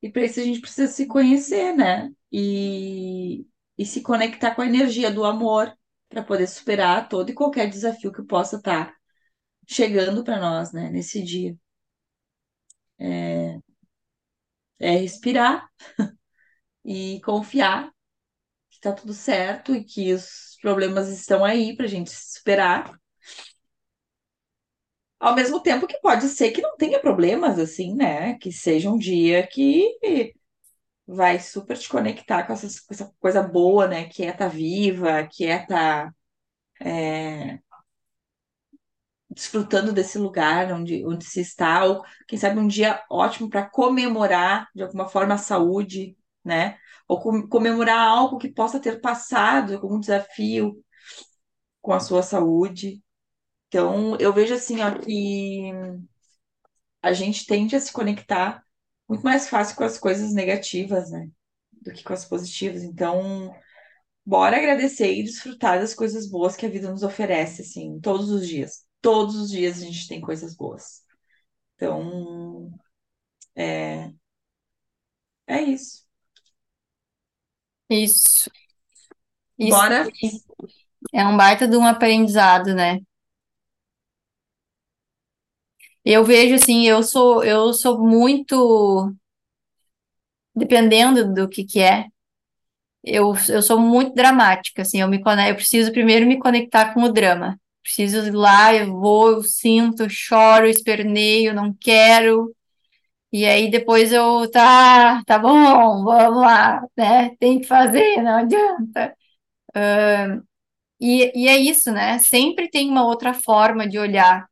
E 0.03 0.11
para 0.11 0.25
isso 0.25 0.41
a 0.41 0.45
gente 0.45 0.61
precisa 0.61 0.91
se 0.91 1.07
conhecer, 1.07 1.73
né? 1.75 2.13
E, 2.33 3.47
e 3.77 3.85
se 3.85 4.01
conectar 4.03 4.55
com 4.55 4.63
a 4.63 4.67
energia 4.67 5.11
do 5.11 5.25
amor 5.25 5.73
para 6.09 6.23
poder 6.23 6.47
superar 6.47 7.09
todo 7.09 7.31
e 7.31 7.35
qualquer 7.35 7.69
desafio 7.69 8.13
que 8.13 8.23
possa 8.23 8.57
estar 8.57 8.95
chegando 9.71 10.25
para 10.25 10.41
nós, 10.41 10.73
né? 10.73 10.91
Nesse 10.91 11.23
dia. 11.23 11.57
É 14.79 14.97
respirar 14.97 15.69
e 16.85 17.21
confiar 17.23 17.91
que 18.71 18.81
tá 18.81 18.93
tudo 18.93 19.15
certo 19.15 19.75
e 19.75 19.85
que 19.85 20.13
os 20.15 20.57
problemas 20.63 21.09
estão 21.09 21.45
aí 21.45 21.77
para 21.77 21.87
a 21.87 21.89
gente 21.89 22.11
superar. 22.11 22.93
Ao 25.19 25.35
mesmo 25.35 25.63
tempo 25.63 25.87
que 25.87 26.01
pode 26.01 26.29
ser 26.29 26.51
que 26.51 26.63
não 26.63 26.77
tenha 26.77 26.99
problemas, 27.01 27.59
assim, 27.59 27.95
né? 27.95 28.39
Que 28.39 28.51
seja 28.53 28.91
um 28.91 28.99
dia 28.99 29.47
que 29.47 29.99
vai 31.07 31.39
super 31.41 31.77
te 31.79 31.89
conectar 31.89 32.45
com, 32.47 32.53
essa 32.55 33.13
coisa 33.21 33.43
boa, 33.43 33.87
né? 33.89 34.09
Que 34.09 34.25
é 34.25 34.31
estar 34.31 34.49
viva, 34.49 35.27
que 35.27 35.47
é 35.47 35.63
estar 35.63 36.15
desfrutando 39.31 39.93
desse 39.93 40.19
lugar 40.19 40.73
onde, 40.73 41.07
onde 41.07 41.25
se 41.25 41.41
está, 41.41 41.85
ou 41.85 42.03
quem 42.29 42.39
sabe 42.39 42.59
um 42.61 42.67
dia 42.69 43.03
ótimo 43.11 43.49
para 43.51 43.69
comemorar 43.71 44.69
de 44.75 44.83
alguma 44.83 45.09
forma 45.09 45.35
a 45.35 45.39
saúde, 45.39 46.17
né? 46.45 46.79
Ou 47.09 47.21
com- 47.21 47.49
comemorar 47.49 47.99
algo 48.09 48.39
que 48.39 48.49
possa 48.53 48.81
ter 48.81 49.01
passado, 49.01 49.75
algum 49.75 50.01
desafio 50.01 50.77
com 51.81 51.93
a 51.93 52.01
sua 52.01 52.23
saúde. 52.23 53.03
Então, 53.69 54.17
eu 54.21 54.33
vejo 54.35 54.55
assim, 54.55 54.81
ó, 54.83 54.99
que 54.99 55.73
a 57.03 57.13
gente 57.13 57.47
tende 57.47 57.77
a 57.77 57.81
se 57.81 57.93
conectar 57.93 58.63
muito 59.09 59.23
mais 59.23 59.49
fácil 59.49 59.77
com 59.77 59.85
as 59.85 59.99
coisas 59.99 60.33
negativas, 60.35 61.11
né? 61.11 61.29
Do 61.83 61.93
que 61.93 62.05
com 62.05 62.13
as 62.13 62.25
positivas. 62.25 62.83
Então, 62.85 63.55
bora 64.27 64.57
agradecer 64.59 65.13
e 65.15 65.25
desfrutar 65.25 65.81
das 65.81 65.95
coisas 65.95 66.29
boas 66.29 66.57
que 66.57 66.67
a 66.67 66.71
vida 66.71 66.91
nos 66.91 67.05
oferece, 67.05 67.63
assim, 67.63 68.01
todos 68.01 68.31
os 68.31 68.49
dias. 68.49 68.87
Todos 69.01 69.37
os 69.37 69.51
dias 69.51 69.79
a 69.79 69.85
gente 69.85 70.09
tem 70.09 70.21
coisas 70.21 70.55
boas. 70.55 71.03
Então, 71.77 72.73
é, 73.57 74.13
é 75.47 75.61
isso. 75.63 76.07
Isso, 77.91 78.51
isso 79.59 79.77
Bora. 79.77 80.09
é 81.13 81.25
um 81.27 81.37
baita 81.37 81.67
de 81.69 81.77
um 81.77 81.85
aprendizado, 81.85 82.75
né? 82.75 82.99
Eu 86.05 86.25
vejo 86.25 86.55
assim, 86.55 86.87
eu 86.87 87.03
sou 87.03 87.45
eu 87.45 87.73
sou 87.73 87.99
muito 88.07 89.15
dependendo 90.55 91.33
do 91.33 91.49
que 91.49 91.65
que 91.65 91.81
é. 91.81 92.07
Eu, 93.05 93.35
eu 93.49 93.63
sou 93.63 93.79
muito 93.81 94.15
dramática, 94.15 94.83
assim, 94.83 95.01
eu 95.01 95.09
me 95.09 95.19
eu 95.49 95.55
preciso 95.57 95.93
primeiro 95.93 96.27
me 96.27 96.39
conectar 96.39 96.95
com 96.95 97.03
o 97.03 97.13
drama. 97.13 97.59
Preciso 97.83 98.19
ir 98.27 98.33
lá, 98.33 98.75
eu 98.75 98.93
vou, 98.99 99.31
eu 99.33 99.43
sinto, 99.43 100.03
eu 100.05 100.09
choro, 100.11 100.67
eu 100.67 100.71
esperneio, 100.71 101.55
não 101.55 101.75
quero. 101.75 102.55
E 103.33 103.47
aí 103.47 103.71
depois 103.71 104.13
eu, 104.13 104.51
tá, 104.51 105.23
tá 105.27 105.39
bom, 105.39 106.05
vamos 106.05 106.43
lá, 106.43 106.83
né? 106.97 107.37
Tem 107.39 107.61
que 107.61 107.67
fazer, 107.67 108.23
não 108.23 108.39
adianta. 108.39 109.17
E, 111.01 111.33
e 111.45 111.49
é 111.49 111.57
isso, 111.57 111.91
né? 111.93 112.19
Sempre 112.19 112.69
tem 112.69 112.89
uma 112.91 113.05
outra 113.07 113.33
forma 113.35 113.89
de 113.89 113.99
olhar. 113.99 114.47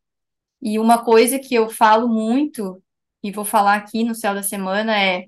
E 0.62 0.78
uma 0.78 1.04
coisa 1.04 1.38
que 1.38 1.54
eu 1.54 1.70
falo 1.70 2.08
muito, 2.08 2.82
e 3.22 3.32
vou 3.32 3.44
falar 3.44 3.76
aqui 3.76 4.04
no 4.04 4.14
Céu 4.14 4.34
da 4.34 4.42
Semana, 4.42 4.98
é 5.00 5.26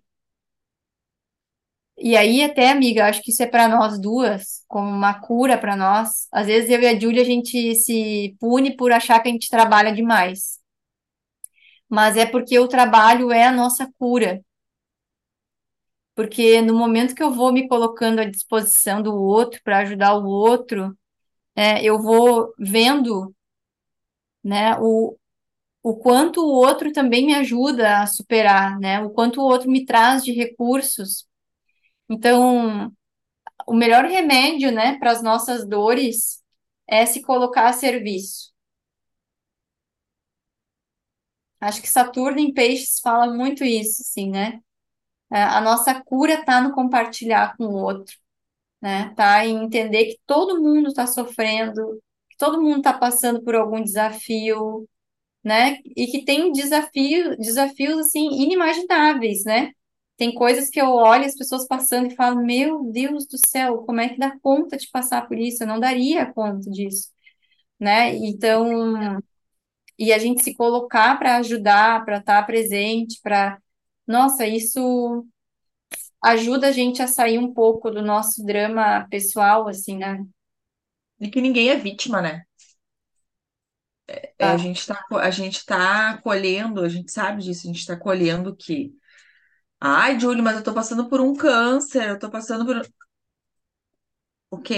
E 2.03 2.16
aí, 2.16 2.42
até, 2.42 2.70
amiga, 2.70 3.07
acho 3.07 3.22
que 3.22 3.30
isso 3.30 3.42
é 3.42 3.46
para 3.46 3.68
nós 3.68 4.01
duas, 4.01 4.64
como 4.66 4.88
uma 4.88 5.20
cura 5.20 5.59
para 5.59 5.76
nós. 5.76 6.26
Às 6.32 6.46
vezes 6.46 6.70
eu 6.70 6.80
e 6.80 6.86
a 6.86 6.98
Júlia 6.98 7.20
a 7.22 7.24
gente 7.24 7.74
se 7.74 8.34
pune 8.40 8.74
por 8.76 8.90
achar 8.92 9.20
que 9.20 9.28
a 9.28 9.32
gente 9.32 9.51
trabalha 9.51 9.92
demais, 9.92 10.59
mas 11.88 12.16
é 12.16 12.24
porque 12.26 12.59
o 12.59 12.66
trabalho 12.68 13.30
é 13.30 13.44
a 13.44 13.53
nossa 13.53 13.86
cura. 13.98 14.42
Porque 16.14 16.61
no 16.61 16.74
momento 16.74 17.14
que 17.14 17.22
eu 17.22 17.32
vou 17.32 17.53
me 17.53 17.66
colocando 17.68 18.20
à 18.20 18.24
disposição 18.24 19.03
do 19.03 19.14
outro 19.14 19.61
para 19.64 19.78
ajudar 19.78 20.14
o 20.16 20.26
outro, 20.26 20.96
né, 21.57 21.82
eu 21.84 22.01
vou 22.03 22.55
vendo, 22.59 23.34
né, 24.42 24.76
o, 24.80 25.16
o 25.84 25.96
quanto 25.96 26.42
o 26.42 26.51
outro 26.53 26.92
também 26.92 27.26
me 27.26 27.34
ajuda 27.34 28.01
a 28.03 28.09
superar, 28.09 28.78
né, 28.80 29.01
o 29.03 29.11
quanto 29.11 29.40
o 29.42 29.44
outro 29.44 29.70
me 29.70 29.86
traz 29.86 30.24
de 30.24 30.32
recursos. 30.32 31.26
Então, 32.11 32.93
o 33.67 33.75
melhor 33.75 34.05
remédio, 34.07 34.73
né, 34.73 34.99
para 34.99 35.13
as 35.13 35.23
nossas 35.23 35.67
dores 35.69 36.43
é 36.89 37.07
se 37.07 37.23
colocar 37.23 37.69
a 37.69 37.73
serviço. 37.75 38.53
Acho 41.61 41.83
que 41.83 41.89
Saturno 41.89 42.39
em 42.41 42.53
Peixes 42.53 43.01
fala 43.01 43.33
muito 43.33 43.65
isso, 43.65 44.03
assim, 44.03 44.31
né? 44.31 44.61
É, 45.33 45.43
A 45.43 45.61
nossa 45.63 46.01
cura 46.03 46.35
está 46.35 46.61
no 46.63 46.73
compartilhar 46.75 47.57
com 47.57 47.67
o 47.67 47.75
outro, 47.77 48.17
né? 48.83 49.15
Tá 49.17 49.47
em 49.47 49.65
entender 49.65 50.07
que 50.07 50.21
todo 50.27 50.63
mundo 50.63 50.89
está 50.91 51.07
sofrendo, 51.07 52.01
que 52.31 52.37
todo 52.39 52.63
mundo 52.63 52.79
está 52.79 52.93
passando 52.95 53.43
por 53.45 53.55
algum 53.57 53.83
desafio, 53.83 54.89
né? 55.45 55.79
E 55.97 56.07
que 56.09 56.25
tem 56.25 56.53
desafio, 56.53 57.37
desafios 57.39 57.99
assim 58.07 58.29
inimagináveis, 58.43 59.45
né? 59.45 59.73
Tem 60.21 60.35
coisas 60.35 60.71
que 60.71 60.81
eu 60.81 60.89
olho 60.91 61.27
as 61.27 61.37
pessoas 61.37 61.66
passando 61.68 62.09
e 62.12 62.16
falo, 62.16 62.45
meu 62.45 62.85
Deus 62.93 63.27
do 63.27 63.39
céu, 63.39 63.81
como 63.87 64.01
é 64.03 64.11
que 64.11 64.18
dá 64.21 64.39
conta 64.43 64.79
de 64.79 64.89
passar 64.91 65.29
por 65.29 65.39
isso? 65.39 65.64
Eu 65.64 65.68
não 65.68 65.81
daria 65.81 66.33
conta 66.33 66.71
disso, 66.71 67.11
né? 67.81 68.14
Então, 68.16 69.21
e 69.99 70.12
a 70.12 70.18
gente 70.18 70.43
se 70.43 70.55
colocar 70.55 71.18
para 71.18 71.37
ajudar, 71.39 72.05
para 72.05 72.18
estar 72.18 72.43
presente, 72.47 73.21
para, 73.23 73.59
nossa, 74.07 74.47
isso 74.47 75.27
ajuda 76.23 76.68
a 76.68 76.73
gente 76.73 77.03
a 77.03 77.07
sair 77.09 77.39
um 77.39 77.53
pouco 77.55 77.91
do 77.91 78.03
nosso 78.03 78.45
drama 78.45 79.07
pessoal, 79.11 79.68
assim, 79.68 79.99
né? 79.99 80.18
E 81.21 81.29
que 81.31 81.41
ninguém 81.41 81.71
é 81.71 81.77
vítima, 81.77 82.21
né? 82.21 82.43
É, 84.39 84.51
a 84.51 84.57
Tá. 84.57 84.57
gente 84.57 84.87
tá, 84.87 85.05
a 85.21 85.31
gente 85.31 85.64
tá 85.64 86.18
colhendo, 86.23 86.83
a 86.83 86.89
gente 86.89 87.12
sabe 87.12 87.43
disso, 87.43 87.68
a 87.68 87.73
gente 87.73 87.87
tá 87.87 87.97
colhendo 87.97 88.57
que 88.57 88.93
Ai, 89.81 90.18
Júlio, 90.18 90.43
mas 90.43 90.57
eu 90.57 90.62
tô 90.64 90.72
passando 90.74 91.09
por 91.09 91.20
um 91.20 91.35
câncer, 91.35 92.09
eu 92.11 92.18
tô 92.18 92.31
passando 92.31 92.64
por. 92.66 92.76
Ok, 94.51 94.70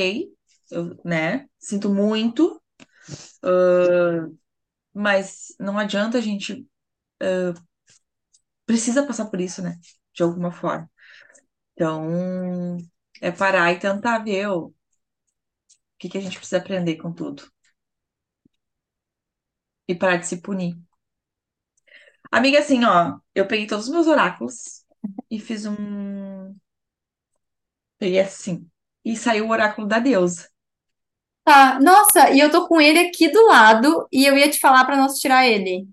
eu, 0.70 0.98
né? 1.05 1.46
Sinto 1.59 1.90
muito, 1.92 2.62
mas 4.94 5.55
não 5.59 5.78
adianta 5.78 6.18
a 6.18 6.20
gente 6.20 6.66
precisa 8.66 9.07
passar 9.07 9.26
por 9.26 9.40
isso, 9.40 9.62
né? 9.62 9.78
De 10.14 10.22
alguma 10.22 10.50
forma. 10.53 10.90
Então, 11.74 12.78
é 13.22 13.30
parar 13.32 13.72
e 13.72 13.78
tentar 13.78 14.20
ver 14.20 14.48
o 14.48 14.74
que 15.98 16.09
que 16.11 16.18
a 16.18 16.20
gente 16.20 16.36
precisa 16.38 16.59
aprender 16.59 16.96
com 16.96 17.12
tudo 17.12 17.42
e 19.88 19.94
parar 19.94 20.16
de 20.18 20.26
se 20.26 20.40
punir. 20.42 20.76
Amiga, 22.30 22.59
assim, 22.61 22.84
ó, 22.84 23.18
eu 23.34 23.46
peguei 23.46 23.66
todos 23.66 23.86
os 23.86 23.92
meus 23.92 24.07
oráculos 24.07 24.82
e 25.30 25.38
fiz 25.40 25.66
um. 25.66 26.55
Peguei 27.98 28.20
assim. 28.20 28.70
E 29.05 29.16
saiu 29.16 29.46
o 29.46 29.50
oráculo 29.50 29.86
da 29.88 29.98
deusa. 29.98 30.48
Tá, 31.44 31.78
nossa, 31.80 32.30
e 32.30 32.38
eu 32.40 32.50
tô 32.50 32.66
com 32.68 32.80
ele 32.80 32.98
aqui 33.00 33.28
do 33.30 33.46
lado 33.46 34.07
e 34.12 34.24
eu 34.24 34.36
ia 34.36 34.48
te 34.50 34.59
falar 34.61 34.84
para 34.84 34.96
nós 34.96 35.18
tirar 35.18 35.46
ele. 35.46 35.88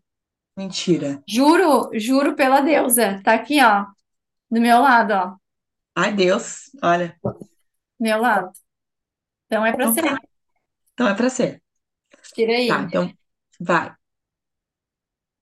Mentira. 0.55 1.23
Juro, 1.27 1.89
juro 1.93 2.35
pela 2.35 2.59
deusa. 2.61 3.21
Tá 3.23 3.33
aqui, 3.33 3.61
ó, 3.63 3.85
do 4.51 4.61
meu 4.61 4.81
lado, 4.81 5.13
ó, 5.13 5.37
Ai, 5.95 6.13
Deus, 6.15 6.71
olha. 6.81 7.19
meu 7.99 8.19
lado. 8.21 8.51
Então 9.47 9.65
é 9.65 9.73
para 9.75 9.87
Então 9.87 9.93
ser. 9.93 10.03
tá. 10.03 10.17
Então 10.93 11.07
é 11.09 11.15
pra 11.15 11.29
ser. 11.29 11.63
Tira 12.33 12.53
Tá, 12.65 12.81
aí. 12.83 12.87
então 12.87 13.13
vai. 13.59 13.93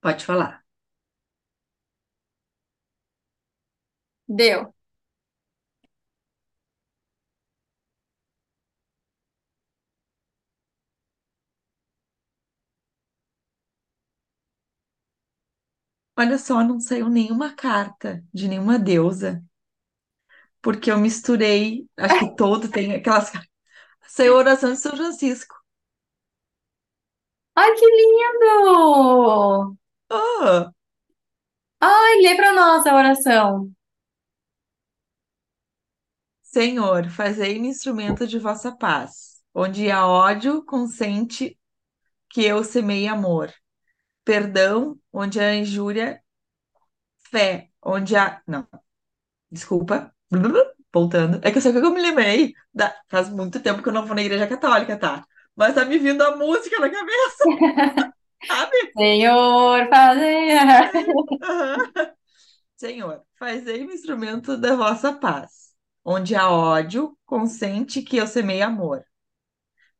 Pode 0.00 0.24
falar. 0.24 0.57
Deu. 4.28 4.74
Olha 16.18 16.36
só, 16.36 16.62
não 16.62 16.78
saiu 16.80 17.08
nenhuma 17.08 17.54
carta 17.54 18.22
de 18.34 18.46
nenhuma 18.46 18.78
deusa, 18.78 19.42
porque 20.62 20.90
eu 20.90 20.98
misturei, 20.98 21.86
acho 21.96 22.18
que 22.18 22.36
todo 22.36 22.68
tem 22.70 22.94
aquelas. 22.94 23.30
Saiu 24.08 24.34
a 24.36 24.38
oração 24.38 24.72
de 24.72 24.78
São 24.80 24.96
Francisco. 24.96 25.54
Ai, 27.54 27.70
que 27.76 27.86
lindo! 27.96 29.76
Ah! 30.10 30.72
Ai, 31.80 32.20
lê 32.22 32.36
pra 32.36 32.52
nós 32.52 32.86
a 32.86 32.94
oração. 32.96 33.72
Senhor, 36.58 37.08
fazei-me 37.10 37.68
instrumento 37.68 38.26
de 38.26 38.36
vossa 38.38 38.76
paz. 38.76 39.40
Onde 39.54 39.90
há 39.92 40.04
ódio, 40.06 40.64
consente 40.64 41.56
que 42.30 42.44
eu 42.44 42.64
semeie 42.64 43.08
amor. 43.08 43.52
Perdão, 44.24 44.98
onde 45.12 45.40
há 45.40 45.54
injúria, 45.54 46.22
fé. 47.30 47.70
Onde 47.82 48.16
há. 48.16 48.42
Não, 48.46 48.66
desculpa. 49.50 50.14
Voltando. 50.94 51.40
É 51.44 51.50
que 51.52 51.58
eu 51.58 51.62
sei 51.62 51.72
que 51.72 51.78
eu 51.78 51.92
me 51.92 52.02
lembrei. 52.02 52.54
da- 52.74 52.96
Faz 53.08 53.30
muito 53.30 53.60
tempo 53.62 53.82
que 53.82 53.88
eu 53.90 53.94
não 53.94 54.06
vou 54.06 54.14
na 54.16 54.22
igreja 54.22 54.46
católica, 54.48 54.98
tá? 54.98 55.24
Mas 55.56 55.74
tá 55.74 55.84
me 55.84 55.98
vindo 55.98 56.22
a 56.22 56.36
música 56.36 56.80
na 56.80 56.90
cabeça, 56.90 57.52
sabe? 58.46 58.96
Senhor. 60.60 60.88
Aham. 61.42 61.80
Senhor, 62.76 63.24
fazei-me 63.38 63.94
instrumento 63.94 64.56
da 64.56 64.74
vossa 64.76 65.12
paz. 65.12 65.67
Onde 66.10 66.34
há 66.34 66.50
ódio, 66.50 67.14
consente 67.26 68.00
que 68.00 68.16
eu 68.16 68.26
semeie 68.26 68.62
amor. 68.62 69.04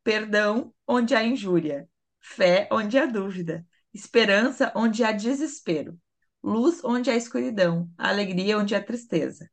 Perdão, 0.03 0.73
onde 0.87 1.13
há 1.13 1.23
injúria. 1.23 1.87
Fé, 2.19 2.67
onde 2.71 2.97
há 2.97 3.05
dúvida. 3.05 3.63
Esperança, 3.93 4.73
onde 4.75 5.03
há 5.03 5.11
desespero. 5.11 5.95
Luz, 6.41 6.83
onde 6.83 7.11
há 7.11 7.15
escuridão. 7.15 7.87
Alegria, 7.95 8.57
onde 8.57 8.73
há 8.73 8.83
tristeza. 8.83 9.47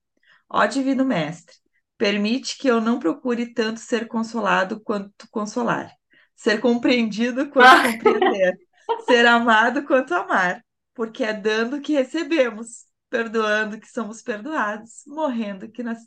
Ó 0.49 0.65
Divino 0.65 1.05
Mestre, 1.05 1.55
permite 1.99 2.57
que 2.57 2.69
eu 2.69 2.81
não 2.81 2.99
procure 2.99 3.53
tanto 3.53 3.79
ser 3.79 4.09
consolado 4.09 4.81
quanto 4.81 5.29
consolar, 5.31 5.93
ser 6.35 6.59
compreendido 6.59 7.51
quanto 7.51 8.03
compreender, 8.03 8.57
ser 9.05 9.27
amado 9.27 9.85
quanto 9.85 10.15
amar, 10.15 10.65
porque 10.95 11.23
é 11.23 11.35
dando 11.35 11.83
que 11.83 11.93
recebemos, 11.93 12.87
perdoando 13.11 13.79
que 13.79 13.91
somos 13.91 14.23
perdoados, 14.23 15.03
morrendo 15.07 15.71
que, 15.71 15.83
nas... 15.83 15.99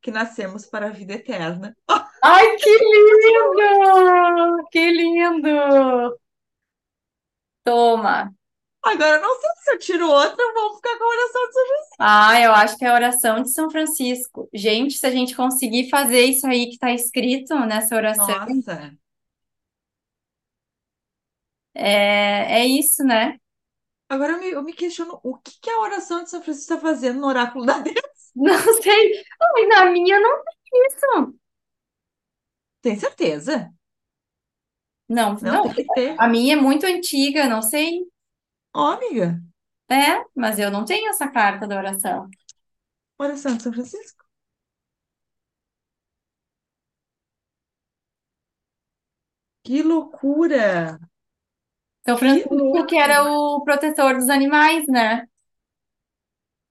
que 0.00 0.10
nascemos 0.10 0.66
para 0.66 0.86
a 0.86 0.90
vida 0.90 1.14
eterna. 1.14 1.76
Ai, 2.22 2.56
que 2.56 2.70
lindo! 2.78 4.66
Que 4.70 4.90
lindo! 4.90 6.18
Toma. 7.64 8.32
Agora, 8.82 9.16
eu 9.16 9.22
não 9.22 9.40
sei 9.40 9.50
se 9.56 9.70
eu 9.72 9.78
tiro 9.78 10.08
outra, 10.08 10.52
vamos 10.54 10.76
ficar 10.76 10.96
com 10.96 11.04
a 11.04 11.08
oração 11.08 11.46
de 11.46 11.52
São 11.52 11.66
José. 11.66 11.96
Ah, 11.98 12.40
eu 12.40 12.52
acho 12.52 12.78
que 12.78 12.84
é 12.84 12.88
a 12.88 12.94
oração 12.94 13.42
de 13.42 13.50
São 13.50 13.70
Francisco. 13.70 14.48
Gente, 14.54 14.94
se 14.96 15.06
a 15.06 15.10
gente 15.10 15.34
conseguir 15.34 15.90
fazer 15.90 16.22
isso 16.22 16.46
aí 16.46 16.66
que 16.66 16.74
está 16.74 16.92
escrito 16.92 17.54
nessa 17.66 17.96
oração, 17.96 18.26
Nossa, 18.26 18.92
é, 21.74 22.60
é 22.60 22.66
isso, 22.66 23.04
né? 23.04 23.38
agora 24.08 24.32
eu 24.32 24.40
me, 24.40 24.50
eu 24.50 24.62
me 24.62 24.72
questiono 24.72 25.20
o 25.22 25.36
que, 25.36 25.60
que 25.60 25.70
a 25.70 25.80
oração 25.80 26.24
de 26.24 26.30
São 26.30 26.42
Francisco 26.42 26.72
está 26.72 26.80
fazendo 26.80 27.20
no 27.20 27.26
oráculo 27.26 27.66
da 27.66 27.78
Deus? 27.78 28.17
Não 28.38 28.58
sei. 28.82 29.24
Ai, 29.40 29.66
na 29.66 29.86
minha 29.90 30.20
não 30.20 30.42
tem 30.44 30.86
isso. 30.86 31.38
Tem 32.82 32.98
certeza? 32.98 33.72
Não, 35.08 35.36
Não, 35.40 35.56
não. 35.56 35.62
tem 35.62 35.74
que 35.74 35.84
ter. 35.84 36.16
A 36.16 36.28
minha 36.28 36.54
é 36.54 36.56
muito 36.60 36.86
antiga, 36.86 37.46
não 37.48 37.62
sei. 37.62 38.00
Ó, 38.72 38.86
amiga, 38.94 39.28
É, 39.90 40.22
mas 40.34 40.58
eu 40.58 40.70
não 40.70 40.84
tenho 40.84 41.08
essa 41.10 41.28
carta 41.30 41.66
da 41.66 41.76
oração. 41.76 42.28
oração 43.18 43.56
de 43.56 43.62
São 43.62 43.72
Francisco. 43.72 44.24
Que 49.64 49.82
loucura! 49.84 50.98
São 52.04 52.18
Que 52.18 52.28
Francisco, 52.28 52.86
que 52.88 52.96
era 52.96 53.22
louco! 53.22 53.32
o 53.32 53.62
protetor 53.64 54.14
dos 54.16 54.28
animais, 54.30 54.84
né? 54.88 55.26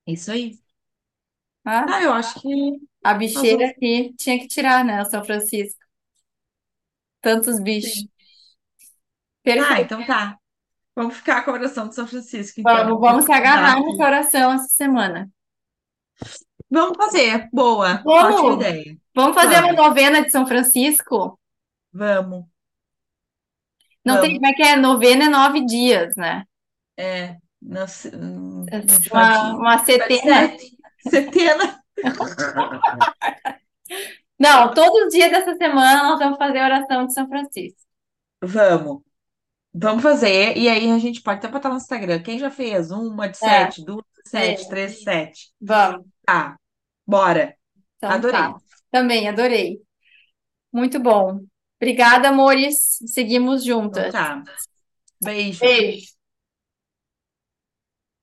Isso 0.08 0.32
aí. 0.32 0.60
Ah, 1.86 1.86
Ah, 1.86 2.02
eu 2.02 2.14
acho 2.14 2.40
que 2.42 2.80
a 3.04 3.14
nós 3.34 3.46
bicheira 3.46 3.68
vamos. 3.68 3.72
aqui 3.72 4.14
tinha 4.18 4.40
que 4.40 4.48
tirar, 4.48 4.84
né? 4.86 5.02
O 5.02 5.06
São 5.06 5.24
Francisco. 5.24 5.80
Tantos 7.22 7.60
bichos. 7.60 7.94
Sim. 7.96 9.58
Ah, 9.58 9.76
Perfeito. 9.76 9.82
então 9.82 10.04
tá. 10.06 10.38
Vamos 10.96 11.18
ficar 11.18 11.44
com 11.46 11.52
a 11.52 11.56
oração 11.56 11.90
de 11.90 11.96
São 11.96 12.08
Francisco, 12.08 12.62
Vamos, 12.64 13.00
então. 13.00 13.00
vamos 13.00 13.26
se 13.26 13.32
agarrar 13.32 13.80
nessa 13.80 14.04
aqui. 14.04 14.04
oração 14.04 14.52
essa 14.54 14.68
semana. 14.68 15.28
Vamos 16.70 16.98
fazer. 16.98 17.50
Boa. 17.52 18.06
Ótima 18.06 18.52
Vamos, 18.52 18.54
ideia. 18.54 18.98
vamos 19.16 19.36
fazer 19.36 19.60
uma 19.64 19.74
Vamos. 19.74 19.76
novena 19.76 20.24
de 20.24 20.32
São 20.32 20.48
Francisco? 20.48 21.40
Vamos. 21.92 22.48
Não 24.04 24.20
tem, 24.20 24.34
Vamos. 24.34 24.36
como 24.36 24.48
é 24.48 24.54
que 24.54 24.64
é? 24.64 24.76
Novena 24.76 25.26
é 25.26 25.30
nove 25.30 25.64
dias, 25.66 26.16
né? 26.16 26.44
É. 26.98 27.38
Nós, 27.62 28.06
hum, 28.14 28.66
a 28.72 28.80
gente 28.82 29.10
Uma, 29.12 29.22
pode. 29.22 29.58
uma 29.58 29.78
Pode 29.98 30.16
setena. 30.16 30.22
sete. 30.24 30.77
Setena. 31.10 31.82
Não, 34.40 34.74
todos 34.74 35.06
os 35.08 35.14
dias 35.14 35.32
dessa 35.32 35.56
semana 35.56 36.04
nós 36.04 36.20
vamos 36.20 36.38
fazer 36.38 36.60
a 36.60 36.66
oração 36.66 37.06
de 37.08 37.14
São 37.14 37.28
Francisco. 37.28 37.82
Vamos. 38.44 39.04
Vamos 39.74 40.04
fazer. 40.04 40.58
E 40.58 40.70
aí 40.70 40.92
a 40.92 41.00
gente 41.00 41.22
pode 41.22 41.40
até 41.40 41.48
botar 41.50 41.70
no 41.70 41.78
Instagram. 41.78 42.22
Quem 42.24 42.40
já 42.40 42.52
fez? 42.52 42.92
Uma 42.92 43.28
de 43.30 43.38
É, 43.42 43.48
sete, 43.68 43.86
duas 43.86 44.06
de 44.26 44.30
é, 44.34 44.56
sete, 44.56 44.68
três 44.70 44.94
de 44.98 45.04
sete. 45.04 45.54
vamos. 45.62 46.08
Tá. 46.26 46.58
Bora. 47.08 47.58
Então 47.98 48.10
Adorei. 48.16 48.30
tá. 48.30 48.56
Também 48.92 49.28
adorei. 49.28 49.82
Muito 50.74 51.00
bom. 51.00 51.42
Obrigada, 51.82 52.30
amores. 52.30 53.00
Seguimos 53.08 53.64
Então 53.92 54.04
juntas. 54.04 54.10
tá. 54.10 54.44
Beijo. 55.22 55.62
Beijo. 55.62 56.17